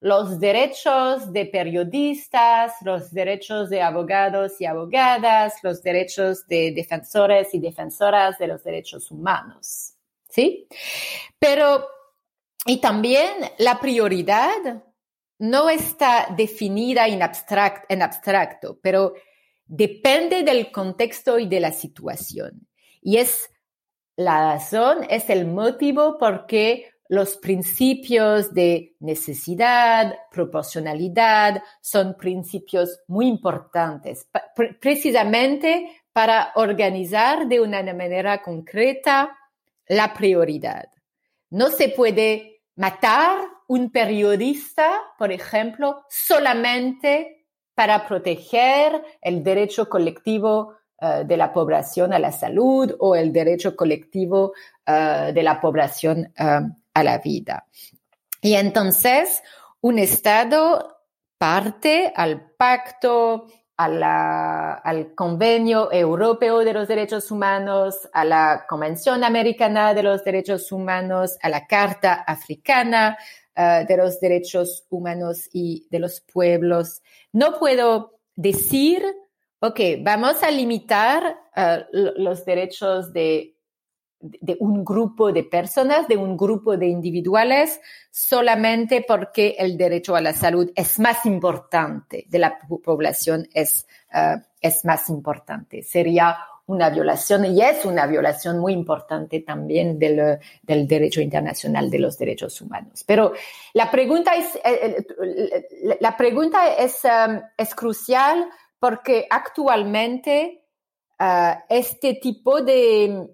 los 0.00 0.38
derechos 0.38 1.32
de 1.32 1.46
periodistas, 1.46 2.74
los 2.82 3.10
derechos 3.10 3.68
de 3.68 3.82
abogados 3.82 4.60
y 4.60 4.66
abogadas, 4.66 5.54
los 5.64 5.82
derechos 5.82 6.46
de 6.46 6.70
defensores 6.70 7.52
y 7.52 7.58
defensoras 7.58 8.38
de 8.38 8.46
los 8.46 8.62
derechos 8.62 9.10
humanos. 9.10 9.94
¿Sí? 10.28 10.68
Pero, 11.40 11.84
y 12.66 12.80
también 12.80 13.32
la 13.58 13.80
prioridad 13.80 14.82
no 15.38 15.70
está 15.70 16.34
definida 16.36 17.06
en, 17.06 17.20
en 17.88 18.02
abstracto, 18.02 18.78
pero 18.82 19.14
depende 19.66 20.42
del 20.42 20.72
contexto 20.72 21.38
y 21.38 21.46
de 21.46 21.60
la 21.60 21.72
situación. 21.72 22.66
Y 23.00 23.18
es 23.18 23.50
la 24.16 24.54
razón, 24.54 25.06
es 25.08 25.30
el 25.30 25.46
motivo 25.46 26.18
por 26.18 26.46
qué 26.46 26.90
los 27.08 27.36
principios 27.36 28.52
de 28.52 28.96
necesidad, 29.00 30.14
proporcionalidad, 30.30 31.62
son 31.80 32.16
principios 32.18 33.00
muy 33.06 33.26
importantes, 33.26 34.28
precisamente 34.80 36.02
para 36.12 36.52
organizar 36.56 37.46
de 37.48 37.60
una 37.60 37.82
manera 37.94 38.42
concreta 38.42 39.38
la 39.86 40.12
prioridad. 40.12 40.88
No 41.50 41.70
se 41.70 41.88
puede 41.88 42.62
matar 42.76 43.38
un 43.66 43.90
periodista, 43.90 45.00
por 45.18 45.32
ejemplo, 45.32 46.04
solamente 46.08 47.46
para 47.74 48.06
proteger 48.06 49.02
el 49.20 49.42
derecho 49.42 49.88
colectivo 49.88 50.74
eh, 51.00 51.24
de 51.24 51.36
la 51.36 51.52
población 51.52 52.12
a 52.12 52.18
la 52.18 52.32
salud 52.32 52.94
o 52.98 53.14
el 53.14 53.32
derecho 53.32 53.76
colectivo 53.76 54.52
eh, 54.86 55.30
de 55.32 55.42
la 55.42 55.60
población 55.60 56.32
eh, 56.36 56.60
la 57.02 57.18
vida. 57.18 57.66
Y 58.40 58.54
entonces, 58.54 59.42
un 59.80 59.98
Estado 59.98 60.96
parte 61.38 62.12
al 62.14 62.50
pacto, 62.56 63.46
al 63.78 65.14
Convenio 65.14 65.92
Europeo 65.92 66.58
de 66.64 66.72
los 66.72 66.88
Derechos 66.88 67.30
Humanos, 67.30 68.08
a 68.12 68.24
la 68.24 68.66
Convención 68.68 69.22
Americana 69.22 69.94
de 69.94 70.02
los 70.02 70.24
Derechos 70.24 70.72
Humanos, 70.72 71.38
a 71.40 71.48
la 71.48 71.66
Carta 71.66 72.14
Africana 72.26 73.16
eh, 73.54 73.84
de 73.86 73.96
los 73.96 74.18
Derechos 74.18 74.84
Humanos 74.90 75.48
y 75.52 75.86
de 75.90 76.00
los 76.00 76.20
Pueblos. 76.20 77.02
No 77.32 77.58
puedo 77.60 78.18
decir, 78.34 79.04
ok, 79.60 79.80
vamos 80.00 80.42
a 80.42 80.50
limitar 80.50 81.38
eh, 81.54 81.84
los 81.92 82.44
derechos 82.44 83.12
de 83.12 83.57
de 84.20 84.56
un 84.60 84.84
grupo 84.84 85.32
de 85.32 85.44
personas, 85.44 86.08
de 86.08 86.16
un 86.16 86.36
grupo 86.36 86.76
de 86.76 86.86
individuales, 86.86 87.80
solamente 88.10 89.04
porque 89.06 89.54
el 89.58 89.76
derecho 89.76 90.16
a 90.16 90.20
la 90.20 90.32
salud 90.32 90.70
es 90.74 90.98
más 90.98 91.24
importante 91.24 92.26
de 92.28 92.38
la 92.38 92.58
población, 92.82 93.48
es, 93.54 93.86
eh, 94.12 94.36
es 94.60 94.84
más 94.84 95.08
importante. 95.08 95.82
Sería 95.82 96.36
una 96.66 96.90
violación 96.90 97.46
y 97.46 97.62
es 97.62 97.84
una 97.84 98.06
violación 98.06 98.58
muy 98.58 98.72
importante 98.72 99.40
también 99.40 99.98
del, 99.98 100.38
del 100.62 100.88
derecho 100.88 101.20
internacional 101.20 101.88
de 101.88 101.98
los 102.00 102.18
derechos 102.18 102.60
humanos. 102.60 103.04
Pero 103.06 103.32
la 103.72 103.90
pregunta 103.90 104.34
es, 104.34 104.56
eh, 104.56 105.06
eh, 105.22 105.96
la 106.00 106.16
pregunta 106.16 106.74
es, 106.74 107.02
es 107.56 107.74
crucial 107.74 108.48
porque 108.78 109.26
actualmente 109.30 110.64
este 111.68 112.14
tipo 112.14 112.60
de 112.60 113.28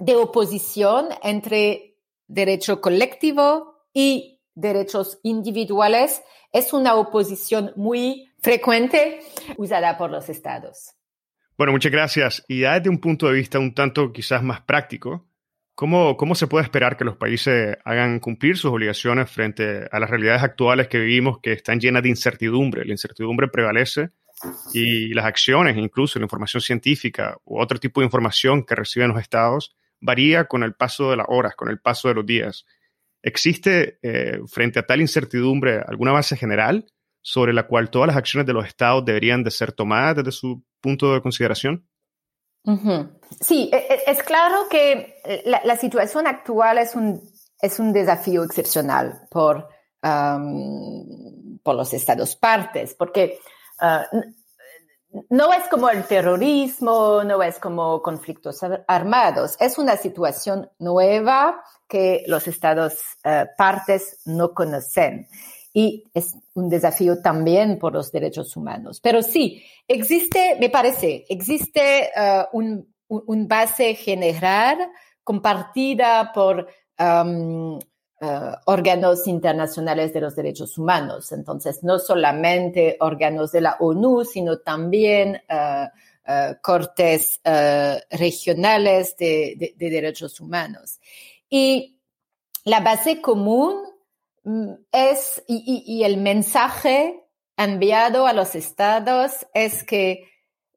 de 0.00 0.16
oposición 0.16 1.08
entre 1.22 1.96
derecho 2.26 2.80
colectivo 2.80 3.86
y 3.92 4.40
derechos 4.54 5.20
individuales 5.22 6.22
es 6.52 6.72
una 6.72 6.94
oposición 6.96 7.72
muy 7.76 8.28
frecuente 8.40 9.20
usada 9.56 9.96
por 9.96 10.10
los 10.10 10.28
estados. 10.28 10.94
Bueno, 11.56 11.72
muchas 11.72 11.92
gracias. 11.92 12.44
Y 12.48 12.60
desde 12.60 12.88
un 12.88 12.98
punto 12.98 13.28
de 13.28 13.34
vista 13.34 13.58
un 13.58 13.74
tanto 13.74 14.12
quizás 14.12 14.42
más 14.42 14.62
práctico, 14.62 15.28
¿cómo, 15.74 16.16
cómo 16.16 16.34
se 16.34 16.46
puede 16.46 16.64
esperar 16.64 16.96
que 16.96 17.04
los 17.04 17.16
países 17.16 17.76
hagan 17.84 18.18
cumplir 18.18 18.56
sus 18.56 18.70
obligaciones 18.70 19.30
frente 19.30 19.86
a 19.92 20.00
las 20.00 20.08
realidades 20.08 20.42
actuales 20.42 20.88
que 20.88 20.98
vivimos 20.98 21.38
que 21.40 21.52
están 21.52 21.78
llenas 21.78 22.02
de 22.02 22.08
incertidumbre? 22.08 22.84
La 22.86 22.92
incertidumbre 22.92 23.48
prevalece 23.48 24.10
y 24.72 25.12
las 25.12 25.26
acciones, 25.26 25.76
incluso 25.76 26.18
la 26.18 26.24
información 26.24 26.62
científica 26.62 27.36
u 27.44 27.60
otro 27.60 27.78
tipo 27.78 28.00
de 28.00 28.06
información 28.06 28.64
que 28.64 28.74
reciben 28.74 29.10
los 29.10 29.20
estados, 29.20 29.76
varía 30.00 30.46
con 30.46 30.62
el 30.62 30.74
paso 30.74 31.10
de 31.10 31.16
las 31.16 31.26
horas, 31.28 31.54
con 31.54 31.68
el 31.68 31.80
paso 31.80 32.08
de 32.08 32.14
los 32.14 32.26
días. 32.26 32.64
¿Existe 33.22 33.98
eh, 34.02 34.40
frente 34.46 34.78
a 34.78 34.86
tal 34.86 35.00
incertidumbre 35.00 35.82
alguna 35.86 36.12
base 36.12 36.36
general 36.36 36.86
sobre 37.22 37.52
la 37.52 37.66
cual 37.66 37.90
todas 37.90 38.08
las 38.08 38.16
acciones 38.16 38.46
de 38.46 38.54
los 38.54 38.66
estados 38.66 39.04
deberían 39.04 39.44
de 39.44 39.50
ser 39.50 39.72
tomadas 39.72 40.16
desde 40.16 40.32
su 40.32 40.64
punto 40.80 41.12
de 41.12 41.20
consideración? 41.20 41.86
Sí, 43.40 43.70
e, 43.72 43.76
e, 43.76 44.10
es 44.10 44.22
claro 44.22 44.68
que 44.70 45.14
la, 45.44 45.76
situación 45.76 46.26
actual 46.26 46.78
es 46.78 46.94
un, 46.94 47.22
es 47.60 47.78
un 47.78 47.92
desafío 47.92 48.44
excepcional 48.44 49.22
por, 49.30 49.68
por 51.62 51.74
los 51.74 51.92
estados 51.92 52.36
partes, 52.36 52.94
porque 52.94 53.38
ah, 53.80 54.06
no 55.28 55.52
es 55.52 55.66
como 55.68 55.88
el 55.88 56.04
terrorismo, 56.04 57.24
no 57.24 57.42
es 57.42 57.58
como 57.58 58.00
conflictos 58.02 58.60
armados, 58.86 59.56
es 59.60 59.78
una 59.78 59.96
situación 59.96 60.70
nueva 60.78 61.62
que 61.88 62.24
los 62.26 62.46
estados 62.46 63.00
eh, 63.24 63.46
partes 63.56 64.20
no 64.24 64.54
conocen 64.54 65.26
y 65.72 66.04
es 66.14 66.36
un 66.54 66.68
desafío 66.68 67.20
también 67.22 67.78
por 67.78 67.92
los 67.92 68.10
derechos 68.12 68.56
humanos. 68.56 69.00
Pero 69.00 69.22
sí, 69.22 69.64
existe, 69.86 70.56
me 70.60 70.68
parece, 70.68 71.24
existe 71.28 72.10
uh, 72.16 72.56
un, 72.56 72.92
un, 73.08 73.48
base 73.48 73.94
general 73.94 74.78
compartida 75.22 76.32
por 76.32 76.68
eh, 78.20 78.52
órganos 78.66 79.26
internacionales 79.26 80.12
de 80.12 80.20
los 80.20 80.36
derechos 80.36 80.76
humanos. 80.78 81.32
Entonces, 81.32 81.82
no 81.82 81.98
solamente 81.98 82.96
órganos 83.00 83.52
de 83.52 83.62
la 83.62 83.76
ONU, 83.80 84.24
sino 84.24 84.58
también 84.58 85.40
uh, 85.48 85.88
cortes 86.62 87.40
regionales 88.10 89.16
de, 89.16 89.74
derechos 89.76 90.38
humanos. 90.38 91.00
Y 91.48 91.98
la 92.64 92.80
base 92.80 93.20
común 93.20 93.82
mm, 94.44 94.72
es, 94.92 95.42
y 95.48 96.02
el 96.04 96.18
mensaje 96.18 97.24
enviado 97.56 98.26
a 98.26 98.32
los 98.32 98.54
estados 98.54 99.46
es 99.52 99.84
que 99.84 100.28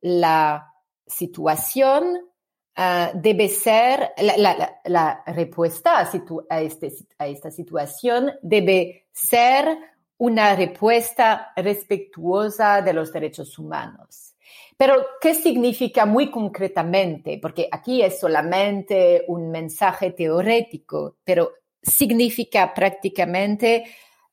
la 0.01 0.73
situación 1.07 2.32
Ah, 2.75 3.11
debe 3.13 3.49
ser 3.49 4.13
la, 4.17 5.23
respuesta 5.27 5.99
a, 5.99 6.61
este, 6.61 6.91
a, 7.19 7.27
esta 7.27 7.51
situación 7.51 8.31
debe 8.41 9.05
ser 9.11 9.77
una 10.17 10.55
respuesta 10.55 11.53
respetuosa 11.55 12.81
de 12.81 12.93
los 12.93 13.13
derechos 13.13 13.59
humanos. 13.59 14.35
Pero, 14.75 15.05
¿qué 15.21 15.35
significa 15.35 16.07
muy 16.07 16.31
concretamente? 16.31 17.37
Porque 17.39 17.67
aquí 17.71 18.01
es 18.01 18.19
solamente 18.19 19.23
un 19.27 19.51
mensaje 19.51 20.11
teórico, 20.11 21.17
pero 21.23 21.51
significa 21.81 22.73
prácticamente 22.73 23.85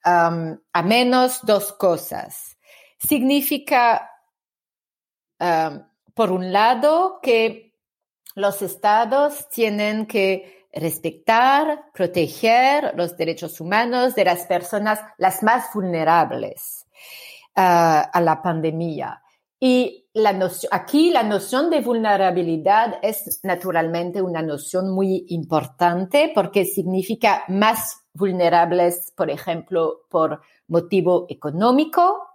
a 0.02 0.82
menos 0.82 1.40
dos 1.42 1.72
cosas. 1.72 2.56
Significa 2.98 4.10
um, 5.38 5.82
por 6.14 6.32
un 6.32 6.52
lado, 6.52 7.18
que 7.22 7.69
los 8.40 8.62
estados 8.62 9.48
tienen 9.48 10.06
que 10.06 10.66
respetar, 10.72 11.90
proteger 11.92 12.92
los 12.96 13.16
derechos 13.16 13.60
humanos 13.60 14.14
de 14.14 14.24
las 14.24 14.46
personas 14.46 15.00
las 15.18 15.42
más 15.42 15.66
vulnerables 15.74 16.86
uh, 17.56 18.06
a 18.12 18.20
la 18.20 18.40
pandemia. 18.42 19.22
Y 19.58 20.06
aquí 20.70 21.10
la 21.10 21.22
noción 21.22 21.68
de 21.68 21.82
vulnerabilidad 21.82 22.98
es 23.02 23.40
naturalmente 23.42 24.22
una 24.22 24.40
noción 24.40 24.90
muy 24.90 25.26
importante 25.28 26.32
porque 26.34 26.64
significa 26.64 27.44
más 27.48 28.04
vulnerables, 28.14 29.12
por 29.14 29.28
ejemplo, 29.28 30.06
por 30.08 30.40
motivo 30.66 31.26
económico, 31.28 32.29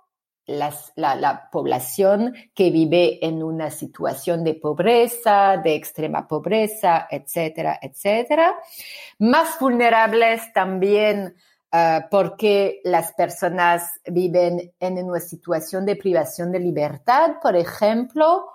las, 0.47 0.93
la, 0.95 1.15
la, 1.15 1.49
población 1.49 2.35
que 2.53 2.69
vive 2.69 3.25
en 3.25 3.41
una 3.41 3.71
situación 3.71 4.43
de 4.43 4.53
pobreza, 4.53 5.57
de 5.57 5.75
extrema 5.75 6.27
pobreza, 6.27 7.07
etcétera, 7.09 7.79
etcétera. 7.81 8.55
Más 9.19 9.59
vulnerables 9.59 10.53
también 10.53 11.35
uh, 11.73 12.01
porque 12.11 12.81
las 12.83 13.13
personas 13.13 13.89
viven 14.05 14.73
en 14.79 15.03
una 15.03 15.19
situación 15.19 15.85
de 15.85 15.95
privación 15.95 16.51
de 16.51 16.59
libertad, 16.59 17.37
por 17.41 17.55
ejemplo, 17.55 18.47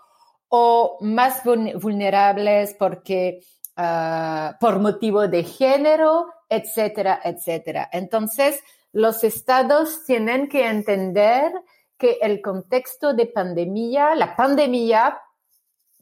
o 0.49 0.99
más 1.01 1.43
vulnerables 1.45 2.75
porque 2.79 3.41
uh, 3.77 4.57
por 4.61 4.79
motivo 4.79 5.27
de 5.27 5.45
género, 5.45 6.27
etcétera, 6.49 7.21
etcétera. 7.25 7.89
Entonces, 7.93 8.61
los 8.93 9.23
estados 9.23 10.05
tienen 10.05 10.49
que 10.49 10.67
entender 10.67 11.53
que 12.01 12.19
el 12.21 12.41
contexto 12.41 13.15
de 13.15 13.27
pandemia, 13.27 14.15
la 14.17 14.35
pandemia 14.35 15.21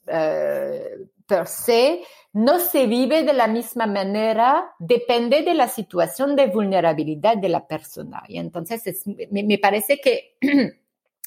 eh, 0.06 0.96
per 1.26 1.46
se, 1.46 2.02
no 2.32 2.58
se 2.58 2.86
vive 2.86 3.22
de 3.22 3.34
la 3.34 3.46
misma 3.46 3.86
manera, 3.86 4.74
depende 4.78 5.42
de 5.42 5.52
la 5.52 5.68
situación 5.68 6.36
de 6.36 6.46
vulnerabilidad 6.46 7.36
de 7.36 7.50
la 7.50 7.66
persona. 7.66 8.22
Y 8.28 8.38
entonces 8.38 9.02
me, 9.30 9.58
parece 9.58 10.00
que 10.00 10.38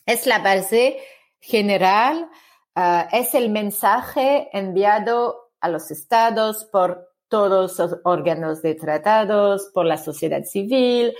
es 0.07 0.25
la 0.25 0.39
base 0.39 0.97
general, 1.39 2.29
uh, 2.75 3.15
es 3.15 3.35
el 3.35 3.51
mensaje 3.51 4.49
enviado 4.53 5.51
a 5.59 5.69
los 5.69 5.91
estados 5.91 6.65
por 6.65 7.09
todos 7.27 7.77
los 7.77 7.99
órganos 8.03 8.63
de 8.63 8.73
tratados, 8.73 9.69
por 9.73 9.85
la 9.85 9.97
sociedad 9.97 10.43
civil, 10.43 11.09
eh, 11.09 11.15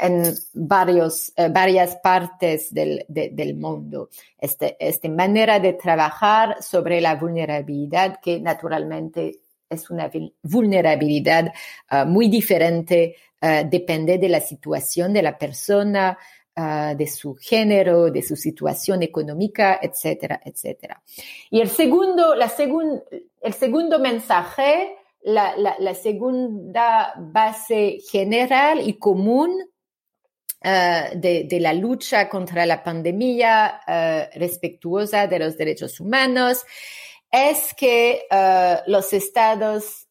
en 0.00 0.34
varios, 0.54 1.32
eh, 1.36 1.48
varias 1.50 1.96
partes 1.96 2.72
del, 2.72 3.04
del 3.08 3.54
mundo. 3.54 4.08
Este, 4.38 4.76
esta 4.78 5.08
manera 5.08 5.60
de 5.60 5.74
trabajar 5.74 6.62
sobre 6.62 7.00
la 7.00 7.16
vulnerabilidad 7.16 8.20
que 8.20 8.40
naturalmente 8.40 9.40
es 9.68 9.90
una 9.90 10.10
vulnerabilidad 10.42 11.52
eh, 11.90 12.04
muy 12.04 12.28
diferente, 12.28 13.16
depende 13.40 14.18
de 14.18 14.28
la 14.28 14.40
situación 14.40 15.12
de 15.12 15.22
la 15.22 15.38
persona, 15.38 16.18
de 16.56 17.06
su 17.06 17.36
género, 17.36 18.10
de 18.10 18.20
su 18.20 18.34
situación 18.34 19.04
económica, 19.04 19.78
etcétera, 19.80 20.40
etcétera. 20.44 21.00
Y 21.48 21.60
el 21.60 21.68
segundo, 21.68 22.34
la 22.34 22.48
segun, 22.48 23.00
el 23.40 23.54
segundo 23.54 24.00
mensaje 24.00 24.96
la, 25.22 25.94
segunda 25.94 27.14
base 27.16 27.98
general 28.10 28.86
y 28.86 28.94
común 28.94 29.52
eh, 30.62 31.10
de, 31.14 31.60
la 31.60 31.72
lucha 31.72 32.28
contra 32.28 32.66
la 32.66 32.82
pandemia 32.82 33.80
uh, 33.86 34.38
respetuosa 34.38 35.26
de 35.26 35.38
los 35.38 35.56
derechos 35.56 36.00
humanos 36.00 36.64
es 37.30 37.74
que 37.74 38.22
eh, 38.30 38.76
los 38.86 39.12
estados 39.12 40.06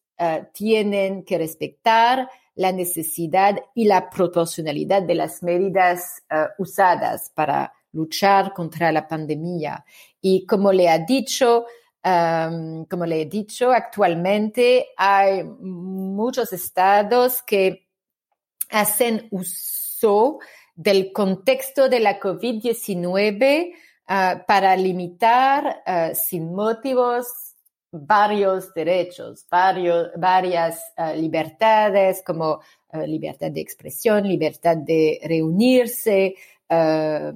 tienen 0.52 1.22
que 1.22 1.38
respetar 1.38 2.28
la 2.56 2.72
necesidad 2.72 3.56
y 3.72 3.84
la 3.84 4.10
proporcionalidad 4.10 5.02
de 5.02 5.14
las 5.14 5.44
medidas 5.44 6.24
usadas 6.58 7.30
para 7.32 7.72
luchar 7.92 8.52
contra 8.52 8.90
la 8.90 9.06
pandemia. 9.06 9.84
Y 10.20 10.44
como 10.44 10.72
le 10.72 10.88
ha 10.88 10.98
dicho, 10.98 11.66
como 12.02 13.06
le 13.06 13.22
he 13.22 13.26
dicho, 13.26 13.70
actualmente 13.70 14.88
hay 14.96 15.44
muchos 15.44 16.52
estados 16.52 17.42
que 17.42 17.88
hacen 18.70 19.28
uso 19.30 20.38
del 20.74 21.12
contexto 21.12 21.88
de 21.88 22.00
la 22.00 22.20
COVID-19 22.20 23.74
ah, 24.06 24.44
para 24.46 24.76
limitar 24.76 25.82
ah, 25.84 26.14
sin 26.14 26.54
motivos 26.54 27.26
varios 27.90 28.72
derechos, 28.74 29.46
varios, 29.50 30.10
varias 30.16 30.80
ah, 30.96 31.12
libertades 31.14 32.22
como 32.24 32.60
libertad 33.06 33.50
de 33.50 33.60
expresión, 33.60 34.26
libertad 34.26 34.78
de 34.78 35.20
reunirse, 35.22 36.36
eh, 36.70 37.32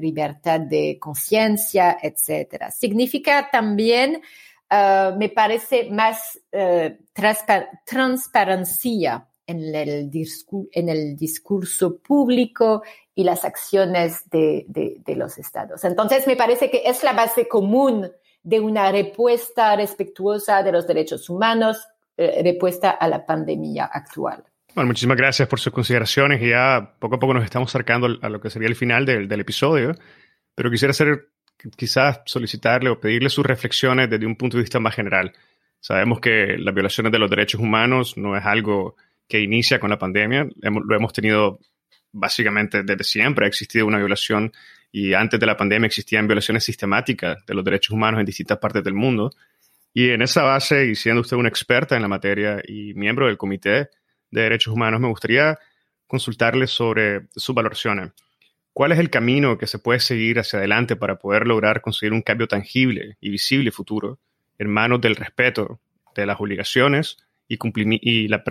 libertad 0.00 0.60
de 0.60 0.98
conciencia, 0.98 1.98
etcétera. 2.00 2.70
Significa 2.70 3.50
también, 3.52 4.22
eh, 4.70 5.12
me 5.18 5.28
parece, 5.28 5.90
más 5.90 6.40
eh, 6.52 7.00
transparencia 7.12 9.28
en 9.46 9.74
el, 9.74 10.10
en 10.72 10.88
el 10.88 11.16
discurso 11.16 11.98
público 11.98 12.82
y 13.14 13.24
las 13.24 13.44
acciones 13.44 14.22
de, 14.30 14.64
los 15.14 15.36
estados. 15.36 15.84
Entonces, 15.84 16.26
me 16.26 16.36
parece 16.36 16.70
que 16.70 16.80
es 16.86 17.02
la 17.02 17.12
base 17.12 17.46
común 17.46 18.10
de 18.42 18.60
una 18.60 18.90
respuesta 18.90 19.76
respetuosa 19.76 20.62
de 20.62 20.72
los 20.72 20.86
derechos 20.86 21.28
humanos, 21.28 21.86
respuesta 22.16 22.88
a 22.90 23.06
la 23.06 23.26
pandemia 23.26 23.84
actual. 23.84 24.44
Bueno, 24.76 24.88
muchísimas 24.88 25.16
gracias 25.16 25.48
por 25.48 25.58
sus 25.58 25.72
consideraciones 25.72 26.38
ya 26.38 26.96
poco 26.98 27.16
a 27.16 27.18
poco 27.18 27.32
nos 27.32 27.44
estamos 27.44 27.70
acercando 27.70 28.18
a 28.20 28.28
lo 28.28 28.42
que 28.42 28.50
sería 28.50 28.68
el 28.68 28.76
final 28.76 29.06
del, 29.06 29.26
del 29.26 29.40
episodio, 29.40 29.94
pero 30.54 30.70
quisiera 30.70 30.90
hacer, 30.90 31.30
quizás 31.78 32.20
solicitarle 32.26 32.90
o 32.90 33.00
pedirle 33.00 33.30
sus 33.30 33.46
reflexiones 33.46 34.10
desde 34.10 34.26
un 34.26 34.36
punto 34.36 34.58
de 34.58 34.64
vista 34.64 34.78
más 34.78 34.94
general. 34.94 35.32
Sabemos 35.80 36.20
que 36.20 36.58
las 36.58 36.74
violaciones 36.74 37.10
de 37.10 37.18
los 37.18 37.30
derechos 37.30 37.58
humanos 37.58 38.18
no 38.18 38.36
es 38.36 38.44
algo 38.44 38.96
que 39.26 39.40
inicia 39.40 39.80
con 39.80 39.88
la 39.88 39.98
pandemia, 39.98 40.46
lo 40.60 40.94
hemos 40.94 41.14
tenido 41.14 41.58
básicamente 42.12 42.82
desde 42.82 43.04
siempre, 43.04 43.46
ha 43.46 43.48
existido 43.48 43.86
una 43.86 43.96
violación 43.96 44.52
y 44.92 45.14
antes 45.14 45.40
de 45.40 45.46
la 45.46 45.56
pandemia 45.56 45.86
existían 45.86 46.26
violaciones 46.26 46.64
sistemáticas 46.64 47.46
de 47.46 47.54
los 47.54 47.64
derechos 47.64 47.92
humanos 47.92 48.20
en 48.20 48.26
distintas 48.26 48.58
partes 48.58 48.84
del 48.84 48.92
mundo. 48.92 49.30
Y 49.94 50.10
en 50.10 50.20
esa 50.20 50.42
base, 50.42 50.84
y 50.84 50.94
siendo 50.96 51.22
usted 51.22 51.38
una 51.38 51.48
experta 51.48 51.96
en 51.96 52.02
la 52.02 52.08
materia 52.08 52.60
y 52.62 52.92
miembro 52.92 53.26
del 53.26 53.38
comité, 53.38 53.88
de 54.36 54.42
Derechos 54.42 54.72
Humanos, 54.72 55.00
me 55.00 55.08
gustaría 55.08 55.58
consultarles 56.06 56.70
sobre 56.70 57.26
sus 57.34 57.54
valoraciones. 57.54 58.12
¿Cuál 58.72 58.92
es 58.92 58.98
el 58.98 59.08
camino 59.08 59.56
que 59.56 59.66
se 59.66 59.78
puede 59.78 60.00
seguir 60.00 60.38
hacia 60.38 60.58
adelante 60.58 60.96
para 60.96 61.18
poder 61.18 61.46
lograr 61.46 61.80
conseguir 61.80 62.12
un 62.12 62.22
cambio 62.22 62.46
tangible 62.46 63.16
y 63.20 63.30
visible 63.30 63.72
futuro 63.72 64.18
en 64.58 64.68
manos 64.68 65.00
del 65.00 65.16
respeto 65.16 65.80
de 66.14 66.26
las 66.26 66.38
obligaciones 66.40 67.16
y, 67.48 67.58
y, 68.02 68.28
la, 68.28 68.44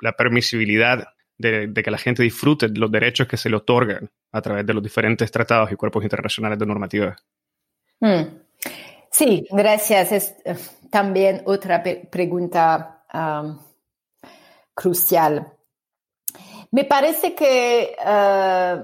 la, 0.00 0.12
permisibilidad 0.12 1.08
de, 1.38 1.72
que 1.72 1.90
la 1.90 1.98
gente 1.98 2.22
disfrute 2.22 2.68
de 2.68 2.78
los 2.78 2.90
derechos 2.90 3.26
que 3.26 3.36
se 3.38 3.48
le 3.48 3.56
otorgan 3.56 4.10
a 4.32 4.42
través 4.42 4.66
de 4.66 4.74
los 4.74 4.82
diferentes 4.82 5.30
tratados 5.30 5.72
y 5.72 5.76
cuerpos 5.76 6.02
internacionales 6.02 6.58
de 6.58 6.66
normativa? 6.66 7.16
Hmm. 8.00 8.24
Sí, 9.10 9.46
gracias. 9.50 10.12
Es 10.12 10.34
eh, 10.44 10.56
también 10.90 11.42
otra 11.46 11.82
pregunta 11.82 13.02
um, 13.12 13.58
crucial. 14.80 15.52
Me 16.70 16.84
parece 16.84 17.34
que 17.34 17.94
uh, 18.00 18.82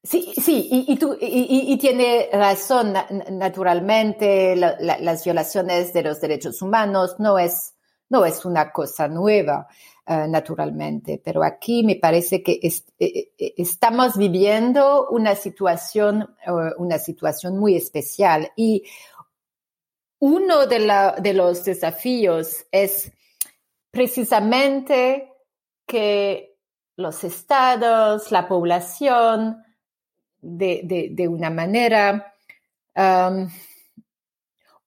sí, 0.00 0.32
sí, 0.36 0.68
y, 0.70 1.76
tiene 1.76 2.28
razón, 2.32 2.94
naturalmente, 3.30 4.54
las 4.54 5.24
violaciones 5.24 5.92
de 5.92 6.02
los 6.04 6.20
derechos 6.20 6.62
humanos 6.62 7.16
no 7.18 7.36
es, 7.36 7.74
no 8.10 8.24
es 8.24 8.44
una 8.44 8.70
cosa 8.70 9.08
nueva, 9.08 9.66
uh, 10.06 10.28
naturalmente, 10.28 11.20
pero 11.24 11.42
aquí 11.42 11.82
me 11.82 11.96
parece 11.96 12.44
que 12.44 12.60
e, 12.62 12.72
e, 13.00 13.32
e, 13.36 13.54
estamos 13.56 14.16
viviendo 14.16 15.08
una 15.08 15.34
situación, 15.34 16.36
una 16.76 16.98
situación 16.98 17.58
muy 17.58 17.74
especial 17.74 18.52
y 18.54 18.84
uno 20.20 20.66
de, 20.66 20.78
la, 20.78 21.16
de 21.18 21.32
los 21.32 21.64
desafíos 21.64 22.66
es 22.70 23.10
precisamente 23.92 25.30
que 25.86 26.56
los 26.96 27.22
estados, 27.22 28.32
la 28.32 28.48
población, 28.48 29.62
de, 30.40 31.28
una 31.28 31.50
manera, 31.50 32.34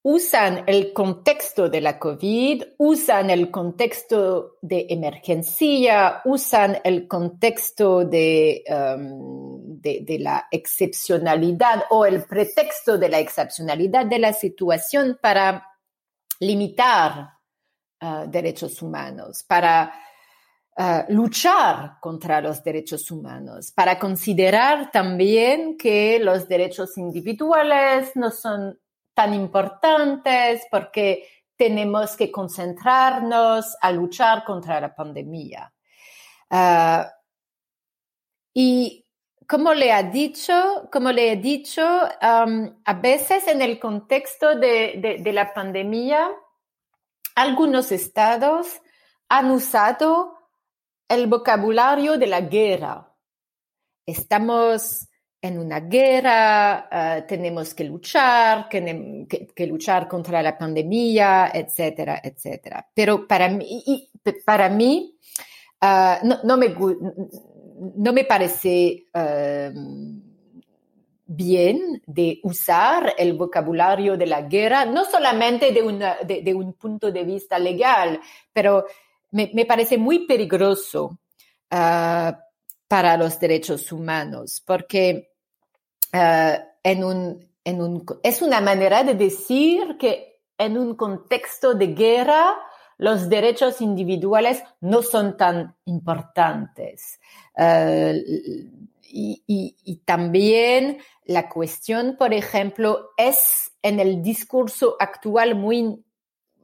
usan 0.01 0.63
el 0.67 0.91
contexto 0.91 1.69
de 1.69 1.81
la 1.81 1.97
COVID, 1.97 2.63
usan 2.77 3.29
el 3.29 3.49
contexto 3.49 4.57
de 4.61 4.87
emergencia, 4.89 6.21
usan 6.25 6.79
el 6.83 7.07
contexto 7.07 8.03
de, 8.05 8.63
de, 8.67 10.19
la 10.19 10.47
excepcionalidad 10.51 11.85
o 11.89 12.05
el 12.05 12.23
pretexto 12.25 12.97
de 12.97 13.09
la 13.09 13.19
excepcionalidad 13.19 14.05
de 14.05 14.19
la 14.19 14.33
situación 14.33 15.17
para 15.21 15.67
limitar 16.39 17.34
uh, 18.01 18.29
derechos 18.29 18.81
humanos, 18.81 19.43
para 19.43 19.93
uh, 20.77 21.13
luchar 21.13 21.97
contra 21.99 22.41
los 22.41 22.63
derechos 22.63 23.09
humanos, 23.11 23.71
para 23.71 23.97
considerar 23.99 24.91
también 24.91 25.77
que 25.77 26.19
los 26.19 26.47
derechos 26.47 26.97
individuales 26.97 28.11
no 28.15 28.31
son 28.31 28.79
tan 29.13 29.33
importantes 29.33 30.63
porque 30.69 31.27
tenemos 31.55 32.15
que 32.17 32.31
concentrarnos 32.31 33.77
a 33.81 33.91
luchar 33.91 34.43
contra 34.43 34.81
la 34.81 34.93
pandemia. 34.93 35.73
Uh, 36.49 37.05
y 38.53 39.05
como 39.47 39.73
le 39.73 39.91
ha 39.91 40.03
dicho, 40.03 40.89
como 40.91 41.11
le 41.11 41.31
he 41.31 41.35
dicho, 41.35 41.83
a 41.83 42.93
veces 43.01 43.47
en 43.47 43.61
el 43.61 43.79
contexto 43.79 44.55
de, 44.55 45.19
de, 45.21 45.33
la 45.33 45.53
pandemia, 45.53 46.31
algunos 47.35 47.91
estados 47.91 48.81
han 49.29 49.51
usado 49.51 50.35
el 51.07 51.27
vocabulario 51.27 52.17
de 52.17 52.27
la 52.27 52.41
guerra. 52.41 53.13
Estamos 54.05 55.07
en 55.41 55.59
una 55.59 55.79
guerra, 55.79 56.89
uh, 56.91 57.27
tenemos 57.27 57.75
que 57.75 57.83
luchar, 57.83 58.67
que, 58.67 59.67
luchar 59.67 60.07
contra 60.07 60.41
la 60.41 60.57
pandemia, 60.57 61.51
etcétera, 61.53 62.19
etcétera. 62.23 62.87
Pero 62.93 63.27
para 63.27 63.49
mí, 63.49 64.09
para 64.43 64.69
mí 64.69 65.15
uh, 65.83 66.27
no, 66.43 66.57
me, 68.13 68.23
parece 68.23 69.07
em, 69.13 70.24
bien 71.25 72.01
de 72.05 72.39
usar 72.43 73.15
el 73.17 73.33
vocabulario 73.33 74.17
de 74.17 74.27
la 74.27 74.43
guerra, 74.43 74.85
no 74.85 75.05
solamente 75.05 75.71
de, 75.71 76.53
un 76.53 76.73
punto 76.73 77.11
de 77.11 77.23
vista 77.23 77.57
legal, 77.57 78.19
pero 78.53 78.85
me, 79.31 79.65
parece 79.65 79.97
muy 79.97 80.25
peligroso 80.27 81.17
ah, 81.71 82.39
para 82.87 83.17
los 83.17 83.39
derechos 83.39 83.91
humanos, 83.91 84.61
porque 84.65 85.31
ah, 86.13 86.63
es 86.83 88.41
una 88.41 88.61
manera 88.61 89.03
de 89.03 89.15
decir 89.15 89.97
que 89.99 90.41
en 90.57 90.77
un 90.77 90.95
contexto 90.95 91.73
de 91.73 91.87
guerra, 91.87 92.55
los 92.97 93.27
derechos 93.27 93.81
individuales 93.81 94.63
no 94.79 95.01
son 95.01 95.35
tan 95.35 95.75
importantes. 95.85 97.19
Eh, 97.57 98.23
y, 99.07 100.01
también 100.05 100.99
la 101.25 101.49
cuestión, 101.49 102.15
por 102.17 102.33
ejemplo, 102.33 103.09
es 103.17 103.71
en 103.81 103.99
el 103.99 104.21
discurso 104.21 104.95
actual 104.99 105.55
muy, 105.55 106.03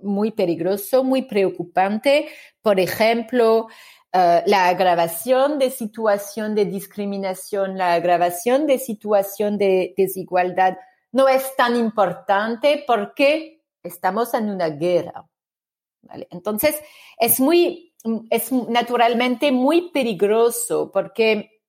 muy 0.01 0.31
peligroso, 0.31 1.03
muy 1.03 1.23
preocupante. 1.23 2.29
Por 2.61 2.79
ejemplo, 2.79 3.67
eh, 4.13 4.43
la 4.45 4.67
agravación 4.67 5.59
de 5.59 5.69
situación 5.69 6.55
de 6.55 6.65
discriminación, 6.65 7.77
la 7.77 7.93
agravación 7.93 8.67
de 8.67 8.77
situación 8.77 9.57
de 9.57 9.93
desigualdad 9.95 10.77
no 11.11 11.27
es 11.27 11.55
tan 11.55 11.75
importante 11.75 12.83
porque 12.87 13.61
estamos 13.83 14.33
en 14.33 14.49
una 14.49 14.69
guerra. 14.69 15.27
Entonces, 16.29 16.81
es 17.17 17.39
muy, 17.39 17.93
es 18.29 18.51
naturalmente 18.51 19.51
muy 19.51 19.91
peligroso 19.91 20.91
porque 20.91 21.60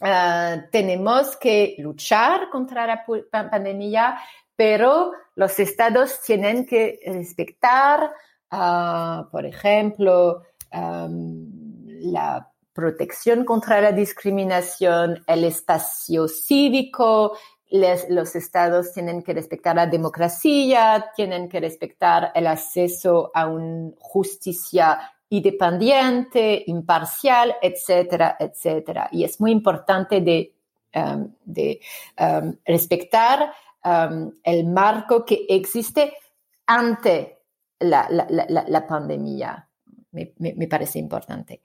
ah, 0.00 0.56
tenemos 0.70 1.36
que 1.36 1.76
luchar 1.78 2.50
contra 2.50 2.86
la 2.86 3.04
pandemia, 3.50 4.18
pero 4.56 5.12
los 5.34 5.58
estados 5.58 6.20
tienen 6.20 6.66
que 6.66 7.00
respetar, 7.06 8.12
ah, 8.50 9.28
por 9.30 9.46
ejemplo, 9.46 10.42
la 10.70 12.50
protección 12.72 13.44
contra 13.44 13.80
la 13.80 13.92
discriminación, 13.92 15.22
el 15.28 15.44
espacio 15.44 16.26
cívico, 16.26 17.36
los 17.70 18.36
estados 18.36 18.92
tienen 18.92 19.22
que 19.22 19.32
respetar 19.32 19.76
la 19.76 19.86
democracia, 19.86 21.12
tienen 21.16 21.48
que 21.48 21.60
respetar 21.60 22.30
el 22.34 22.46
acceso 22.46 23.30
a 23.34 23.46
una 23.46 23.90
justicia 23.98 25.13
independiente, 25.36 26.64
imparcial, 26.66 27.56
etcétera, 27.60 28.36
etcétera. 28.38 29.08
Y 29.12 29.24
es 29.24 29.40
muy 29.40 29.50
importante 29.50 30.20
de, 30.20 30.54
um, 30.94 31.34
um, 32.18 32.56
respetar 32.64 33.52
um, 33.84 34.32
el 34.42 34.66
marco 34.66 35.24
que 35.24 35.46
existe 35.48 36.14
ante 36.66 37.38
la, 37.80 38.84
pandemia. 38.88 39.68
Me, 40.12 40.66
parece 40.68 40.98
importante. 40.98 41.60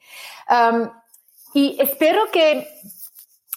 y 1.53 1.77
espero 1.79 2.21
que 2.31 2.67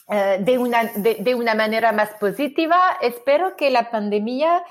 eh, 0.08 0.38
de, 0.40 0.58
una, 0.58 0.84
de, 0.84 1.34
una 1.34 1.54
manera 1.54 1.92
más 1.92 2.10
positiva, 2.20 2.98
espero 3.00 3.56
que 3.56 3.70
la 3.70 3.90
pandemia 3.90 4.62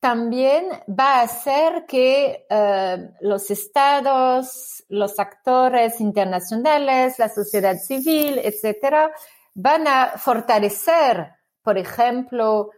también 0.00 0.68
va 0.88 1.16
a 1.16 1.22
hacer 1.22 1.86
que 1.86 2.46
eh, 2.48 3.10
los 3.20 3.50
estados, 3.50 4.84
los 4.88 5.18
actores 5.18 6.00
internacionales, 6.00 7.18
la 7.18 7.28
sociedad 7.28 7.76
civil, 7.76 8.38
etcétera, 8.42 9.10
van 9.54 9.88
a 9.88 10.12
fortalecer, 10.16 11.32
por 11.62 11.76
ejemplo, 11.78 12.70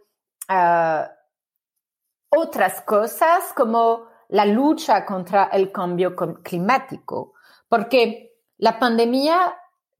otras 2.29 2.81
cosas 2.81 3.53
como 3.55 4.07
la 4.29 4.45
lucha 4.45 5.05
contra 5.05 5.45
el 5.45 5.71
cambio 5.71 6.15
climático, 6.15 7.33
porque 7.69 8.33
la 8.57 8.77
pandemia 8.79 9.57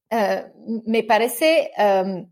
eh, 0.10 0.52
me 0.86 1.04
parece 1.04 1.72
um, 1.78 2.30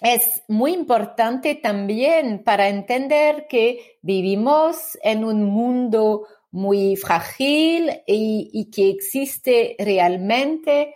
es 0.00 0.42
muy 0.48 0.72
importante 0.72 1.54
también 1.56 2.42
para 2.42 2.68
entender 2.68 3.46
que 3.48 3.98
vivimos 4.02 4.98
en 5.02 5.24
un 5.24 5.44
mundo 5.44 6.26
muy 6.50 6.96
frágil 6.96 8.02
y, 8.06 8.70
que 8.70 8.90
existe 8.90 9.76
realmente 9.78 10.94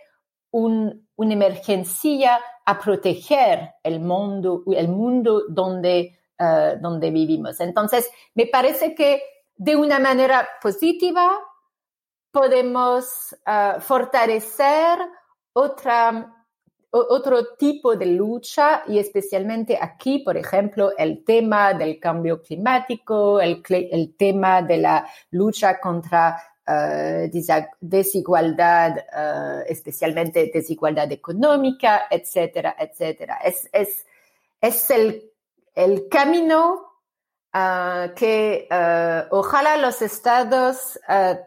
una 0.51 1.33
emergencia 1.33 2.39
a 2.65 2.79
proteger 2.79 3.75
el 3.83 3.99
mundo, 3.99 4.63
el 4.75 4.87
mundo 4.87 5.43
donde, 5.47 6.19
uh, 6.39 6.79
donde 6.81 7.11
vivimos. 7.11 7.59
Entonces, 7.59 8.09
me 8.33 8.47
parece 8.47 8.95
que 8.95 9.21
de 9.55 9.75
una 9.75 9.99
manera 9.99 10.47
positiva 10.61 11.37
podemos 12.31 13.35
uh, 13.47 13.79
fortalecer 13.79 14.99
otra, 15.53 16.44
otro 16.97 17.55
tipo 17.55 17.95
de 17.95 18.05
lucha 18.05 18.83
y 18.87 18.99
especialmente 18.99 19.77
aquí, 19.79 20.19
por 20.19 20.37
ejemplo, 20.37 20.91
el 20.97 21.25
tema 21.25 21.73
del 21.73 21.99
cambio 21.99 22.41
climático, 22.41 23.41
el, 23.41 23.61
el 23.69 24.15
tema 24.15 24.61
de 24.61 24.77
la 24.77 25.05
lucha 25.31 25.79
contra 25.79 26.41
uh, 26.67 27.29
desigualdad, 27.81 28.95
uh, 28.97 29.63
especialmente 29.67 30.49
desigualdad 30.53 31.11
económica, 31.11 32.03
etcétera, 32.09 32.75
etcétera. 32.79 33.39
Es, 33.43 33.69
es, 33.73 34.05
es 34.61 34.89
el, 34.89 35.31
el 35.73 36.07
camino 36.07 36.81
uh, 37.53 38.13
que 38.15 38.67
ojalá 39.31 39.75
los 39.77 40.01
estados 40.01 40.97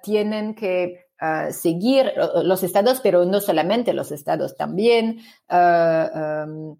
tienen 0.03 0.55
que 0.55 1.08
seguir 1.51 2.13
los 2.45 2.63
estados, 2.63 3.01
pero 3.01 3.25
no 3.25 3.41
solamente 3.41 3.93
los 3.93 4.13
estados, 4.13 4.57
también 4.57 5.21
uh, 5.51 6.47
um, 6.47 6.77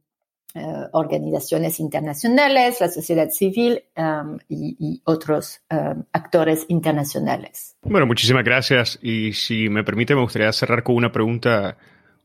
uh, 0.55 0.89
organizaciones 0.93 1.81
internacionales, 1.81 2.81
la 2.81 2.89
sociedad 2.89 3.31
civil 3.31 3.83
um, 3.97 4.39
y, 4.49 4.77
y, 4.79 5.03
otros 5.05 5.61
um, 5.71 6.05
actores 6.13 6.65
internacionales. 6.69 7.77
Bueno, 7.83 8.07
muchísimas 8.07 8.45
gracias. 8.45 8.99
Y 9.03 9.33
si 9.33 9.69
me 9.69 9.85
permite, 9.85 10.15
me 10.15 10.23
gustaría 10.23 10.53
cerrar 10.53 10.83
con 10.83 10.97
una 10.97 11.13
pregunta 11.13 11.77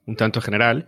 un 0.06 0.16
tanto 0.16 0.42
general, 0.42 0.88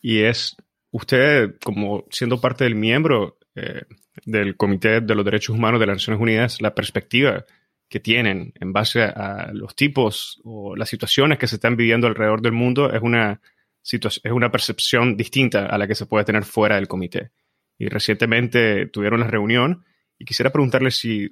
y 0.00 0.22
es, 0.22 0.56
usted, 0.90 1.56
como 1.62 2.04
siendo 2.10 2.40
parte 2.40 2.64
del 2.64 2.74
miembro 2.74 3.38
eh, 3.54 3.82
del 4.24 4.56
Comité 4.56 5.00
de 5.00 5.14
los 5.14 5.24
Derechos 5.24 5.54
Humanos 5.56 5.80
de 5.80 5.86
las 5.86 5.96
Naciones 5.96 6.20
Unidas, 6.20 6.60
la 6.60 6.74
perspectiva 6.74 7.44
que 7.88 8.00
tienen 8.00 8.52
en 8.60 8.72
base 8.72 9.02
a 9.02 9.50
los 9.52 9.76
tipos 9.76 10.40
o 10.44 10.74
las 10.76 10.88
situaciones 10.88 11.38
que 11.38 11.46
se 11.46 11.56
están 11.56 11.76
viviendo 11.76 12.06
alrededor 12.06 12.42
del 12.42 12.52
mundo 12.52 12.92
es 12.92 13.02
una, 13.02 13.40
es 13.82 14.32
una 14.32 14.50
percepción 14.50 15.16
distinta 15.16 15.66
a 15.66 15.78
la 15.78 15.86
que 15.86 15.94
se 15.94 16.06
puede 16.06 16.24
tener 16.24 16.44
fuera 16.44 16.76
del 16.76 16.88
comité. 16.88 17.30
Y 17.78 17.88
recientemente 17.88 18.86
tuvieron 18.86 19.20
la 19.20 19.26
reunión 19.26 19.84
y 20.18 20.24
quisiera 20.24 20.50
preguntarle 20.50 20.90
si, 20.90 21.30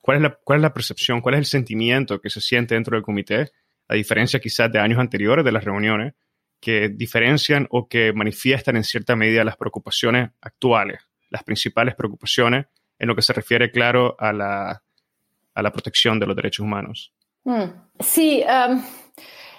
cuál, 0.00 0.16
es 0.16 0.22
la, 0.22 0.38
cuál 0.44 0.58
es 0.58 0.62
la 0.62 0.74
percepción, 0.74 1.20
cuál 1.20 1.34
es 1.34 1.38
el 1.40 1.46
sentimiento 1.46 2.20
que 2.20 2.30
se 2.30 2.40
siente 2.40 2.74
dentro 2.74 2.96
del 2.96 3.02
comité, 3.02 3.50
a 3.88 3.94
diferencia 3.94 4.40
quizás 4.40 4.70
de 4.70 4.78
años 4.78 4.98
anteriores 4.98 5.44
de 5.44 5.52
las 5.52 5.64
reuniones, 5.64 6.14
que 6.60 6.88
diferencian 6.88 7.66
o 7.70 7.88
que 7.88 8.12
manifiestan 8.12 8.76
en 8.76 8.84
cierta 8.84 9.16
medida 9.16 9.44
las 9.44 9.56
preocupaciones 9.56 10.30
actuales, 10.40 11.00
las 11.30 11.44
principales 11.44 11.94
preocupaciones 11.94 12.66
en 12.98 13.08
lo 13.08 13.14
que 13.14 13.22
se 13.22 13.32
refiere, 13.32 13.70
claro, 13.70 14.16
a 14.18 14.32
la, 14.32 14.82
a 15.58 15.62
la 15.62 15.72
protección 15.72 16.20
de 16.20 16.26
los 16.26 16.36
derechos 16.36 16.60
humanos. 16.60 17.12
Hmm. 17.44 17.64
Sí, 17.98 18.44
um, 18.44 18.82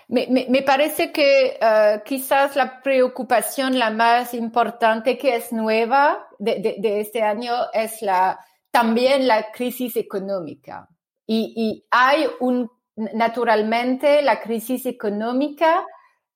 me, 0.08 0.62
parece 0.64 1.12
que 1.12 1.60
uh, 1.62 2.02
quizás 2.06 2.56
la 2.56 2.82
preocupación 2.82 3.78
la 3.78 3.92
más 3.92 4.34
importante 4.34 5.18
que 5.18 5.36
es 5.36 5.52
nueva 5.52 6.26
de, 6.40 7.02
este 7.02 7.22
año 7.22 7.54
es 7.74 8.02
la, 8.02 8.40
también 8.72 9.28
la 9.28 9.52
crisis 9.52 9.98
económica. 9.98 10.88
Y, 11.28 11.86
hay 11.92 12.26
un, 12.40 12.72
naturalmente, 12.96 14.22
la 14.22 14.40
crisis 14.40 14.86
económica 14.86 15.86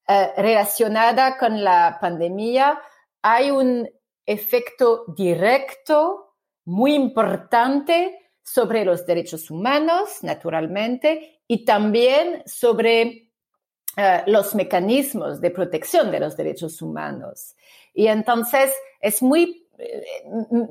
uh, 0.07 0.41
relacionada 0.41 1.37
con 1.37 1.63
la 1.63 1.97
pandemia, 2.01 2.79
hay 3.21 3.49
un 3.49 3.89
efecto 4.25 5.05
directo 5.15 6.35
muy 6.65 6.93
importante 6.93 8.22
sobre 8.43 8.83
los 8.85 9.05
derechos 9.05 9.49
humanos, 9.49 10.19
naturalmente, 10.21 11.41
y 11.47 11.65
también 11.65 12.43
sobre 12.45 13.29
eh, 13.95 14.23
los 14.25 14.55
mecanismos 14.55 15.39
de 15.39 15.51
protección 15.51 16.11
de 16.11 16.19
los 16.19 16.35
derechos 16.35 16.81
humanos. 16.81 17.55
Y 17.93 18.07
entonces 18.07 18.73
es 18.99 19.21
muy, 19.21 19.67
eh, 19.77 20.03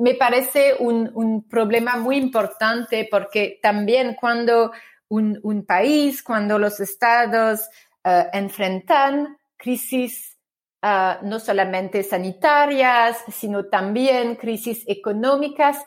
me 0.01 0.15
parece 0.15 0.75
un, 0.79 1.47
problema 1.49 1.97
muy 1.97 2.17
importante 2.17 3.07
porque 3.09 3.61
también 3.63 4.17
cuando 4.21 4.73
un, 5.09 5.65
país, 5.67 6.23
cuando 6.23 6.59
los 6.59 6.81
estados 6.81 7.69
eh, 8.05 8.27
enfrentan 8.33 9.37
crisis 9.57 10.31
no 11.23 11.39
solamente 11.39 12.03
sanitarias, 12.03 13.17
sino 13.33 13.67
también 13.67 14.35
crisis 14.35 14.83
económicas, 14.89 15.79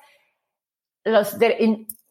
los 1.05 1.37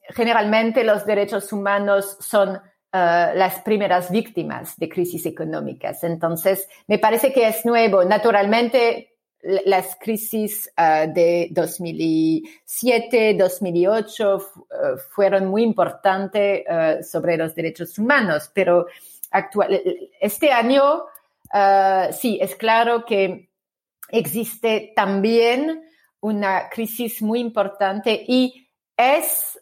generalmente 0.09 0.84
los 0.84 1.05
derechos 1.05 1.53
humanos 1.53 2.16
son 2.20 2.51
uh, 2.51 2.61
las 2.92 3.61
primeras 3.61 4.11
víctimas 4.11 4.76
de 4.76 4.88
crisis 4.88 5.26
económicas. 5.26 6.05
Entonces, 6.05 6.68
me 6.86 6.99
parece 6.99 7.32
que 7.32 7.49
es 7.49 7.64
nuevo. 7.66 8.05
Naturalmente, 8.05 9.11
las 9.40 9.97
crisis 9.97 10.70
uh, 10.78 11.12
de 11.12 11.49
2007, 11.51 13.34
2008 13.38 14.36
uh, 14.36 14.62
fueron 15.11 15.47
muy 15.47 15.62
importantes 15.62 16.64
sobre 17.07 17.36
los 17.36 17.55
derechos 17.55 17.99
humanos, 17.99 18.51
pero 18.55 18.86
actual, 19.30 19.80
este 20.20 20.53
año 20.53 21.05
sí, 22.12 22.38
es 22.40 22.55
claro 22.57 23.05
que 23.05 23.49
existe 24.09 24.92
también 24.97 25.84
una 26.20 26.68
crisis 26.68 27.20
muy 27.20 27.40
importante 27.40 28.24
y 28.26 28.64
es 28.97 29.61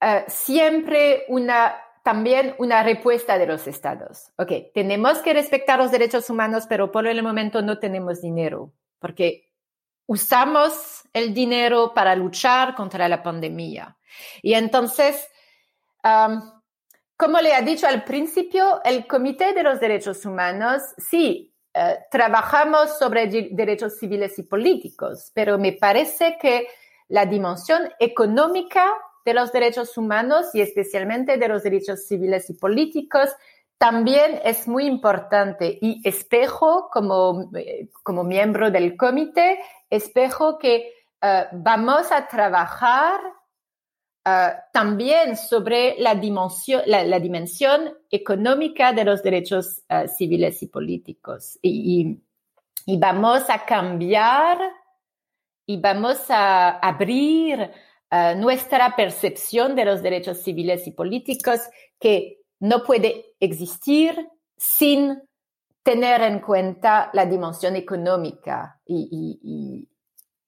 eh, 0.00 0.24
siempre 0.28 1.24
una, 1.28 1.76
también 2.02 2.54
una 2.58 2.82
respuesta 2.82 3.38
de 3.38 3.46
los 3.46 3.66
estados. 3.66 4.32
Ok, 4.36 4.52
tenemos 4.74 5.18
que 5.18 5.32
respetar 5.32 5.78
los 5.78 5.90
derechos 5.90 6.28
humanos, 6.30 6.64
pero 6.68 6.90
por 6.90 7.06
el 7.06 7.22
momento 7.22 7.62
no 7.62 7.78
tenemos 7.78 8.20
dinero, 8.20 8.72
porque 8.98 9.52
usamos 10.06 11.02
el 11.12 11.32
dinero 11.32 11.92
para 11.94 12.16
luchar 12.16 12.74
contra 12.74 13.08
la 13.08 13.22
pandemia. 13.22 13.96
Y 14.42 14.54
entonces, 14.54 15.28
como 17.16 17.40
le 17.40 17.54
ha 17.54 17.62
dicho 17.62 17.86
al 17.86 18.04
principio, 18.04 18.82
el 18.84 19.06
Comité 19.06 19.52
de 19.52 19.62
los 19.62 19.80
Derechos 19.80 20.26
Humanos, 20.26 20.82
sí, 20.98 21.54
eh, 21.74 22.00
trabajamos 22.10 22.98
sobre 22.98 23.28
derechos 23.28 23.96
civiles 23.98 24.38
y 24.38 24.42
políticos, 24.42 25.30
pero 25.32 25.58
me 25.58 25.72
parece 25.72 26.36
que 26.38 26.66
la 27.12 27.26
dimensión 27.26 27.90
económica 28.00 28.86
de 29.26 29.34
los 29.34 29.52
derechos 29.52 29.98
humanos 29.98 30.54
y 30.54 30.62
especialmente 30.62 31.36
de 31.36 31.46
los 31.46 31.62
derechos 31.62 32.06
civiles 32.06 32.48
y 32.48 32.54
políticos 32.54 33.28
también 33.76 34.40
es 34.44 34.66
muy 34.66 34.86
importante. 34.86 35.78
Y 35.82 36.00
espejo 36.08 36.88
como, 36.90 37.50
eh, 37.54 37.90
como 38.02 38.24
miembro 38.24 38.70
del 38.70 38.96
comité, 38.96 39.58
espejo 39.90 40.58
que 40.58 40.90
eh, 41.20 41.44
vamos 41.52 42.10
a 42.10 42.26
trabajar 42.28 43.20
eh, 44.24 44.52
también 44.72 45.36
sobre 45.36 45.96
la 45.98 46.14
dimensión, 46.14 46.80
la, 46.86 47.20
dimensión 47.20 47.92
económica 48.10 48.94
de 48.94 49.04
los 49.04 49.22
derechos 49.22 49.82
civiles 50.16 50.62
y 50.62 50.66
políticos. 50.68 51.58
Y, 51.60 52.22
y 52.86 52.96
vamos 52.96 53.50
a 53.50 53.66
cambiar 53.66 54.58
y 55.66 55.80
vamos 55.80 56.30
a 56.30 56.70
abrir 56.78 57.70
uh, 58.10 58.38
nuestra 58.38 58.94
percepción 58.96 59.74
de 59.74 59.84
los 59.84 60.02
derechos 60.02 60.42
civiles 60.42 60.86
y 60.86 60.92
políticos 60.92 61.60
que 61.98 62.38
no 62.60 62.82
puede 62.82 63.34
existir 63.40 64.28
sin 64.56 65.18
tener 65.82 66.22
en 66.22 66.38
cuenta 66.40 67.10
la 67.12 67.26
dimensión 67.26 67.76
económica 67.76 68.80
y, 68.86 69.38
y, 69.42 69.88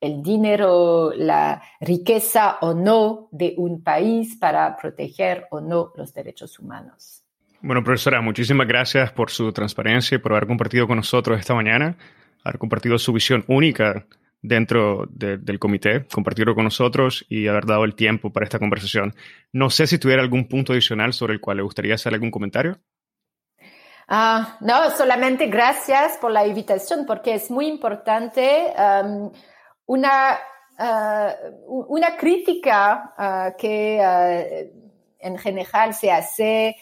el 0.01 0.23
dinero, 0.23 1.13
la 1.17 1.63
riqueza 1.81 2.59
o 2.61 2.75
no 2.75 3.29
de 3.33 3.55
un 3.57 3.83
país 3.83 4.37
para 4.37 4.77
proteger 4.77 5.47
o 5.51 5.63
no 5.63 5.93
los 5.97 6.13
derechos 6.13 6.59
humanos. 6.59 7.25
Bueno, 7.63 7.83
profesora, 7.83 8.21
muchísimas 8.21 8.69
gracias 8.69 9.11
por 9.13 9.31
su 9.31 9.51
transparencia 9.51 10.17
y 10.17 10.19
por 10.19 10.33
haber 10.33 10.47
compartido 10.47 10.87
con 10.87 10.99
nosotros 10.99 11.41
esta 11.41 11.55
mañana, 11.55 11.97
haber 12.43 12.59
compartido 12.59 12.99
su 12.99 13.15
visión 13.15 13.47
única 13.49 14.05
dentro 14.45 15.07
del 15.09 15.59
comité, 15.59 16.05
compartirlo 16.13 16.55
con 16.55 16.65
nosotros 16.65 17.25
y 17.31 17.49
haber 17.49 17.65
dado 17.65 17.85
el 17.85 17.95
tiempo 17.95 18.31
para 18.31 18.45
esta 18.45 18.59
conversación. 18.59 19.15
No 19.53 19.71
sé 19.71 19.87
si 19.87 19.99
tuviera 19.99 20.21
algún 20.21 20.49
punto 20.49 20.75
adicional 20.75 21.15
sobre 21.15 21.33
el 21.33 21.41
cual 21.41 21.57
le 21.57 21.63
gustaría 21.63 21.95
hacer 21.95 22.13
algún 22.13 22.31
comentario. 22.31 22.79
Ah, 24.07 24.59
no, 24.61 24.91
solamente 24.91 25.47
gracias 25.47 26.19
por 26.19 26.31
la 26.31 26.47
invitación, 26.47 27.07
porque 27.07 27.35
es 27.35 27.51
muy 27.51 27.67
importante 27.69 28.75
um, 28.77 29.33
una, 29.87 30.39
uh, 30.79 31.85
una 31.89 32.15
crítica 32.19 33.15
uh, 33.17 33.57
que 33.57 33.99
uh, 33.99 34.81
en 35.21 35.39
general 35.39 35.95
se 35.95 36.13
hace 36.13 36.77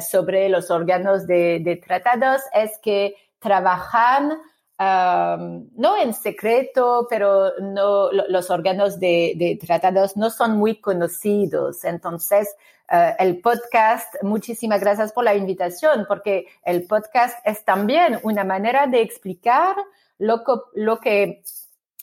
sobre 0.00 0.48
los 0.48 0.70
órganos 0.70 1.26
de, 1.26 1.58
de 1.58 1.74
tratados 1.74 2.42
es 2.52 2.78
que 2.80 3.16
trabajan 3.40 4.38
no 4.78 5.96
en 6.00 6.14
secreto, 6.14 7.06
pero 7.08 7.52
no, 7.60 8.10
los 8.10 8.50
órganos 8.50 8.98
de, 8.98 9.58
tratados 9.64 10.16
no 10.16 10.30
son 10.30 10.56
muy 10.56 10.80
conocidos. 10.80 11.84
Entonces, 11.84 12.48
eh, 12.90 13.14
el 13.18 13.40
podcast, 13.40 14.22
muchísimas 14.22 14.80
gracias 14.80 15.12
por 15.12 15.24
la 15.24 15.34
invitación, 15.34 16.06
porque 16.08 16.46
el 16.64 16.86
podcast 16.86 17.38
es 17.46 17.64
también 17.64 18.18
una 18.22 18.44
manera 18.44 18.86
de 18.86 19.00
explicar 19.00 19.76
lo, 20.18 20.42
lo 20.74 20.98
que, 20.98 21.42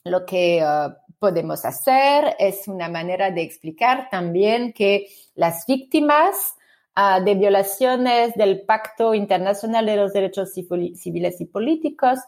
lo 0.04 0.26
que 0.26 0.60
eh, 0.60 0.66
podemos 1.20 1.66
hacer, 1.66 2.36
es 2.40 2.68
una 2.68 2.90
manera 2.90 3.32
de 3.32 3.42
explicar 3.44 4.10
también 4.10 4.74
que 4.74 5.08
las 5.36 5.66
víctimas 5.68 6.56
ah, 6.96 7.20
de 7.20 7.36
violaciones 7.36 8.34
del 8.34 8.62
Pacto 8.62 9.14
Internacional 9.14 9.86
de 9.86 9.98
los 9.98 10.14
Derechos 10.14 10.54
Civiles 10.54 11.42
y 11.42 11.46
Políticos 11.46 12.20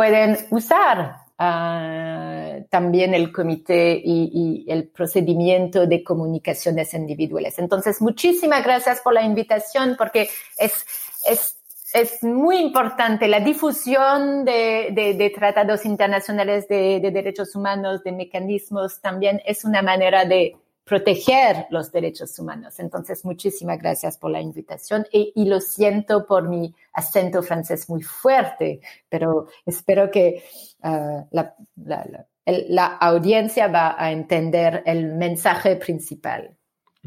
pueden 0.00 0.38
usar 0.48 1.16
ah, 1.38 2.54
también 2.70 3.12
el 3.12 3.30
comité 3.30 4.00
y, 4.02 4.64
el 4.66 4.88
procedimiento 4.88 5.86
de 5.86 6.02
comunicaciones 6.02 6.94
individuales. 6.94 7.58
Entonces, 7.58 8.00
muchísimas 8.00 8.64
gracias 8.64 9.02
por 9.02 9.12
la 9.12 9.22
invitación 9.22 9.96
porque 9.98 10.30
es, 10.56 10.86
es, 11.26 11.58
es 11.92 12.22
muy 12.22 12.56
importante 12.56 13.28
la 13.28 13.40
difusión 13.40 14.46
de, 14.46 15.32
tratados 15.34 15.84
internacionales 15.84 16.66
de 16.66 17.10
derechos 17.12 17.54
humanos, 17.54 18.02
de 18.02 18.12
mecanismos, 18.12 19.02
también 19.02 19.42
es 19.44 19.66
una 19.66 19.82
manera 19.82 20.24
de 20.24 20.56
proteger 20.90 21.66
los 21.70 21.92
derechos 21.92 22.36
humanos. 22.40 22.80
Entonces, 22.80 23.24
muchísimas 23.24 23.78
gracias 23.78 24.18
por 24.18 24.32
la 24.32 24.40
invitación 24.40 25.06
y, 25.12 25.32
lo 25.48 25.60
siento 25.60 26.26
por 26.26 26.48
mi 26.48 26.74
acento 26.92 27.44
francés 27.44 27.88
muy 27.88 28.02
fuerte, 28.02 28.80
pero 29.08 29.46
espero 29.64 30.10
que 30.10 30.42
uh, 30.82 31.24
la, 31.30 32.86
audiencia 33.00 33.68
va 33.68 33.94
a 33.96 34.10
entender 34.10 34.82
el 34.84 35.14
mensaje 35.14 35.76
principal. 35.76 36.56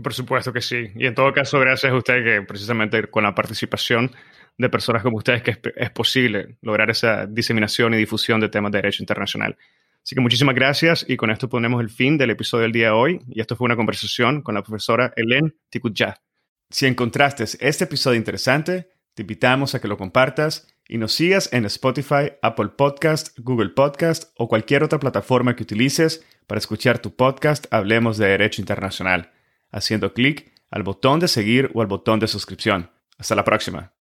Por 0.01 0.13
supuesto 0.13 0.53
que 0.53 0.61
sí. 0.61 0.87
Y 0.95 1.05
en 1.05 1.13
todo 1.13 1.33
caso, 1.33 1.59
gracias 1.59 1.91
a 1.91 1.97
usted 1.97 2.23
que 2.23 2.41
precisamente 2.43 3.09
con 3.09 3.23
la 3.23 3.35
participación 3.35 4.11
de 4.57 4.69
personas 4.69 5.03
como 5.03 5.17
ustedes 5.17 5.43
que 5.43 5.57
es 5.75 5.91
posible 5.91 6.55
lograr 6.61 6.89
esa 6.89 7.25
diseminación 7.25 7.93
y 7.95 7.97
difusión 7.97 8.39
de 8.39 8.47
temas 8.47 8.71
de 8.71 8.77
derecho 8.77 9.03
internacional. 9.03 9.57
Así 10.03 10.15
que 10.15 10.21
muchísimas 10.21 10.55
gracias 10.55 11.05
y 11.07 11.15
con 11.15 11.31
esto 11.31 11.47
ponemos 11.47 11.81
el 11.81 11.89
fin 11.89 12.17
del 12.17 12.31
episodio 12.31 12.63
del 12.63 12.73
día 12.73 12.87
de 12.87 12.91
hoy. 12.91 13.21
Y 13.29 13.39
esto 13.39 13.55
fue 13.55 13.65
una 13.65 13.77
conversación 13.77 14.41
con 14.41 14.55
la 14.55 14.63
profesora 14.63 15.13
Hélène 15.15 15.53
Tikutja. 15.69 16.21
Si 16.69 16.85
encontraste 16.85 17.45
este 17.59 17.83
episodio 17.85 18.17
interesante, 18.17 18.89
te 19.13 19.21
invitamos 19.21 19.75
a 19.75 19.81
que 19.81 19.87
lo 19.87 19.97
compartas 19.97 20.73
y 20.87 20.97
nos 20.97 21.13
sigas 21.13 21.51
en 21.53 21.65
Spotify, 21.65 22.33
Apple 22.41 22.69
Podcast, 22.69 23.37
Google 23.39 23.69
Podcast 23.69 24.33
o 24.37 24.49
cualquier 24.49 24.83
otra 24.83 24.99
plataforma 24.99 25.55
que 25.55 25.63
utilices 25.63 26.25
para 26.47 26.59
escuchar 26.59 26.99
tu 26.99 27.15
podcast 27.15 27.65
Hablemos 27.71 28.17
de 28.17 28.27
Derecho 28.27 28.61
Internacional, 28.61 29.31
haciendo 29.71 30.13
clic 30.13 30.51
al 30.69 30.83
botón 30.83 31.19
de 31.19 31.27
seguir 31.27 31.69
o 31.73 31.81
al 31.81 31.87
botón 31.87 32.19
de 32.19 32.27
suscripción. 32.27 32.89
Hasta 33.17 33.35
la 33.35 33.43
próxima. 33.43 33.91